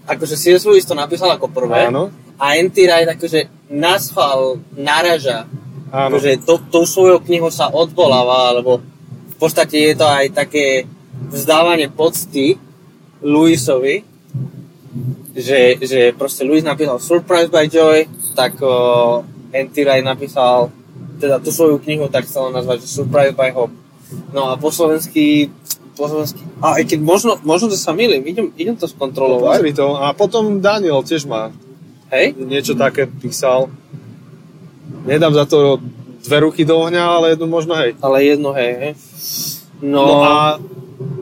akože 0.05 0.36
C.S. 0.36 0.64
Lewis 0.64 0.84
to 0.84 0.92
napísal 0.92 1.32
ako 1.32 1.48
prvé 1.48 1.88
Áno. 1.88 2.12
a 2.36 2.57
anti-right 2.57 3.09
akože 3.11 3.48
naschval, 3.68 4.61
naraža 4.76 5.48
áno. 5.88 6.12
akože 6.12 6.44
to, 6.44 6.61
tou 6.68 6.84
svojou 6.84 7.20
knihou 7.20 7.48
sa 7.48 7.68
odvoláva, 7.68 8.52
alebo 8.52 8.84
v 9.24 9.36
podstate 9.36 9.92
je 9.92 9.94
to 9.96 10.05
aj 10.05 10.26
také 10.30 10.84
vzdávanie 11.32 11.88
pocty 11.88 12.61
Lewisovi, 13.20 14.05
že, 15.35 15.82
že 15.82 16.14
proste 16.14 16.47
Lewis 16.47 16.62
napísal 16.62 17.03
Surprise 17.03 17.51
by 17.51 17.66
Joy, 17.66 18.07
tak 18.39 18.55
uh, 18.62 19.26
Anti-Rai 19.51 20.01
napísal 20.01 20.70
teda 21.18 21.43
tú 21.43 21.51
svoju 21.51 21.82
knihu, 21.82 22.07
tak 22.07 22.30
on 22.39 22.55
nazvať, 22.55 22.87
že 22.87 23.03
Surprise 23.03 23.35
by 23.35 23.51
Hope. 23.51 23.74
No 24.30 24.51
a 24.51 24.59
po 24.59 24.70
slovensky, 24.70 25.51
po 25.99 26.07
slovensky, 26.07 26.43
a 26.62 26.78
aj 26.78 26.87
keď 26.87 26.99
možno, 27.03 27.39
možno 27.43 27.70
to 27.70 27.78
sa 27.78 27.91
milím, 27.91 28.22
idem, 28.26 28.55
idem 28.55 28.78
to 28.78 28.87
skontrolovať, 28.87 29.59
Pozri 29.59 29.74
to. 29.74 29.99
A 29.99 30.14
potom 30.14 30.62
Daniel 30.62 31.03
tiež 31.03 31.26
má 31.26 31.51
hej? 32.14 32.35
niečo 32.39 32.78
také 32.78 33.11
písal. 33.11 33.70
Nedám 35.05 35.35
za 35.35 35.45
to 35.45 35.82
dve 36.24 36.39
ruky 36.47 36.64
do 36.64 36.78
ohňa, 36.78 37.03
ale 37.05 37.26
jednu 37.35 37.47
možno 37.51 37.74
hej. 37.76 37.99
Ale 38.01 38.24
jedno, 38.24 38.55
hej, 38.55 38.72
hej. 38.80 38.93
No, 39.85 40.01
No 40.01 40.14
a, 40.24 40.57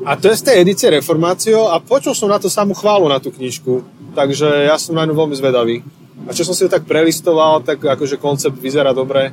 a 0.03 0.19
to 0.19 0.29
je 0.29 0.37
z 0.37 0.47
tej 0.51 0.57
edície 0.61 0.89
Reformácio 0.91 1.71
a 1.71 1.79
počul 1.79 2.13
som 2.13 2.29
na 2.29 2.37
to 2.37 2.51
samú 2.51 2.75
chválu 2.75 3.07
na 3.09 3.23
tú 3.23 3.31
knižku. 3.33 3.87
Takže 4.13 4.69
ja 4.69 4.77
som 4.77 4.99
na 4.99 5.07
ňu 5.09 5.17
veľmi 5.17 5.37
zvedavý. 5.39 5.81
A 6.29 6.37
čo 6.37 6.45
som 6.45 6.53
si 6.53 6.67
to 6.67 6.75
tak 6.75 6.85
prelistoval, 6.85 7.65
tak 7.65 7.81
akože 7.81 8.21
koncept 8.21 8.59
vyzerá 8.61 8.93
dobre. 8.93 9.33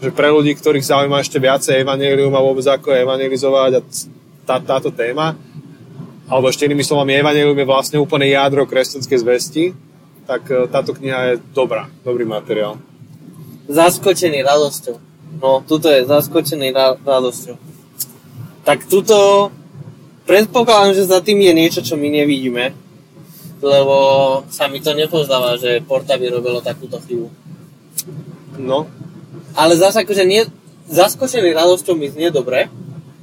Že 0.00 0.10
pre 0.16 0.32
ľudí, 0.32 0.56
ktorých 0.56 0.86
zaujíma 0.86 1.20
ešte 1.20 1.38
viacej 1.38 1.84
evanelium 1.84 2.32
a 2.34 2.42
vôbec 2.42 2.64
ako 2.66 2.90
evangelizovať 2.90 3.72
a 3.78 3.80
tá, 4.42 4.56
táto 4.58 4.90
téma, 4.90 5.38
alebo 6.26 6.48
ešte 6.50 6.66
inými 6.66 6.82
slovami, 6.82 7.18
evanelium 7.18 7.54
je 7.54 7.68
vlastne 7.68 7.98
úplne 8.02 8.26
jadro 8.26 8.66
kresťanskej 8.66 9.18
zvesti, 9.20 9.64
tak 10.26 10.48
e, 10.50 10.66
táto 10.66 10.96
kniha 10.96 11.18
je 11.34 11.34
dobrá, 11.54 11.86
dobrý 12.02 12.26
materiál. 12.26 12.78
zaskočený 13.70 14.42
radosťou. 14.42 14.96
No, 15.38 15.62
tuto 15.66 15.90
je 15.90 16.02
zaskočený 16.02 16.74
ra- 16.74 16.98
radosťou. 16.98 17.71
Tak 18.62 18.86
tuto 18.86 19.50
predpokladám, 20.26 20.94
že 20.94 21.10
za 21.10 21.18
tým 21.18 21.42
je 21.42 21.52
niečo, 21.52 21.80
čo 21.82 21.98
my 21.98 22.06
nevidíme, 22.06 22.70
lebo 23.58 23.96
sa 24.50 24.70
mi 24.70 24.78
to 24.78 24.94
nepozdáva, 24.94 25.58
že 25.58 25.82
Porta 25.82 26.14
by 26.14 26.26
robilo 26.30 26.62
takúto 26.62 27.02
chybu. 27.02 27.26
No, 28.62 28.86
Ale 29.58 29.74
zase 29.74 30.06
akože 30.06 30.24
nie, 30.24 30.46
zaskočený 30.88 31.52
radosťou 31.52 31.98
mi 31.98 32.08
znie 32.08 32.30
dobre, 32.30 32.70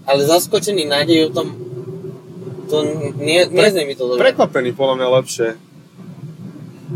ale 0.04 0.22
zaskočený 0.26 0.90
nádejou 0.90 1.30
tom 1.32 1.70
to 2.70 2.86
nie, 3.18 3.50
neznie 3.50 3.84
mi 3.90 3.98
to 3.98 4.06
dobre. 4.06 4.30
Prekvapený, 4.30 4.78
podľa 4.78 4.96
mňa 5.02 5.08
lepšie. 5.20 5.48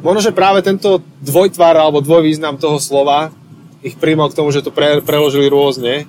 Možno, 0.06 0.22
že 0.22 0.38
práve 0.38 0.62
tento 0.62 1.02
dvojtvár 1.26 1.74
alebo 1.74 2.02
dvojvýznam 2.02 2.62
toho 2.62 2.78
slova 2.78 3.34
ich 3.82 3.98
príjmal 3.98 4.30
k 4.30 4.38
tomu, 4.38 4.54
že 4.54 4.62
to 4.62 4.70
pre, 4.70 5.02
preložili 5.02 5.50
rôzne. 5.50 6.06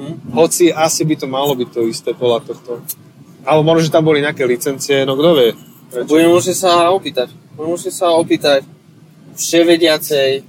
Hm? 0.00 0.32
Hoci 0.32 0.72
asi 0.72 1.04
by 1.04 1.14
to 1.20 1.26
malo 1.28 1.52
byť 1.52 1.68
to 1.68 1.84
isté 1.84 2.16
podľa 2.16 2.48
tohto. 2.48 2.80
Alebo 3.44 3.68
možno, 3.68 3.84
že 3.84 3.92
tam 3.92 4.08
boli 4.08 4.24
nejaké 4.24 4.48
licencie, 4.48 5.04
no 5.04 5.12
kto 5.12 5.30
vie. 5.36 5.50
Prečo? 5.92 6.08
Musieť 6.32 6.56
sa 6.56 6.72
opýtať. 6.88 7.28
Budem 7.52 7.76
musieť 7.76 7.94
sa 8.00 8.16
opýtať 8.16 8.64
vševediacej 9.36 10.48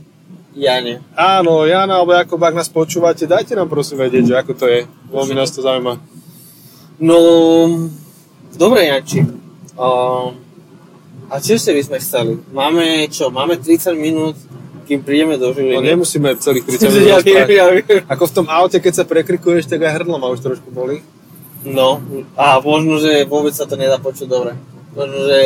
Jane. 0.55 0.99
Áno, 1.15 1.63
Jana 1.63 1.99
alebo 1.99 2.11
Jakob, 2.11 2.39
ak 2.43 2.55
nás 2.55 2.67
počúvate, 2.67 3.23
dajte 3.23 3.55
nám 3.55 3.71
prosím 3.71 4.03
vedieť, 4.03 4.23
že 4.31 4.35
ako 4.35 4.51
to 4.55 4.65
je. 4.67 4.79
Veľmi 5.11 5.35
nás 5.35 5.51
to 5.51 5.63
zaujíma. 5.63 5.99
No, 6.99 7.17
dobre, 8.55 8.91
Janči. 8.91 9.23
Um, 9.79 10.37
a 11.31 11.39
ešte 11.39 11.71
by 11.71 11.81
sme 11.87 11.97
chceli? 12.03 12.31
Máme 12.51 13.07
čo? 13.07 13.31
Máme 13.31 13.55
30 13.55 13.95
minút, 13.95 14.35
kým 14.91 15.01
prídeme 15.01 15.39
do 15.39 15.47
No 15.47 15.55
Žiliny. 15.55 15.87
nemusíme 15.87 16.35
celých 16.35 16.67
30 16.75 16.83
minút 16.89 17.07
ja 17.07 17.17
viem, 17.21 17.47
ja 17.49 17.65
viem. 17.71 18.03
Ako 18.05 18.27
v 18.27 18.33
tom 18.33 18.45
aute, 18.45 18.77
keď 18.77 18.93
sa 18.93 19.03
prekrikuješ, 19.03 19.65
tak 19.65 19.79
aj 19.79 19.95
hrdlo 19.97 20.19
ma 20.19 20.27
už 20.27 20.43
trošku 20.43 20.67
boli. 20.67 20.99
No, 21.63 22.01
a 22.35 22.59
možno, 22.59 22.97
že 22.97 23.23
vôbec 23.23 23.53
sa 23.53 23.63
to 23.63 23.73
nedá 23.73 23.95
počuť 23.95 24.27
dobre. 24.27 24.57
Možno, 24.91 25.17
že 25.23 25.39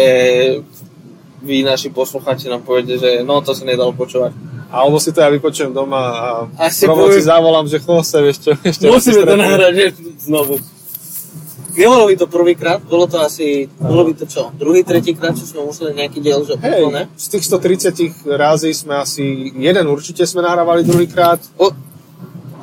vy, 1.39 1.61
naši 1.61 1.89
poslucháči, 1.89 2.47
nám 2.47 2.63
poviete, 2.63 2.97
že 2.97 3.21
no, 3.21 3.37
to 3.39 3.53
sa 3.53 3.61
nedalo 3.61 3.93
počúvať. 3.93 4.33
Alebo 4.65 4.97
si 4.97 5.13
to 5.13 5.21
ja 5.21 5.29
vypočujem 5.29 5.69
doma 5.69 6.01
a 6.01 6.27
rovno 6.49 6.73
si 6.73 6.89
poviem- 6.89 7.21
zavolám, 7.21 7.65
že 7.67 7.77
chose, 7.79 8.17
vieš 8.17 8.37
čo, 8.41 8.51
ešte 8.57 8.89
Musíme 8.89 9.21
to 9.23 9.37
nahrať 9.37 9.93
znovu. 10.17 10.57
Nebolo 11.75 12.07
by 12.07 12.15
to 12.15 12.27
prvýkrát, 12.31 12.79
bolo 12.87 13.03
to 13.03 13.19
asi, 13.19 13.67
bolo 13.75 14.07
by 14.07 14.15
to 14.15 14.23
čo, 14.23 14.47
druhý, 14.55 14.87
tretí 14.87 15.11
krát, 15.11 15.35
čo 15.35 15.43
sme 15.43 15.67
museli 15.67 15.91
nejaký 15.91 16.23
diel, 16.23 16.39
že 16.47 16.55
Hej, 16.55 16.87
úplne. 16.87 17.11
z 17.19 17.25
tých 17.35 17.43
130 17.51 18.31
razy 18.31 18.71
sme 18.71 19.03
asi, 19.03 19.51
jeden 19.51 19.85
určite 19.91 20.23
sme 20.23 20.39
nahrávali 20.39 20.87
druhýkrát. 20.87 21.43
O, 21.59 21.75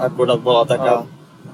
akurát 0.01 0.41
bola 0.41 0.65
taká, 0.65 1.05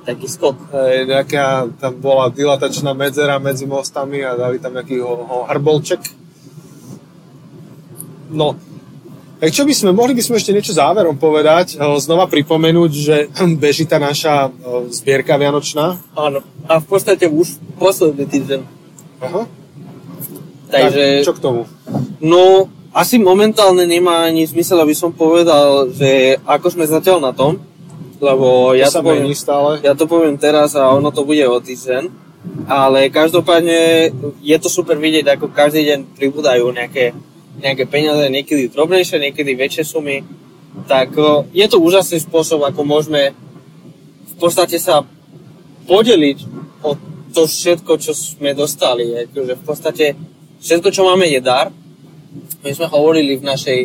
taký 0.06 0.30
skok. 0.30 0.54
Hej, 0.70 1.11
nejaká, 1.11 1.66
tam 1.82 1.98
bola 1.98 2.30
dilatačná 2.30 2.94
medzera 2.94 3.42
medzi 3.42 3.66
mostami 3.66 4.22
a 4.22 4.38
dali 4.38 4.62
tam 4.62 4.78
nejaký 4.78 5.02
ho, 5.02 5.26
ho 5.26 5.38
hrbolček. 5.50 6.00
No, 8.30 8.54
tak 9.39 9.51
čo 9.51 9.62
by 9.62 9.70
sme, 9.70 9.91
mohli 9.91 10.12
by 10.12 10.22
sme 10.22 10.36
ešte 10.36 10.51
niečo 10.51 10.74
záverom 10.74 11.14
povedať, 11.14 11.74
eh, 11.74 11.82
znova 11.99 12.26
pripomenúť, 12.26 12.91
že 12.93 13.16
beží 13.62 13.84
tá 13.84 13.97
naša 13.97 14.47
eh, 14.47 14.53
zbierka 14.91 15.34
vianočná. 15.34 15.99
Áno. 16.12 16.43
A 16.66 16.78
v 16.78 16.86
podstate 16.86 17.26
už 17.26 17.57
posledný 17.76 18.26
týždeň. 18.26 18.61
Aha. 19.18 19.43
Takže, 20.68 21.05
Tak, 21.22 21.24
čo 21.24 21.32
k 21.32 21.41
tomu? 21.41 21.61
no, 22.20 22.68
asi 22.93 23.16
momentálne 23.16 23.84
nemá 23.84 24.26
ani 24.26 24.45
zmysel, 24.45 24.80
aby 24.80 24.93
som 24.93 25.12
povedal, 25.12 25.89
že 25.89 26.36
ako 26.45 26.66
sme 26.68 26.84
zatiaľ 26.84 27.20
na 27.20 27.32
tom, 27.32 27.57
lebo 28.18 28.74
To 28.74 28.76
ja 28.76 28.91
to, 28.91 29.01
poviem, 29.01 29.32
stále. 29.32 29.78
ja 29.80 29.95
to 29.95 30.05
poviem 30.05 30.36
teraz 30.36 30.74
a 30.74 30.91
ono 30.91 31.09
to 31.09 31.22
bude 31.22 31.41
o 31.47 31.57
týždeň. 31.57 32.11
Ale 32.66 33.09
každopádne 33.09 34.11
je 34.43 34.57
to 34.59 34.68
super 34.68 34.97
vidieť, 34.97 35.36
ako 35.36 35.51
každý 35.51 35.84
deň 35.84 35.99
pribúdajú 36.16 36.68
nejaké, 36.70 37.12
nejaké 37.59 37.84
peniaze, 37.84 38.26
niekedy 38.26 38.70
drobnejšie, 38.70 39.18
niekedy 39.20 39.54
väčšie 39.54 39.84
sumy. 39.84 40.22
Tak 40.86 41.09
o, 41.14 41.44
je 41.50 41.66
to 41.66 41.78
úžasný 41.78 42.22
spôsob, 42.22 42.62
ako 42.62 42.80
môžeme 42.82 43.34
v 44.28 44.34
podstate 44.38 44.78
sa 44.78 45.02
podeliť 45.86 46.38
o 46.86 46.94
to 47.34 47.44
všetko, 47.44 47.92
čo 47.98 48.14
sme 48.14 48.54
dostali. 48.54 49.26
Akože 49.26 49.54
v 49.59 49.64
podstate 49.64 50.06
všetko, 50.59 50.88
čo 50.94 51.02
máme, 51.04 51.26
je 51.26 51.40
dar. 51.42 51.74
My 52.62 52.70
sme 52.70 52.86
hovorili 52.86 53.36
v 53.36 53.44
našej, 53.44 53.78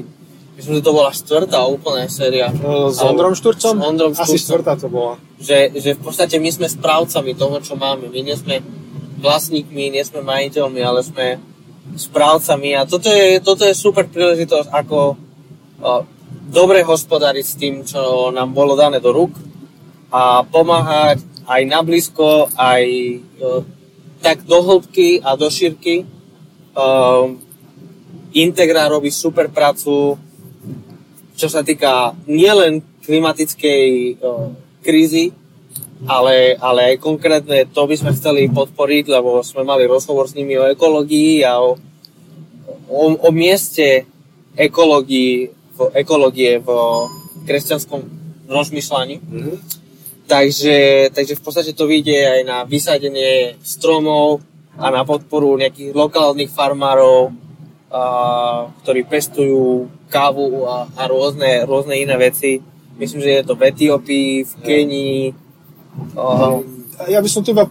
myslím, 0.55 0.73
že 0.77 0.85
to 0.85 0.93
bola 0.93 1.09
štvrtá 1.09 1.65
úplná 1.65 2.05
séria. 2.07 2.53
Eh, 2.53 2.89
S 2.93 3.01
Ondrom 3.01 3.33
Šturcom? 3.33 3.73
S 3.79 3.83
Ondrom 3.83 4.11
Asi 4.13 4.37
Šturcom 4.37 4.43
štvrtá 4.43 4.73
to 4.77 4.87
bola. 4.87 5.17
že, 5.41 5.73
že 5.73 5.97
v 5.97 6.01
podstate 6.01 6.37
my 6.37 6.49
sme 6.53 6.67
správcami 6.69 7.33
toho, 7.33 7.57
čo 7.59 7.73
máme. 7.73 8.13
My 8.13 8.21
nie 8.21 8.37
sme 8.37 8.61
vlastníkmi, 9.17 9.95
nie 9.95 10.03
sme 10.03 10.19
majiteľmi, 10.21 10.81
ale 10.83 10.99
sme 11.01 11.39
správcami 11.93 12.77
a 12.77 12.89
toto 12.89 13.09
je, 13.09 13.37
toto 13.39 13.63
je 13.65 13.73
super 13.77 14.09
príležitosť, 14.09 14.69
ako 14.69 14.99
dobre 16.49 16.81
hospodáriť 16.81 17.45
s 17.45 17.57
tým, 17.59 17.85
čo 17.85 18.31
nám 18.33 18.53
bolo 18.53 18.73
dané 18.73 18.97
do 18.97 19.13
rúk 19.13 19.33
a 20.13 20.45
pomáhať 20.45 21.21
aj 21.43 21.61
na 21.67 21.83
blízko, 21.83 22.47
aj 22.55 22.85
tak 24.23 24.47
do 24.47 24.63
hĺbky 24.63 25.19
a 25.19 25.35
do 25.35 25.51
šírky. 25.51 26.07
Integra 28.33 28.87
robí 28.87 29.11
super 29.11 29.51
prácu, 29.51 30.15
čo 31.35 31.47
sa 31.51 31.61
týka 31.61 32.15
nielen 32.25 32.81
klimatickej 33.03 34.17
krízy, 34.79 35.35
ale, 36.03 36.59
ale 36.59 36.93
aj 36.93 37.03
konkrétne 37.03 37.63
to 37.71 37.87
by 37.87 37.95
sme 37.95 38.11
chceli 38.11 38.51
podporiť, 38.51 39.07
lebo 39.07 39.39
sme 39.45 39.63
mali 39.63 39.87
rozhovor 39.87 40.27
s 40.27 40.35
nimi 40.35 40.59
o 40.59 40.67
ekológii 40.67 41.47
a 41.47 41.63
o, 41.63 41.79
o, 42.91 43.03
o 43.15 43.29
mieste 43.31 44.03
ekológii, 44.57 45.33
v, 45.49 45.79
ekológie 45.95 46.59
v 46.59 46.69
kresťanskom 47.47 48.01
rozmýšľaní. 48.51 49.15
Mm-hmm. 49.19 49.57
Takže, 50.23 50.77
takže 51.11 51.35
v 51.35 51.43
podstate 51.43 51.71
to 51.75 51.83
vyjde 51.83 52.15
aj 52.15 52.41
na 52.47 52.57
vysadenie 52.63 53.59
stromov 53.59 54.39
a 54.79 54.89
na 54.89 55.03
podporu 55.03 55.59
nejakých 55.59 55.91
lokálnych 55.91 56.51
farmárov, 56.51 57.35
a, 57.91 58.03
ktorí 58.83 59.03
pestujú 59.05 59.91
kávu 60.07 60.65
a, 60.69 60.87
a 60.95 61.03
rôzne, 61.09 61.67
rôzne 61.67 61.99
iné 61.99 62.15
veci. 62.15 62.61
Myslím, 62.93 63.25
že 63.25 63.41
je 63.41 63.43
to 63.43 63.57
v 63.57 63.65
Etiópii, 63.73 64.31
v 64.45 64.53
Kenii. 64.61 65.42
A... 66.17 66.61
Ja 67.09 67.19
by 67.19 67.29
som 67.29 67.41
teba 67.45 67.69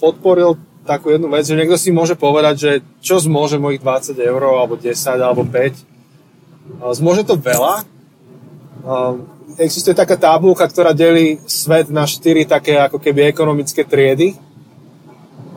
podporil 0.00 0.56
takú 0.82 1.14
jednu 1.14 1.30
vec, 1.30 1.46
že 1.46 1.54
niekto 1.54 1.78
si 1.78 1.94
môže 1.94 2.18
povedať, 2.18 2.54
že 2.58 2.70
čo 2.98 3.22
zmôže 3.22 3.60
mojich 3.62 3.78
20 3.78 4.18
eur, 4.18 4.42
alebo 4.42 4.74
10, 4.74 4.92
alebo 5.20 5.46
5. 5.46 6.90
Zmôže 6.98 7.22
to 7.22 7.38
veľa, 7.38 7.86
existuje 9.62 9.94
taká 9.94 10.18
tábulka, 10.18 10.66
ktorá 10.66 10.90
delí 10.90 11.38
svet 11.46 11.86
na 11.92 12.02
štyri 12.02 12.42
také 12.48 12.78
ako 12.80 12.98
keby 12.98 13.30
ekonomické 13.30 13.86
triedy. 13.86 14.34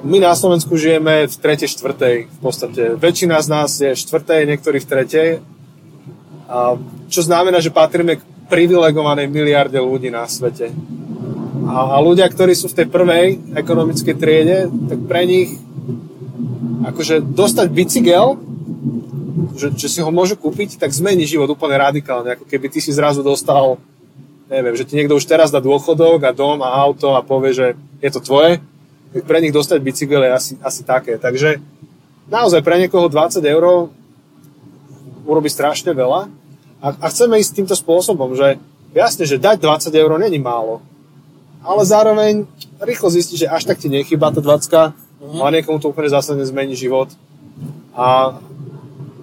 My 0.05 0.21
na 0.21 0.37
Slovensku 0.37 0.77
žijeme 0.77 1.25
v 1.25 1.35
tretej, 1.41 1.73
štvrtej 1.73 2.15
v 2.29 2.37
podstate. 2.37 2.93
Väčšina 2.93 3.41
z 3.41 3.47
nás 3.49 3.73
je 3.81 3.97
v 3.97 3.97
štvrtej, 3.97 4.41
niektorí 4.45 4.77
v 4.77 4.89
tretej. 4.89 5.29
Čo 7.09 7.21
znamená, 7.25 7.57
že 7.57 7.73
patríme 7.73 8.21
k 8.21 8.27
privilegovanej 8.45 9.25
miliarde 9.25 9.81
ľudí 9.81 10.13
na 10.13 10.29
svete. 10.29 10.69
A, 11.65 11.95
a 11.95 11.97
ľudia, 12.01 12.29
ktorí 12.29 12.53
sú 12.53 12.69
v 12.69 12.77
tej 12.83 12.87
prvej 12.87 13.57
ekonomickej 13.57 14.15
triede, 14.15 14.57
tak 14.69 14.99
pre 15.09 15.25
nich 15.25 15.49
akože 16.85 17.25
dostať 17.25 17.67
bicykel 17.73 18.37
že, 19.55 19.71
že 19.73 19.87
si 19.87 19.99
ho 20.03 20.11
môžu 20.11 20.35
kúpiť, 20.35 20.75
tak 20.75 20.91
zmení 20.91 21.23
život 21.23 21.47
úplne 21.47 21.79
radikálne. 21.79 22.35
Ako 22.35 22.45
keby 22.45 22.67
ty 22.67 22.83
si 22.83 22.91
zrazu 22.91 23.23
dostal, 23.23 23.79
neviem, 24.51 24.75
že 24.75 24.83
ti 24.83 24.99
niekto 24.99 25.15
už 25.15 25.25
teraz 25.25 25.49
dá 25.49 25.63
dôchodok 25.63 26.27
a 26.27 26.35
dom 26.35 26.59
a 26.59 26.75
auto 26.75 27.15
a 27.15 27.23
povie, 27.23 27.55
že 27.55 27.67
je 28.03 28.09
to 28.11 28.19
tvoje, 28.19 28.59
tak 29.15 29.23
pre 29.23 29.39
nich 29.39 29.55
dostať 29.55 29.79
bicykel 29.79 30.21
je 30.27 30.31
asi, 30.31 30.53
asi 30.59 30.81
také. 30.83 31.15
Takže 31.15 31.63
naozaj 32.27 32.61
pre 32.61 32.75
niekoho 32.77 33.07
20 33.07 33.39
eur 33.47 33.89
urobí 35.25 35.47
strašne 35.47 35.95
veľa 35.95 36.27
a, 36.83 36.87
a 36.91 37.05
chceme 37.09 37.39
ísť 37.39 37.51
týmto 37.55 37.75
spôsobom, 37.79 38.35
že 38.35 38.59
jasne, 38.91 39.23
že 39.23 39.41
dať 39.41 39.63
20 39.63 39.89
eur 39.95 40.11
není 40.19 40.37
málo, 40.37 40.83
ale 41.65 41.81
zároveň 41.83 42.45
rýchlo 42.79 43.09
zistí, 43.09 43.41
že 43.41 43.49
až 43.49 43.65
tak 43.65 43.81
ti 43.81 43.89
nechýba 43.89 44.29
tá 44.29 44.39
20 44.39 44.69
mm-hmm. 44.69 45.41
a 45.41 45.45
niekomu 45.49 45.81
to 45.81 45.89
úplne 45.89 46.13
zásadne 46.13 46.45
zmení 46.45 46.77
život. 46.77 47.09
A 47.97 48.37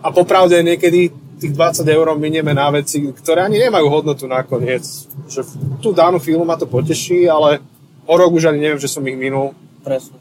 a 0.03 0.09
popravde 0.11 0.59
niekedy 0.59 1.14
tých 1.38 1.55
20 1.55 1.86
eur 1.86 2.07
minieme 2.18 2.51
na 2.55 2.70
veci, 2.74 3.03
ktoré 3.03 3.47
ani 3.47 3.59
nemajú 3.62 3.86
hodnotu 3.86 4.26
nakoniec. 4.26 4.82
Že 5.30 5.47
tú 5.78 5.95
danú 5.95 6.18
filmu 6.18 6.43
ma 6.43 6.59
to 6.59 6.66
poteší, 6.66 7.30
ale 7.30 7.62
o 8.07 8.14
rok 8.18 8.34
už 8.34 8.51
ani 8.51 8.62
neviem, 8.62 8.82
že 8.82 8.90
som 8.90 9.03
ich 9.07 9.18
minul. 9.18 9.55
Presne. 9.82 10.18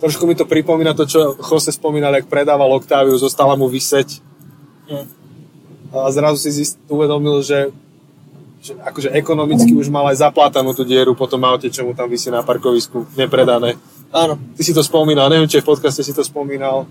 Trošku 0.00 0.28
mi 0.28 0.36
to 0.36 0.48
pripomína 0.48 0.92
to, 0.96 1.08
čo 1.08 1.36
Jose 1.40 1.72
spomínal, 1.72 2.12
jak 2.16 2.28
predával 2.28 2.68
Octaviu, 2.76 3.16
zostala 3.16 3.56
mu 3.56 3.68
vyseť. 3.68 4.08
Hm. 4.88 5.06
A 5.92 6.08
zrazu 6.08 6.40
si 6.40 6.50
zist, 6.52 6.80
uvedomil, 6.88 7.44
že, 7.44 7.68
že 8.62 8.78
akože 8.78 9.10
ekonomicky 9.10 9.74
už 9.74 9.90
mal 9.90 10.06
aj 10.14 10.22
zaplátanú 10.22 10.70
tú 10.70 10.86
dieru 10.86 11.18
po 11.18 11.26
tom 11.26 11.42
aute, 11.42 11.66
čo 11.66 11.82
mu 11.82 11.98
tam 11.98 12.06
vysí 12.06 12.30
na 12.30 12.46
parkovisku, 12.46 13.10
nepredané. 13.18 13.74
Áno. 14.14 14.38
Ty 14.54 14.62
si 14.62 14.70
to 14.70 14.86
spomínal, 14.86 15.26
neviem, 15.26 15.50
či 15.50 15.58
v 15.58 15.66
podcaste 15.66 16.06
si 16.06 16.14
to 16.14 16.22
spomínal. 16.22 16.86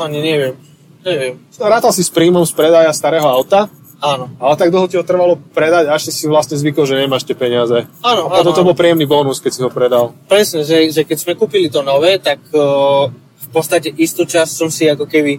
Ani 0.00 0.24
neviem. 0.24 0.56
Neviem. 1.04 1.36
Rátal 1.60 1.92
si 1.92 2.00
s 2.00 2.08
príjmom 2.08 2.48
z 2.48 2.56
predaja 2.56 2.88
starého 2.96 3.28
auta? 3.28 3.68
Áno. 4.00 4.32
Ale 4.40 4.56
tak 4.56 4.72
dlho 4.72 4.88
ti 4.88 4.96
ho 4.96 5.04
trvalo 5.04 5.36
predať, 5.52 5.92
až 5.92 6.08
si 6.08 6.12
si 6.12 6.24
vlastne 6.24 6.56
zvykol, 6.56 6.88
že 6.88 6.96
nemáš 6.96 7.28
tie 7.28 7.36
peniaze. 7.36 7.84
Áno, 8.00 8.32
A 8.32 8.40
potom 8.40 8.56
to 8.56 8.64
bol 8.64 8.72
príjemný 8.72 9.04
bonus, 9.04 9.44
keď 9.44 9.52
si 9.52 9.60
ho 9.60 9.68
predal. 9.68 10.16
Presne, 10.24 10.64
že, 10.64 10.88
že 10.88 11.04
keď 11.04 11.18
sme 11.20 11.32
kúpili 11.36 11.68
to 11.68 11.84
nové, 11.84 12.16
tak 12.16 12.40
uh, 12.56 13.12
v 13.12 13.48
podstate 13.52 13.92
istú 14.00 14.24
časť 14.24 14.52
som 14.56 14.72
si 14.72 14.88
ako 14.88 15.04
keby 15.04 15.36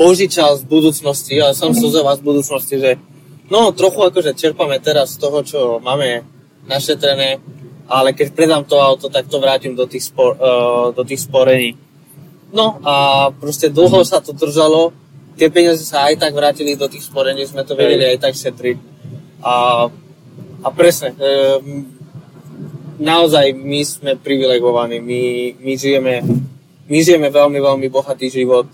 požičal 0.00 0.56
z 0.56 0.64
budúcnosti, 0.64 1.36
ale 1.36 1.52
som 1.52 1.76
vás 1.76 2.16
z 2.16 2.24
budúcnosti, 2.24 2.74
že 2.80 2.96
no 3.50 3.74
trochu 3.74 4.00
akože 4.06 4.38
čerpame 4.38 4.78
teraz 4.78 5.18
z 5.18 5.20
toho, 5.20 5.38
čo 5.42 5.60
máme 5.82 6.22
našetrené, 6.64 7.42
ale 7.90 8.14
keď 8.14 8.32
predám 8.32 8.62
to 8.64 8.78
auto, 8.78 9.10
tak 9.10 9.26
to 9.26 9.42
vrátim 9.42 9.74
do 9.74 9.84
tých, 9.84 10.08
spor, 10.08 10.38
uh, 10.38 10.94
do 10.94 11.02
tých 11.02 11.26
sporení. 11.26 11.74
No 12.54 12.78
a 12.82 13.28
proste 13.34 13.70
dlho 13.70 14.02
sa 14.06 14.22
to 14.22 14.34
držalo, 14.34 14.94
tie 15.38 15.48
peniaze 15.48 15.86
sa 15.86 16.10
aj 16.10 16.18
tak 16.18 16.32
vrátili 16.34 16.74
do 16.74 16.90
tých 16.90 17.06
sporení, 17.06 17.46
sme 17.46 17.62
to 17.62 17.78
vedeli 17.78 18.10
aj 18.10 18.18
tak 18.18 18.34
šetriť. 18.34 18.76
A, 19.40 19.86
a 20.60 20.68
presne, 20.74 21.14
e, 21.16 21.32
naozaj 23.00 23.54
my 23.54 23.80
sme 23.86 24.12
privilegovaní, 24.18 24.98
my, 25.00 25.22
my, 25.62 25.72
žijeme, 25.78 26.14
my 26.90 26.98
žijeme 27.00 27.30
veľmi, 27.30 27.58
veľmi 27.62 27.86
bohatý 27.88 28.28
život. 28.28 28.66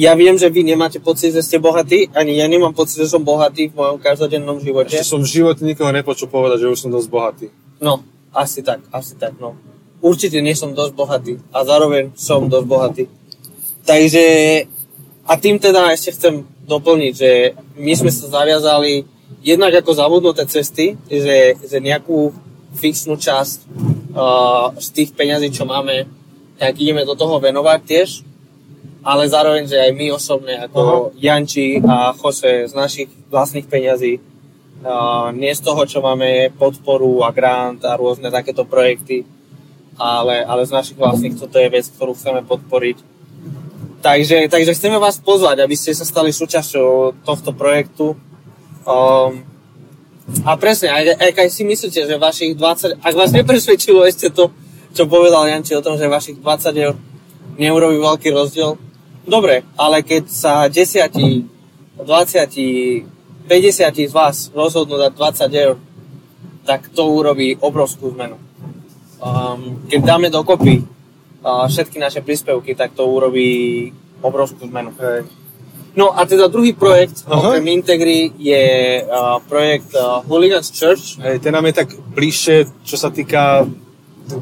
Ja 0.00 0.16
viem, 0.16 0.40
že 0.40 0.48
vy 0.48 0.64
nemáte 0.64 0.96
pocit, 0.96 1.36
že 1.36 1.44
ste 1.44 1.60
bohatí, 1.60 2.08
ani 2.16 2.40
ja 2.40 2.48
nemám 2.48 2.72
pocit, 2.72 3.04
že 3.04 3.12
som 3.12 3.20
bohatý 3.20 3.68
v 3.68 3.76
mojom 3.76 4.00
každodennom 4.00 4.56
živote. 4.64 4.96
Ešte 4.96 5.12
som 5.12 5.20
v 5.20 5.28
živote 5.28 5.60
nikoho 5.60 5.92
nepočul 5.92 6.32
povedať, 6.32 6.64
že 6.64 6.72
už 6.72 6.88
som 6.88 6.90
dosť 6.90 7.08
bohatý. 7.12 7.46
No, 7.84 8.00
asi 8.32 8.64
tak, 8.64 8.80
asi 8.88 9.20
tak, 9.20 9.36
no 9.36 9.60
určite 10.00 10.40
nie 10.40 10.56
som 10.56 10.72
dosť 10.72 10.92
bohatý 10.96 11.34
a 11.52 11.62
zároveň 11.64 12.12
som 12.16 12.48
dosť 12.48 12.66
bohatý. 12.66 13.04
Takže 13.84 14.24
a 15.28 15.32
tým 15.36 15.60
teda 15.60 15.92
ešte 15.92 16.16
chcem 16.16 16.34
doplniť, 16.66 17.12
že 17.14 17.30
my 17.78 17.92
sme 17.94 18.10
sa 18.10 18.26
zaviazali 18.28 19.06
jednak 19.44 19.72
ako 19.80 19.90
zabudnuté 19.94 20.44
cesty, 20.48 20.96
že, 21.06 21.56
že 21.60 21.78
nejakú 21.78 22.34
fixnú 22.76 23.16
časť 23.16 23.58
uh, 24.16 24.74
z 24.80 24.88
tých 24.90 25.10
peňazí, 25.14 25.52
čo 25.54 25.68
máme, 25.68 26.08
tak 26.58 26.76
ideme 26.76 27.06
do 27.06 27.14
toho 27.16 27.40
venovať 27.40 27.80
tiež, 27.86 28.08
ale 29.00 29.28
zároveň, 29.28 29.64
že 29.64 29.80
aj 29.80 29.92
my 29.96 30.06
osobne, 30.12 30.54
ako 30.68 30.80
uh-huh. 30.80 31.16
Janči 31.16 31.80
a 31.80 32.12
Jose 32.12 32.68
z 32.68 32.74
našich 32.76 33.08
vlastných 33.32 33.64
peňazí, 33.64 34.20
uh, 34.20 35.32
nie 35.32 35.52
z 35.52 35.62
toho, 35.64 35.82
čo 35.88 36.04
máme 36.04 36.52
podporu 36.60 37.24
a 37.24 37.32
grant 37.32 37.80
a 37.88 37.96
rôzne 37.96 38.28
takéto 38.28 38.68
projekty, 38.68 39.24
ale, 39.96 40.44
ale 40.44 40.68
z 40.68 40.72
našich 40.72 40.98
vlastných 41.00 41.36
toto 41.36 41.56
je 41.56 41.68
vec, 41.72 41.84
ktorú 41.88 42.12
chceme 42.16 42.44
podporiť. 42.44 43.20
Takže, 44.00 44.48
takže 44.48 44.72
chceme 44.72 44.96
vás 44.96 45.20
pozvať, 45.20 45.60
aby 45.60 45.76
ste 45.76 45.92
sa 45.92 46.08
stali 46.08 46.32
súčasťou 46.32 47.20
tohto 47.20 47.52
projektu. 47.52 48.16
Um, 48.88 49.44
a 50.48 50.56
presne, 50.56 50.88
aj, 50.88 51.20
aj 51.20 51.30
keď 51.36 51.48
si 51.52 51.68
myslíte, 51.68 52.00
že 52.08 52.16
vašich 52.16 52.56
20, 52.56 52.96
ak 52.96 53.14
vás 53.16 53.30
nepresvedčilo 53.36 54.00
ešte 54.08 54.32
to, 54.32 54.48
čo 54.96 55.04
povedal 55.04 55.44
Janči 55.44 55.76
o 55.76 55.84
tom, 55.84 56.00
že 56.00 56.08
vašich 56.08 56.40
20 56.40 56.84
eur 56.84 56.94
neurobí 57.60 58.00
veľký 58.00 58.32
rozdiel, 58.32 58.80
dobre, 59.30 59.62
ale 59.78 60.02
keď 60.02 60.24
sa 60.26 60.66
10, 60.66 62.02
20, 62.02 62.04
50 63.46 64.10
z 64.10 64.12
vás 64.12 64.50
rozhodnú 64.50 64.98
dať 64.98 65.12
20 65.14 65.64
eur, 65.64 65.76
tak 66.66 66.90
to 66.90 67.06
urobí 67.06 67.54
obrovskú 67.56 68.10
zmenu 68.12 68.50
um, 69.20 69.84
keď 69.86 70.00
dáme 70.02 70.28
dokopy 70.32 70.82
uh, 71.44 71.68
všetky 71.68 72.00
naše 72.00 72.20
príspevky, 72.24 72.74
tak 72.74 72.96
to 72.96 73.04
urobí 73.06 73.92
obrovskú 74.20 74.66
zmenu. 74.68 74.92
Hej. 75.00 75.28
No 75.96 76.14
a 76.14 76.22
teda 76.24 76.46
druhý 76.46 76.72
projekt 76.72 77.26
Aha. 77.26 77.34
okrem 77.34 77.66
Integry 77.68 78.30
je 78.38 78.64
uh, 79.04 79.42
projekt 79.44 79.92
uh, 79.96 80.24
Hooligans 80.24 80.72
Church. 80.72 81.20
Hej, 81.20 81.44
ten 81.44 81.52
nám 81.52 81.66
je 81.68 81.74
tak 81.84 81.88
bližšie, 81.92 82.86
čo 82.86 82.96
sa 82.96 83.10
týka 83.12 83.66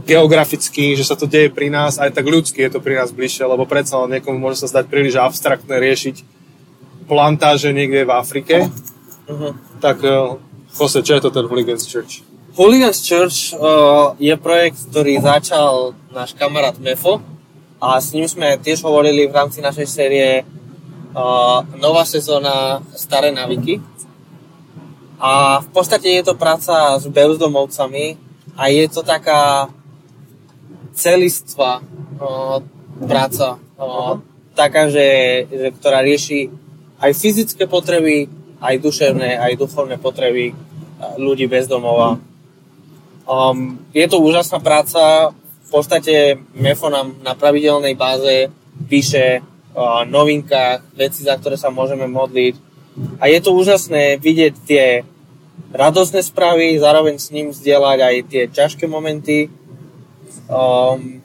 geograficky, 0.04 0.92
že 0.96 1.04
sa 1.04 1.16
to 1.16 1.24
deje 1.24 1.48
pri 1.48 1.72
nás, 1.72 1.96
aj 1.96 2.12
tak 2.12 2.28
ľudsky 2.28 2.60
je 2.66 2.76
to 2.76 2.80
pri 2.84 3.00
nás 3.00 3.14
bližšie, 3.14 3.48
lebo 3.48 3.64
predsa 3.64 4.00
len 4.04 4.18
niekomu 4.18 4.36
môže 4.36 4.60
sa 4.60 4.68
zdať 4.68 4.84
príliš 4.90 5.16
abstraktné 5.16 5.80
riešiť 5.80 6.16
plantáže 7.08 7.72
niekde 7.72 8.04
v 8.04 8.12
Afrike. 8.12 8.56
Uh-huh. 9.28 9.56
Tak 9.80 9.98
uh, 10.04 10.36
Jose, 10.76 11.00
čo 11.00 11.16
je 11.16 11.22
to 11.24 11.30
ten 11.32 11.48
Hooligans 11.48 11.88
Church? 11.88 12.20
Hooligans 12.52 13.00
Church 13.00 13.56
uh, 13.56 14.12
je 14.20 14.34
projekt, 14.36 14.92
ktorý 14.92 15.16
začal 15.24 15.96
náš 16.12 16.36
kamarát 16.36 16.76
Mefo 16.76 17.24
a 17.80 17.96
s 17.96 18.12
ním 18.12 18.28
sme 18.28 18.60
tiež 18.60 18.84
hovorili 18.84 19.24
v 19.30 19.36
rámci 19.36 19.64
našej 19.64 19.88
série 19.88 20.28
uh, 20.42 21.64
nová 21.80 22.04
sezóna 22.04 22.84
Staré 22.92 23.32
naviky. 23.32 23.80
A 25.18 25.58
v 25.64 25.68
podstate 25.74 26.14
je 26.14 26.22
to 26.22 26.38
práca 26.38 26.94
s 26.94 27.06
bezdomovcami 27.10 28.27
a 28.58 28.62
je 28.66 28.84
to 28.90 29.06
taká 29.06 29.70
celistvá 30.98 31.78
uh, 31.78 32.58
práca. 33.06 33.62
Uh, 33.78 34.18
taká, 34.58 34.90
že, 34.90 35.06
že, 35.46 35.70
ktorá 35.78 36.02
rieši 36.02 36.50
aj 36.98 37.14
fyzické 37.14 37.70
potreby, 37.70 38.26
aj 38.58 38.82
duševné, 38.82 39.38
aj 39.38 39.54
duchovné 39.54 40.02
potreby 40.02 40.50
ľudí 41.14 41.46
bez 41.46 41.70
domova. 41.70 42.18
Um, 43.22 43.78
je 43.94 44.02
to 44.10 44.18
úžasná 44.18 44.58
práca. 44.58 45.30
V 45.62 45.70
podstate 45.70 46.42
MEFO 46.58 46.90
nám 46.90 47.14
na 47.22 47.38
pravidelnej 47.38 47.94
báze 47.94 48.50
píše 48.90 49.44
o 49.78 50.02
novinkách, 50.02 50.96
veci, 50.98 51.22
za 51.22 51.38
ktoré 51.38 51.54
sa 51.54 51.70
môžeme 51.70 52.10
modliť. 52.10 52.54
A 53.22 53.30
je 53.30 53.38
to 53.38 53.54
úžasné 53.54 54.18
vidieť 54.18 54.54
tie 54.66 55.06
radosné 55.72 56.24
správy, 56.24 56.80
zároveň 56.80 57.20
s 57.20 57.28
ním 57.28 57.52
zdieľať 57.52 57.98
aj 58.00 58.14
tie 58.28 58.42
ťažké 58.48 58.84
momenty. 58.88 59.52
Um, 60.48 61.20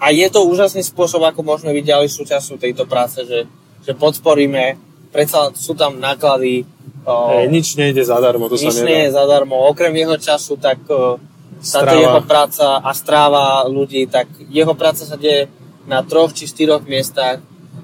a 0.00 0.12
je 0.12 0.26
to 0.32 0.44
úžasný 0.44 0.84
spôsob, 0.84 1.24
ako 1.24 1.44
môžeme 1.44 1.72
byť 1.76 1.84
ďalej 1.84 2.08
súčasťou 2.08 2.56
tejto 2.60 2.84
práce, 2.88 3.20
že, 3.24 3.48
že 3.84 3.92
podporíme, 3.96 4.76
predsa 5.12 5.52
sú 5.56 5.76
tam 5.76 6.00
náklady. 6.00 6.64
Um, 7.04 7.48
nič 7.48 7.76
nejde 7.76 8.04
zadarmo, 8.04 8.48
to 8.48 8.56
nič 8.60 8.72
sa 8.72 8.84
nedá. 8.84 8.88
nie 8.88 9.00
je 9.08 9.10
zadarmo. 9.16 9.56
Okrem 9.68 9.92
jeho 9.96 10.16
času, 10.20 10.60
tak 10.60 10.80
uh, 10.88 11.16
táto 11.60 11.96
jeho 11.96 12.20
práca 12.24 12.80
a 12.80 12.90
stráva 12.96 13.64
ľudí, 13.68 14.08
tak 14.08 14.28
jeho 14.48 14.72
práca 14.72 15.04
sa 15.04 15.16
deje 15.20 15.48
na 15.84 16.00
troch 16.04 16.32
či 16.32 16.48
štyroch 16.48 16.84
miestach, 16.84 17.40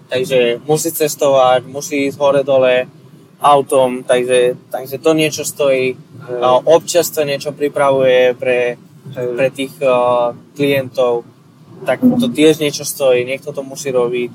takže 0.09 0.61
musí 0.65 0.93
cestovať, 0.93 1.65
musí 1.69 2.09
ísť 2.09 2.17
hore-dole 2.17 2.89
autom, 3.41 4.03
takže, 4.03 4.57
takže 4.73 4.97
to 4.99 5.11
niečo 5.13 5.45
stojí. 5.45 5.97
Uh, 6.27 6.59
občas 6.65 7.13
to 7.13 7.23
niečo 7.23 7.53
pripravuje 7.53 8.35
pre, 8.35 8.81
pre 9.13 9.49
tých 9.53 9.77
uh, 9.85 10.35
klientov 10.57 11.25
tak 11.85 12.01
to 12.01 12.27
tiež 12.33 12.63
niečo 12.63 12.87
stojí, 12.89 13.27
niekto 13.27 13.53
to 13.53 13.61
musí 13.61 13.93
robiť. 13.93 14.31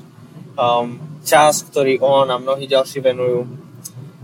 Um, 0.54 1.00
čas, 1.24 1.64
ktorý 1.64 1.98
on 2.04 2.28
a 2.28 2.38
mnohí 2.38 2.68
ďalší 2.68 3.00
venujú. 3.00 3.48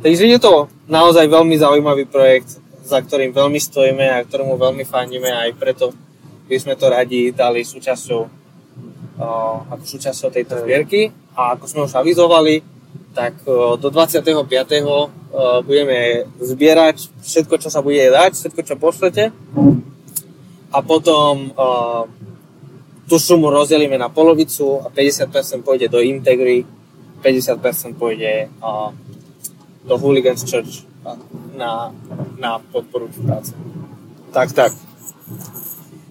Takže 0.05 0.29
je 0.29 0.39
to 0.39 0.69
naozaj 0.87 1.27
veľmi 1.27 1.57
zaujímavý 1.59 2.07
projekt, 2.07 2.61
za 2.85 3.03
ktorým 3.03 3.35
veľmi 3.35 3.59
stojíme 3.59 4.07
a 4.07 4.23
ktorému 4.23 4.55
veľmi 4.55 4.85
fandíme 4.87 5.27
a 5.33 5.49
aj 5.49 5.53
preto 5.59 5.91
by 6.47 6.57
sme 6.61 6.79
to 6.79 6.87
radi 6.87 7.35
dali 7.35 7.67
súčasťou, 7.67 8.21
uh, 9.19 9.57
ako 9.73 9.85
súčasťou 9.89 10.29
tejto 10.31 10.55
zbierky. 10.63 11.11
A 11.35 11.59
ako 11.59 11.65
sme 11.67 11.81
už 11.89 11.95
avizovali, 11.99 12.63
tak 13.15 13.41
uh, 13.47 13.77
do 13.77 13.89
25. 13.91 14.25
Uh, 14.25 15.09
budeme 15.63 16.25
zbierať 16.41 17.13
všetko, 17.21 17.55
čo 17.61 17.69
sa 17.69 17.85
bude 17.85 18.01
dať, 18.01 18.33
všetko, 18.35 18.61
čo 18.65 18.75
pošlete. 18.81 19.25
A 20.69 20.79
potom 20.85 21.53
uh, 21.53 22.05
tú 23.09 23.17
sumu 23.17 23.49
rozdelíme 23.49 23.97
na 23.97 24.13
polovicu 24.13 24.85
a 24.85 24.93
50% 24.93 25.65
pôjde 25.65 25.89
do 25.89 26.01
Integry, 26.05 26.65
50% 27.25 27.97
pôjde 27.97 28.53
do 29.89 29.95
Hooligans 29.97 30.45
Church 30.45 30.85
na, 31.57 31.91
na 32.37 32.61
podporu 32.61 33.09
práce. 33.25 33.57
Tak, 34.31 34.53
tak. 34.53 34.73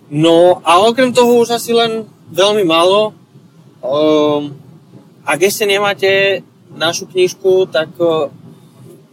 No 0.10 0.64
a 0.66 0.82
okrem 0.88 1.14
toho 1.14 1.44
už 1.44 1.54
asi 1.54 1.76
len 1.76 2.08
veľmi 2.32 2.64
málo. 2.66 3.14
Um, 3.84 4.56
ak 5.28 5.44
ešte 5.44 5.68
nemáte 5.68 6.42
našu 6.78 7.10
knižku, 7.10 7.68
tak 7.74 7.90
uh, 7.98 8.30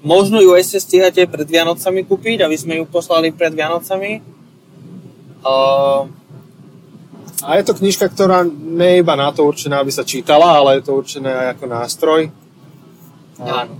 možno 0.04 0.38
ju 0.44 0.52
ešte 0.54 0.78
stíhate 0.78 1.24
pred 1.24 1.48
Vianocami 1.48 2.04
kúpiť, 2.04 2.44
aby 2.44 2.56
sme 2.60 2.74
ju 2.78 2.84
poslali 2.84 3.32
pred 3.32 3.56
Vianocami. 3.56 4.20
Uh, 5.44 6.06
a 7.44 7.60
je 7.60 7.64
to 7.66 7.76
knižka, 7.76 8.08
ktorá 8.08 8.44
nie 8.48 8.96
je 8.96 9.00
iba 9.04 9.14
na 9.16 9.28
to 9.32 9.44
určená, 9.44 9.80
aby 9.84 9.92
sa 9.92 10.06
čítala, 10.06 10.60
ale 10.60 10.80
je 10.80 10.88
to 10.88 10.92
určené 10.96 11.28
aj 11.28 11.46
ako 11.58 11.64
nástroj. 11.68 12.20
Áno. 13.40 13.74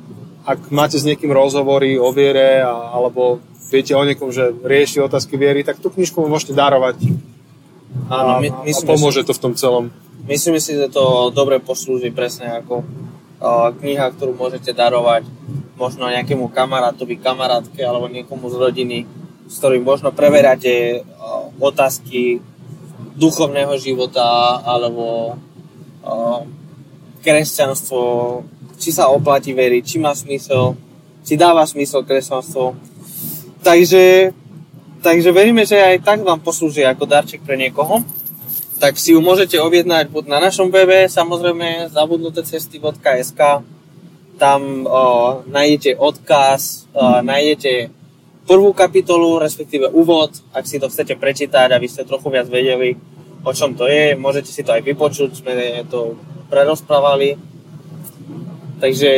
Ak 0.45 0.69
máte 0.69 1.01
s 1.01 1.09
niekým 1.09 1.33
rozhovory 1.33 1.97
o 1.97 2.13
viere, 2.13 2.61
alebo 2.67 3.41
viete 3.73 3.97
o 3.97 4.05
niekom, 4.05 4.29
že 4.29 4.53
rieši 4.53 5.01
otázky 5.01 5.41
viery, 5.41 5.65
tak 5.65 5.81
tú 5.81 5.89
knižku 5.89 6.21
môžete 6.29 6.53
darovať. 6.53 7.01
Áno, 8.13 8.45
my, 8.45 8.49
a, 8.53 8.69
a 8.69 8.81
pomôže 8.85 9.25
si, 9.25 9.29
to 9.29 9.33
v 9.33 9.41
tom 9.41 9.55
celom. 9.57 9.89
Myslím 10.29 10.61
si, 10.61 10.77
že 10.77 10.93
to 10.93 11.33
dobre 11.33 11.57
poslúži 11.63 12.13
presne 12.13 12.61
ako 12.61 12.85
kniha, 13.77 14.13
ktorú 14.17 14.33
môžete 14.33 14.73
darovať 14.73 15.29
možno 15.75 16.09
nejakému 16.09 16.49
kamarátovi, 16.55 17.19
kamarátke 17.19 17.83
alebo 17.83 18.09
niekomu 18.09 18.49
z 18.49 18.57
rodiny, 18.57 18.99
s 19.45 19.61
ktorým 19.61 19.85
možno 19.85 20.15
preveráte 20.15 21.03
uh, 21.03 21.51
otázky 21.61 22.41
duchovného 23.15 23.75
života 23.79 24.59
alebo 24.65 25.37
uh, 26.03 26.41
kresťanstvo, 27.21 28.01
či 28.79 28.91
sa 28.91 29.11
oplatí 29.11 29.53
veriť, 29.53 29.83
či 29.85 29.97
má 30.01 30.13
smysel, 30.17 30.77
či 31.25 31.37
dáva 31.39 31.65
smysel 31.65 32.05
kresťanstvo. 32.05 32.77
Takže, 33.65 34.33
takže 35.01 35.31
veríme, 35.33 35.65
že 35.65 35.81
aj 35.81 36.05
tak 36.05 36.19
vám 36.21 36.45
poslúži 36.45 36.85
ako 36.85 37.09
darček 37.09 37.41
pre 37.41 37.57
niekoho. 37.57 38.05
Tak 38.85 39.01
si 39.01 39.17
ju 39.17 39.25
môžete 39.25 39.57
objednať 39.57 40.13
buď 40.13 40.29
na 40.29 40.45
našom 40.45 40.69
webe, 40.69 41.09
samozrejme 41.09 41.89
zabudnutecesty.sk 41.89 43.65
tam 44.37 44.61
uh, 44.85 45.41
nájdete 45.49 45.97
odkaz, 45.97 46.85
uh, 46.93 47.25
nájdete 47.25 47.89
prvú 48.45 48.77
kapitolu, 48.77 49.41
respektíve 49.41 49.89
úvod, 49.89 50.37
ak 50.53 50.69
si 50.69 50.77
to 50.77 50.93
chcete 50.93 51.17
prečítať, 51.17 51.73
aby 51.73 51.89
ste 51.89 52.05
trochu 52.05 52.29
viac 52.29 52.45
vedeli, 52.53 53.01
o 53.41 53.57
čom 53.57 53.73
to 53.73 53.89
je. 53.89 54.21
Môžete 54.21 54.53
si 54.53 54.61
to 54.61 54.77
aj 54.77 54.85
vypočuť, 54.85 55.33
sme 55.33 55.89
to 55.89 56.21
prerozprávali. 56.53 57.41
Takže, 58.85 59.13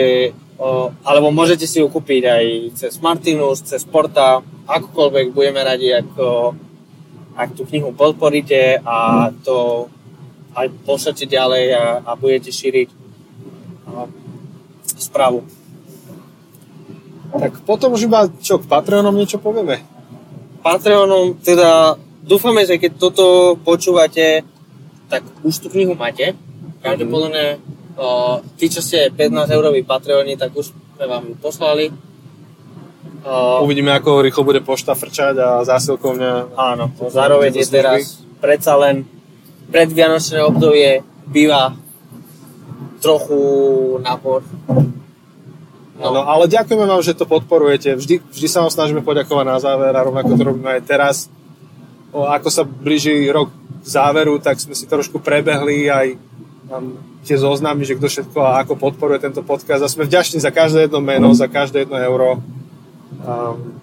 o, 0.62 0.94
alebo 1.02 1.34
môžete 1.34 1.66
si 1.66 1.82
ju 1.82 1.90
kúpiť 1.90 2.22
aj 2.22 2.44
cez 2.78 2.92
Martinus, 3.02 3.66
cez 3.66 3.82
Porta, 3.82 4.46
akokoľvek 4.70 5.34
budeme 5.34 5.58
radi, 5.66 5.90
ako, 5.90 6.54
ak 7.36 7.52
tú 7.52 7.68
knihu 7.68 7.92
podporíte 7.92 8.80
a 8.80 9.28
to 9.44 9.86
aj 10.56 10.72
pošlete 10.88 11.28
ďalej 11.28 11.64
a, 11.76 11.84
a 12.00 12.10
budete 12.16 12.48
šíriť 12.48 12.88
a, 12.88 14.08
správu. 14.96 15.44
Tak 17.36 17.68
potom 17.68 17.92
už 17.92 18.08
iba 18.08 18.24
čo, 18.40 18.56
k 18.56 18.64
Patreonom 18.64 19.12
niečo 19.12 19.36
povieme? 19.36 19.84
Patreonom, 20.64 21.36
teda 21.44 22.00
dúfame, 22.24 22.64
že 22.64 22.80
keď 22.80 22.92
toto 22.96 23.54
počúvate, 23.60 24.40
tak 25.12 25.22
už 25.44 25.54
tú 25.60 25.68
knihu 25.70 25.92
máte. 25.92 26.32
Pravdepodobne 26.80 27.60
o, 28.00 28.40
tí, 28.56 28.72
čo 28.72 28.80
ste 28.80 29.12
15 29.12 29.52
euroví 29.52 29.84
Patreoni, 29.84 30.34
tak 30.40 30.56
už 30.56 30.72
sme 30.72 31.04
vám 31.04 31.36
poslali. 31.38 31.92
O, 33.26 33.66
Uvidíme, 33.66 33.90
ako 33.90 34.22
rýchlo 34.22 34.46
bude 34.46 34.62
pošta 34.62 34.94
frčať 34.94 35.34
a 35.42 35.48
zásilkovňa. 35.66 36.54
Áno, 36.54 36.94
zároveň 37.10 37.58
je 37.58 37.66
teraz 37.66 38.22
predsa 38.38 38.78
len 38.78 39.02
predvianočné 39.74 40.46
obdobie 40.46 41.02
býva 41.26 41.74
trochu 43.02 43.34
napor 44.06 44.46
No. 45.96 46.12
no, 46.12 46.20
ale 46.28 46.44
ďakujeme 46.44 46.84
vám, 46.84 47.00
že 47.00 47.16
to 47.16 47.24
podporujete. 47.24 47.96
Vždy, 47.96 48.20
vždy 48.20 48.48
sa 48.52 48.60
vám 48.60 48.72
snažíme 48.72 49.00
poďakovať 49.00 49.46
na 49.48 49.56
záver 49.56 49.92
a 49.96 50.04
rovnako 50.04 50.36
to 50.36 50.42
robíme 50.44 50.68
aj 50.76 50.82
teraz. 50.84 51.16
O, 52.12 52.28
ako 52.28 52.48
sa 52.52 52.68
blíži 52.68 53.32
rok 53.32 53.48
záveru, 53.80 54.36
tak 54.36 54.60
sme 54.60 54.76
si 54.76 54.84
trošku 54.84 55.24
prebehli 55.24 55.88
aj 55.88 56.06
um, 56.68 57.00
tie 57.24 57.40
zoznamy, 57.40 57.88
že 57.88 57.96
kto 57.96 58.12
všetko 58.12 58.38
a 58.44 58.60
ako 58.60 58.76
podporuje 58.76 59.24
tento 59.24 59.40
podcast. 59.40 59.80
A 59.80 59.88
sme 59.88 60.04
vďační 60.04 60.36
za 60.36 60.52
každé 60.52 60.86
jedno 60.88 61.00
meno, 61.00 61.32
za 61.32 61.48
každé 61.48 61.88
jedno 61.88 61.96
euro. 61.96 62.44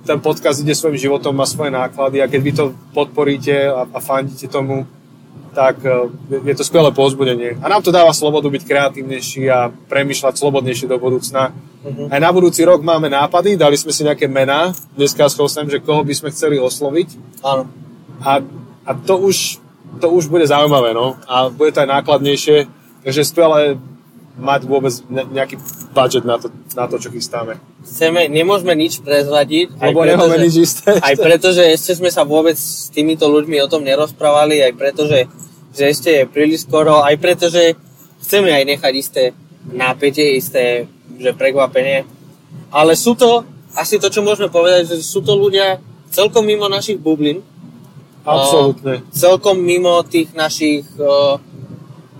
Ten 0.03 0.19
podcast 0.19 0.59
ide 0.59 0.75
svojim 0.75 0.99
životom, 0.99 1.35
má 1.35 1.47
svoje 1.47 1.71
náklady 1.71 2.19
a 2.19 2.27
keď 2.27 2.41
vy 2.43 2.51
to 2.51 2.65
podporíte 2.91 3.55
a, 3.71 3.87
a 3.87 3.99
fandíte 4.03 4.51
tomu, 4.51 4.83
tak 5.53 5.85
e, 5.85 6.09
je 6.43 6.55
to 6.57 6.65
skvelé 6.65 6.89
pozbudenie. 6.91 7.61
A 7.61 7.69
nám 7.69 7.85
to 7.85 7.93
dáva 7.93 8.11
slobodu 8.11 8.49
byť 8.49 8.63
kreatívnejší 8.65 9.43
a 9.53 9.69
premýšľať 9.69 10.33
slobodnejšie 10.41 10.89
do 10.89 10.97
budúcna. 10.97 11.53
Uh-huh. 11.85 12.09
Aj 12.09 12.19
na 12.19 12.33
budúci 12.33 12.65
rok 12.65 12.81
máme 12.81 13.07
nápady, 13.07 13.53
dali 13.55 13.77
sme 13.77 13.93
si 13.93 14.01
nejaké 14.01 14.25
mená. 14.25 14.73
Dneska 14.97 15.29
schosnem, 15.29 15.69
že 15.69 15.79
koho 15.79 16.01
by 16.01 16.13
sme 16.17 16.33
chceli 16.33 16.57
osloviť. 16.57 17.07
Áno. 17.45 17.69
A, 18.25 18.41
a 18.83 18.91
to, 18.97 19.21
už, 19.21 19.61
to 20.01 20.07
už 20.09 20.27
bude 20.27 20.43
zaujímavé, 20.49 20.97
no. 20.97 21.21
A 21.29 21.53
bude 21.53 21.69
to 21.69 21.85
aj 21.85 22.01
nákladnejšie. 22.01 22.65
Takže 23.05 23.21
skvelé 23.21 23.77
mať 24.33 24.65
vôbec 24.65 24.93
nejaký 25.09 25.61
budget 25.93 26.25
na 26.25 26.41
to, 26.41 26.49
na 26.73 26.89
to 26.89 26.97
čo 26.97 27.13
chystáme. 27.13 27.61
Chceme, 27.85 28.25
nemôžeme 28.25 28.73
nič 28.73 29.05
prezradiť. 29.05 29.77
Lebo 29.77 30.01
nemáme 30.01 30.41
nič 30.41 30.55
isté. 30.57 30.97
Aj 30.97 31.13
preto, 31.13 31.53
že 31.53 31.69
ešte 31.69 32.01
sme 32.01 32.09
sa 32.09 32.25
vôbec 32.25 32.57
s 32.57 32.89
týmito 32.89 33.29
ľuďmi 33.29 33.61
o 33.61 33.69
tom 33.69 33.85
nerozprávali, 33.85 34.65
aj 34.65 34.73
preto, 34.73 35.05
že, 35.05 35.29
že 35.69 35.83
ešte 35.93 36.09
je 36.09 36.23
príliš 36.25 36.65
skoro, 36.65 37.05
aj 37.05 37.15
preto, 37.21 37.45
že 37.53 37.77
chceme 38.25 38.49
aj 38.49 38.63
nechať 38.73 38.93
isté 38.97 39.23
nápetie, 39.69 40.41
isté 40.41 40.89
že 41.21 41.37
prekvapenie. 41.37 42.09
Ale 42.73 42.97
sú 42.97 43.13
to 43.13 43.45
asi 43.77 43.97
to, 44.01 44.09
čo 44.09 44.25
môžeme 44.25 44.49
povedať, 44.49 44.89
že 44.89 45.05
sú 45.05 45.21
to 45.21 45.33
ľudia 45.37 45.81
celkom 46.13 46.45
mimo 46.45 46.69
našich 46.69 46.97
bublín, 47.01 47.41
Absolútne. 48.25 49.01
celkom 49.09 49.57
mimo 49.57 50.01
tých 50.05 50.31
našich 50.37 50.85
uh, 51.01 51.41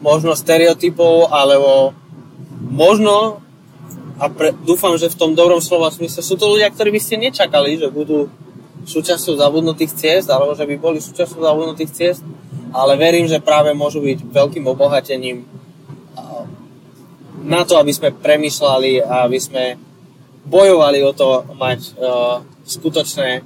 možno 0.02 0.34
stereotypov, 0.34 1.30
alebo 1.30 1.94
možno, 2.74 3.46
a 4.18 4.26
pre, 4.34 4.58
dúfam, 4.66 4.98
že 4.98 5.14
v 5.14 5.20
tom 5.20 5.32
dobrom 5.38 5.62
slova 5.62 5.94
smysle, 5.94 6.26
sú 6.26 6.34
to 6.34 6.50
ľudia, 6.50 6.74
ktorí 6.74 6.90
by 6.90 7.02
ste 7.02 7.22
nečakali, 7.22 7.78
že 7.78 7.94
budú 7.94 8.34
súčasťou 8.84 9.38
zabudnutých 9.38 9.94
ciest, 9.94 10.28
alebo 10.34 10.58
že 10.58 10.66
by 10.66 10.76
boli 10.82 10.98
súčasťou 10.98 11.40
zabudnutých 11.40 11.94
ciest, 11.94 12.22
ale 12.74 12.98
verím, 12.98 13.30
že 13.30 13.38
práve 13.38 13.72
môžu 13.78 14.02
byť 14.02 14.26
veľkým 14.26 14.66
obohatením 14.66 15.46
na 17.44 17.68
to, 17.68 17.76
aby 17.76 17.92
sme 17.92 18.16
premyšľali 18.16 19.04
a 19.04 19.28
aby 19.28 19.40
sme 19.40 19.76
bojovali 20.48 21.04
o 21.04 21.12
to 21.12 21.44
mať 21.56 21.80
uh, 22.00 22.40
skutočné 22.64 23.44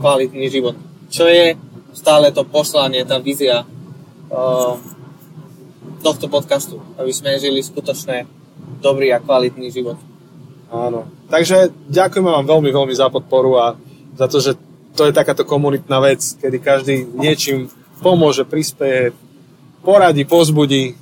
kvalitný 0.00 0.48
život. 0.48 0.76
Čo 1.12 1.28
je 1.28 1.56
stále 1.92 2.32
to 2.32 2.44
poslanie, 2.48 3.04
tá 3.04 3.20
vízia 3.20 3.64
uh, 3.64 4.74
tohto 6.00 6.28
podcastu, 6.32 6.80
aby 6.96 7.12
sme 7.12 7.36
žili 7.36 7.60
skutočne 7.60 8.24
dobrý 8.78 9.12
a 9.12 9.22
kvalitný 9.22 9.68
život. 9.70 9.98
Áno. 10.68 11.08
Takže 11.32 11.72
ďakujeme 11.88 12.28
vám 12.28 12.46
veľmi, 12.46 12.70
veľmi 12.72 12.94
za 12.94 13.08
podporu 13.08 13.56
a 13.56 13.66
za 14.16 14.26
to, 14.28 14.38
že 14.40 14.52
to 14.96 15.08
je 15.08 15.16
takáto 15.16 15.46
komunitná 15.46 16.02
vec, 16.02 16.20
kedy 16.40 16.56
každý 16.58 16.94
niečím 17.06 17.70
pomôže, 18.02 18.44
prispieje, 18.44 19.14
poradí, 19.80 20.26
pozbudí. 20.26 20.98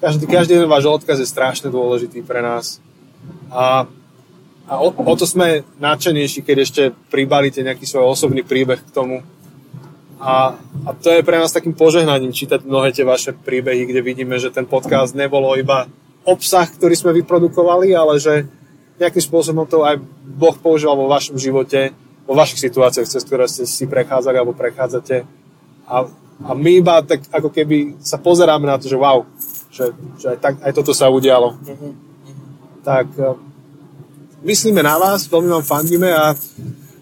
Každý, 0.00 0.24
každý 0.24 0.56
jeden 0.56 0.70
váš 0.70 0.88
odkaz 0.88 1.20
je 1.20 1.28
strašne 1.28 1.68
dôležitý 1.68 2.24
pre 2.24 2.40
nás. 2.40 2.80
A, 3.52 3.84
a 4.64 4.72
o, 4.80 4.88
o 4.92 5.14
to 5.16 5.28
sme 5.28 5.66
nadšenejší, 5.76 6.40
keď 6.40 6.56
ešte 6.60 6.82
pribalíte 7.12 7.60
nejaký 7.60 7.84
svoj 7.84 8.16
osobný 8.16 8.40
príbeh 8.40 8.80
k 8.80 8.94
tomu, 8.94 9.20
a, 10.20 10.52
a 10.84 10.90
to 10.92 11.08
je 11.16 11.24
pre 11.24 11.40
nás 11.40 11.48
takým 11.48 11.72
požehnaním 11.72 12.36
čítať 12.36 12.60
mnohé 12.68 12.92
tie 12.92 13.08
vaše 13.08 13.32
príbehy, 13.32 13.88
kde 13.88 14.04
vidíme, 14.04 14.36
že 14.36 14.52
ten 14.52 14.68
podcast 14.68 15.16
nebolo 15.16 15.56
iba 15.56 15.88
obsah, 16.24 16.68
ktorý 16.68 16.94
sme 16.96 17.16
vyprodukovali, 17.22 17.92
ale 17.96 18.20
že 18.20 18.44
nejakým 19.00 19.24
spôsobom 19.24 19.64
to 19.64 19.80
aj 19.80 19.96
Boh 20.24 20.56
používal 20.60 20.96
vo 20.96 21.08
vašom 21.08 21.40
živote, 21.40 21.96
vo 22.28 22.34
vašich 22.36 22.60
situáciách, 22.60 23.08
cez 23.08 23.22
ktoré 23.24 23.48
ste 23.48 23.64
si 23.64 23.88
prechádzali 23.88 24.36
alebo 24.36 24.52
prechádzate. 24.52 25.24
A, 25.88 26.04
a 26.44 26.50
my 26.52 26.70
iba 26.78 27.00
tak 27.02 27.24
ako 27.32 27.48
keby 27.48 27.98
sa 28.04 28.20
pozeráme 28.20 28.68
na 28.68 28.76
to, 28.76 28.86
že 28.86 29.00
wow, 29.00 29.24
že, 29.72 29.96
že 30.20 30.36
aj, 30.36 30.38
tak, 30.38 30.54
aj 30.60 30.72
toto 30.76 30.92
sa 30.92 31.08
udialo. 31.08 31.56
Mm-hmm. 31.56 31.92
Tak 32.84 33.06
eh, 33.16 33.34
myslíme 34.44 34.84
na 34.84 35.00
vás, 35.00 35.24
veľmi 35.26 35.48
vám 35.48 35.64
fandíme 35.64 36.12
a 36.12 36.36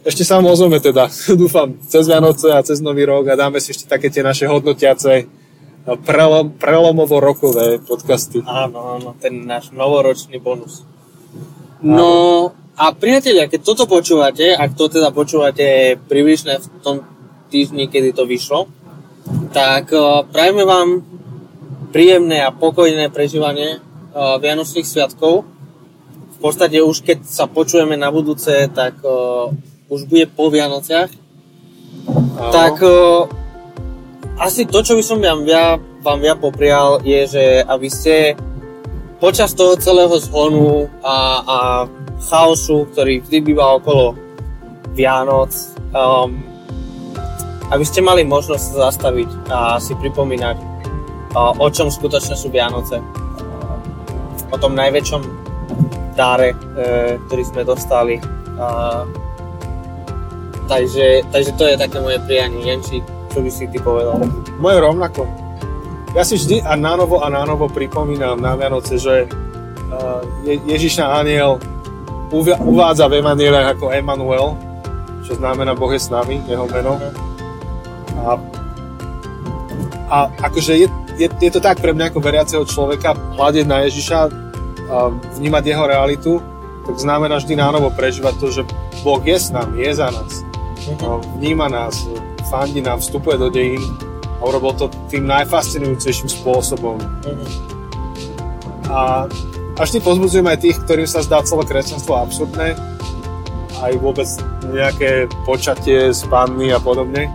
ešte 0.07 0.23
sa 0.23 0.39
vám 0.39 0.55
ozveme 0.55 0.79
teda, 0.79 1.11
dúfam, 1.41 1.75
cez 1.91 2.07
Vianoce 2.07 2.49
a 2.55 2.63
cez 2.63 2.79
Nový 2.79 3.05
rok 3.05 3.29
a 3.29 3.37
dáme 3.37 3.59
si 3.59 3.75
ešte 3.75 3.91
také 3.91 4.09
tie 4.09 4.23
naše 4.23 4.47
hodnotiace 4.47 5.27
no, 5.27 5.31
prelom, 5.97 6.53
prelomovo-rokové 6.61 7.81
podcasty. 7.81 8.45
Áno, 8.45 9.01
áno, 9.01 9.17
ten 9.17 9.49
náš 9.49 9.73
novoročný 9.73 10.37
bonus. 10.37 10.85
No 11.81 12.53
a 12.77 12.93
priatelia, 12.93 13.49
keď 13.49 13.61
toto 13.63 13.85
počúvate, 13.89 14.53
ak 14.53 14.77
to 14.77 14.91
teda 14.91 15.15
počúvate 15.15 15.97
približne 16.11 16.61
v 16.61 16.67
tom 16.85 16.97
týždni, 17.49 17.89
kedy 17.89 18.13
to 18.13 18.29
vyšlo, 18.29 18.69
tak 19.55 19.91
uh, 19.95 20.27
prajeme 20.29 20.63
vám 20.69 21.03
príjemné 21.95 22.45
a 22.45 22.53
pokojné 22.53 23.09
prežívanie 23.09 23.81
uh, 23.81 24.37
Vianočných 24.37 24.85
sviatkov. 24.85 25.49
V 26.37 26.39
podstate 26.39 26.79
už 26.85 27.03
keď 27.03 27.27
sa 27.27 27.51
počujeme 27.51 27.99
na 27.99 28.13
budúce, 28.13 28.71
tak 28.71 29.01
uh, 29.03 29.51
už 29.89 30.07
bude 30.07 30.29
po 30.29 30.53
Vianociach, 30.53 31.11
Aho. 32.09 32.53
tak 32.53 32.75
asi 34.39 34.67
to, 34.67 34.83
čo 34.83 34.95
by 34.95 35.03
som 35.03 35.19
vám 35.19 35.43
ja, 35.47 35.77
vám 36.03 36.21
ja 36.23 36.35
poprial, 36.39 37.03
je, 37.03 37.21
že 37.27 37.45
aby 37.67 37.89
ste 37.91 38.39
počas 39.19 39.51
toho 39.55 39.75
celého 39.75 40.15
zhonu 40.23 40.87
a, 41.03 41.43
a 41.43 41.59
chaosu, 42.23 42.87
ktorý 42.95 43.23
vždy 43.27 43.39
býva 43.43 43.79
okolo 43.79 44.15
Vianoc, 44.95 45.51
um, 45.91 46.39
aby 47.75 47.85
ste 47.85 48.01
mali 48.01 48.23
možnosť 48.23 48.63
sa 48.63 48.91
zastaviť 48.91 49.31
a 49.51 49.59
si 49.83 49.93
pripomínať, 49.99 50.57
uh, 51.35 51.55
o 51.59 51.67
čom 51.69 51.91
skutočne 51.91 52.39
sú 52.39 52.49
Vianoce. 52.55 53.03
O 54.49 54.57
tom 54.57 54.79
najväčšom 54.79 55.23
dáre, 56.15 56.55
uh, 56.55 57.19
ktorý 57.27 57.43
sme 57.43 57.63
dostali. 57.67 58.23
Uh, 58.59 59.03
Takže, 60.69 61.25
takže 61.33 61.53
to 61.57 61.65
je 61.65 61.81
také 61.81 61.97
moje 61.97 62.21
prianie. 62.29 62.61
Janči, 62.61 63.01
čo 63.39 63.47
by 63.47 63.51
si 63.55 63.71
ty 63.71 63.79
povedal? 63.79 64.19
Moje 64.59 64.83
rovnako. 64.83 65.23
Ja 66.19 66.27
si 66.27 66.35
vždy 66.35 66.67
a 66.67 66.75
nánovo 66.75 67.23
a 67.23 67.31
nánovo 67.31 67.71
pripomínam 67.71 68.35
na 68.43 68.59
Vianoce, 68.59 68.99
že 68.99 69.31
uh, 69.31 70.19
Je- 70.43 70.59
Ježiša 70.67 71.23
aniel 71.23 71.63
uvádza 72.35 73.07
v 73.07 73.23
Evangeliách 73.23 73.79
ako 73.79 73.95
Emanuel, 73.95 74.59
čo 75.23 75.39
znamená 75.39 75.79
Boh 75.79 75.95
je 75.95 76.03
s 76.03 76.11
nami, 76.11 76.43
jeho 76.51 76.67
meno. 76.67 76.99
A, 78.27 78.35
a 80.11 80.17
akože 80.51 80.83
je, 80.83 80.91
je, 81.15 81.31
je 81.31 81.51
to 81.55 81.63
tak 81.63 81.79
pre 81.79 81.95
mňa 81.95 82.11
ako 82.11 82.19
veriaceho 82.19 82.65
človeka, 82.67 83.15
hľadiť 83.39 83.65
na 83.71 83.87
Ježiša, 83.87 84.19
a 84.91 85.15
vnímať 85.39 85.63
jeho 85.63 85.85
realitu, 85.87 86.33
tak 86.91 86.99
znamená 86.99 87.39
vždy 87.39 87.55
nánovo 87.55 87.95
prežívať 87.95 88.35
to, 88.43 88.51
že 88.51 88.63
Boh 89.07 89.23
je 89.23 89.39
s 89.39 89.55
nami, 89.55 89.87
je 89.87 89.95
za 89.95 90.11
nás 90.11 90.49
no, 91.03 91.21
vníma 91.37 91.69
nás, 91.69 92.09
fandí 92.47 92.81
nám, 92.81 93.03
vstupuje 93.03 93.37
do 93.39 93.49
dejín. 93.51 93.83
A 94.39 94.47
urobil 94.47 94.71
to 94.79 94.87
tým 95.11 95.27
najfascinujúcejším 95.27 96.31
spôsobom. 96.31 97.03
A, 98.89 99.27
a 99.75 99.81
vždy 99.83 99.99
pozbudzujem 99.99 100.47
aj 100.47 100.63
tých, 100.63 100.79
ktorým 100.87 101.09
sa 101.11 101.27
zdá 101.27 101.43
celé 101.43 101.67
kresťanstvo 101.67 102.15
absurdné, 102.15 102.79
aj 103.83 103.93
vôbec 103.99 104.27
nejaké 104.71 105.31
počatie 105.43 106.11
z 106.15 106.23
panny 106.31 106.71
a 106.71 106.79
podobne, 106.79 107.31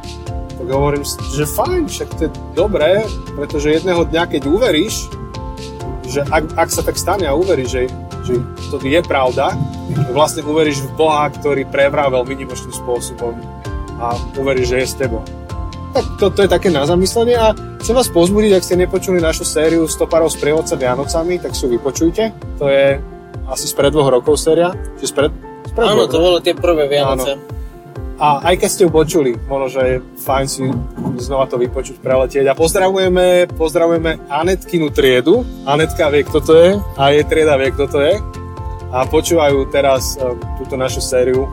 tak 0.63 0.67
hovorím, 0.67 1.03
že 1.35 1.43
fajn, 1.43 1.91
však 1.91 2.09
to 2.15 2.21
je 2.27 2.31
dobré, 2.55 3.03
pretože 3.35 3.83
jedného 3.83 4.07
dňa, 4.07 4.23
keď 4.31 4.41
uveríš, 4.47 5.11
že 6.07 6.23
ak, 6.31 6.55
ak 6.55 6.69
sa 6.71 6.81
tak 6.83 6.95
stane 6.95 7.27
a 7.27 7.35
uveríš, 7.35 7.69
že, 7.69 7.81
že 8.23 8.33
to 8.71 8.79
je 8.79 9.01
pravda, 9.03 9.55
vlastne 10.15 10.45
uveríš 10.45 10.87
v 10.87 10.89
Boha, 10.95 11.27
ktorý 11.31 11.67
prevravel 11.67 12.23
minimočným 12.23 12.75
spôsobom 12.75 13.35
a 13.99 14.17
uveríš, 14.37 14.67
že 14.73 14.77
je 14.81 14.87
s 14.87 14.95
tebou. 14.97 15.21
Tak 15.93 16.05
to, 16.17 16.25
to 16.33 16.39
je 16.45 16.49
také 16.49 16.73
na 16.73 16.89
zamyslenie 16.89 17.37
a 17.37 17.53
chcem 17.81 17.93
vás 17.93 18.09
pozbudiť, 18.09 18.51
ak 18.57 18.65
ste 18.65 18.75
nepočuli 18.81 19.21
našu 19.21 19.45
sériu 19.45 19.85
Stoparov 19.85 20.33
z 20.33 20.41
prievodca 20.41 20.73
Vianocami, 20.73 21.37
tak 21.37 21.53
si 21.53 21.69
ju 21.69 21.77
vypočujte. 21.77 22.33
To 22.57 22.65
je 22.65 22.97
asi 23.45 23.65
spred 23.69 23.93
dvoch 23.93 24.09
rokov 24.09 24.41
séria. 24.41 24.73
Či 24.97 25.05
spred, 25.05 25.29
spred 25.69 25.85
Áno, 25.85 26.09
to 26.09 26.17
bolo 26.17 26.41
tie 26.41 26.57
prvé 26.57 26.89
Vianoce. 26.89 27.37
Áno. 27.37 27.51
A 28.17 28.53
aj 28.53 28.55
keď 28.61 28.69
ste 28.69 28.83
ju 28.87 28.91
počuli, 28.93 29.35
možno, 29.49 29.67
že 29.73 29.81
je 29.85 29.95
fajn 30.21 30.45
si 30.45 30.63
znova 31.21 31.49
to 31.49 31.61
vypočuť, 31.61 31.97
preletieť. 32.01 32.45
A 32.49 32.57
pozdravujeme, 32.57 33.51
pozdravujeme 33.53 34.31
Anetkinu 34.31 34.89
triedu. 34.89 35.45
Anetka 35.65 36.09
vie, 36.09 36.25
kto 36.25 36.39
to 36.41 36.53
je 36.57 36.69
a 36.77 37.03
jej 37.09 37.25
trieda 37.25 37.57
vie, 37.57 37.69
kto 37.73 37.85
to 37.89 37.99
je 38.01 38.15
a 38.93 39.09
počúvajú 39.09 39.73
teraz 39.73 40.21
um, 40.21 40.37
túto 40.61 40.77
našu 40.77 41.01
sériu 41.01 41.49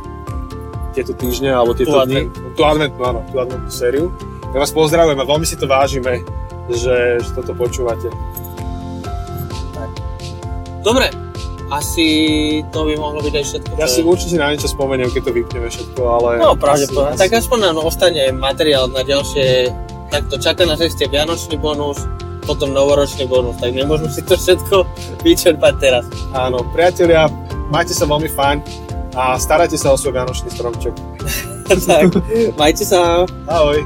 tieto 0.93 1.14
týždne 1.14 1.55
alebo 1.55 1.72
tieto 1.72 1.95
tú 1.95 2.07
dni. 2.07 2.28
Advent. 2.28 2.57
Tú 2.59 2.62
adventnú, 2.66 3.03
áno, 3.03 3.20
tú 3.30 3.36
adventnú 3.38 3.70
sériu. 3.70 4.11
Ja 4.51 4.59
vás 4.59 4.74
pozdravujem 4.74 5.18
a 5.18 5.24
veľmi 5.26 5.47
si 5.47 5.55
to 5.55 5.70
vážime, 5.70 6.26
že, 6.70 7.22
že 7.22 7.30
toto 7.38 7.55
počúvate. 7.55 8.11
Dobre, 10.80 11.12
asi 11.70 12.07
to 12.74 12.88
by 12.88 12.99
mohlo 12.99 13.22
byť 13.22 13.34
aj 13.36 13.45
všetko. 13.47 13.72
Ja 13.78 13.86
si 13.86 14.01
určite 14.03 14.34
na 14.41 14.51
niečo 14.51 14.66
spomeniem, 14.66 15.12
keď 15.14 15.22
to 15.28 15.32
vypneme 15.36 15.68
všetko, 15.70 16.01
ale... 16.03 16.30
No, 16.43 16.59
pravdepodobne. 16.59 17.14
Tak 17.14 17.30
aspoň 17.30 17.59
nám 17.70 17.76
ostane 17.84 18.34
materiál 18.34 18.91
na 18.91 19.07
ďalšie... 19.07 19.70
Takto 20.11 20.43
čaká 20.43 20.66
na 20.66 20.74
ceste 20.74 21.07
Vianočný 21.07 21.55
bonus, 21.55 22.03
potom 22.43 22.74
novoročný 22.74 23.30
bonus, 23.30 23.62
tak 23.62 23.78
nemôžeme 23.78 24.11
si 24.11 24.26
to 24.26 24.34
všetko 24.34 24.82
vyčerpať 25.26 25.74
teraz. 25.78 26.05
Áno, 26.34 26.66
priatelia, 26.74 27.30
majte 27.70 27.95
sa 27.95 28.11
veľmi 28.11 28.26
fajn 28.26 28.89
a 29.14 29.38
starajte 29.38 29.78
sa 29.78 29.94
o 29.94 29.98
svoj 29.98 30.14
vianočný 30.14 30.50
stromček. 30.50 30.94
tak, 31.88 32.14
majte 32.58 32.84
sa. 32.86 33.26
Ahoj. 33.46 33.82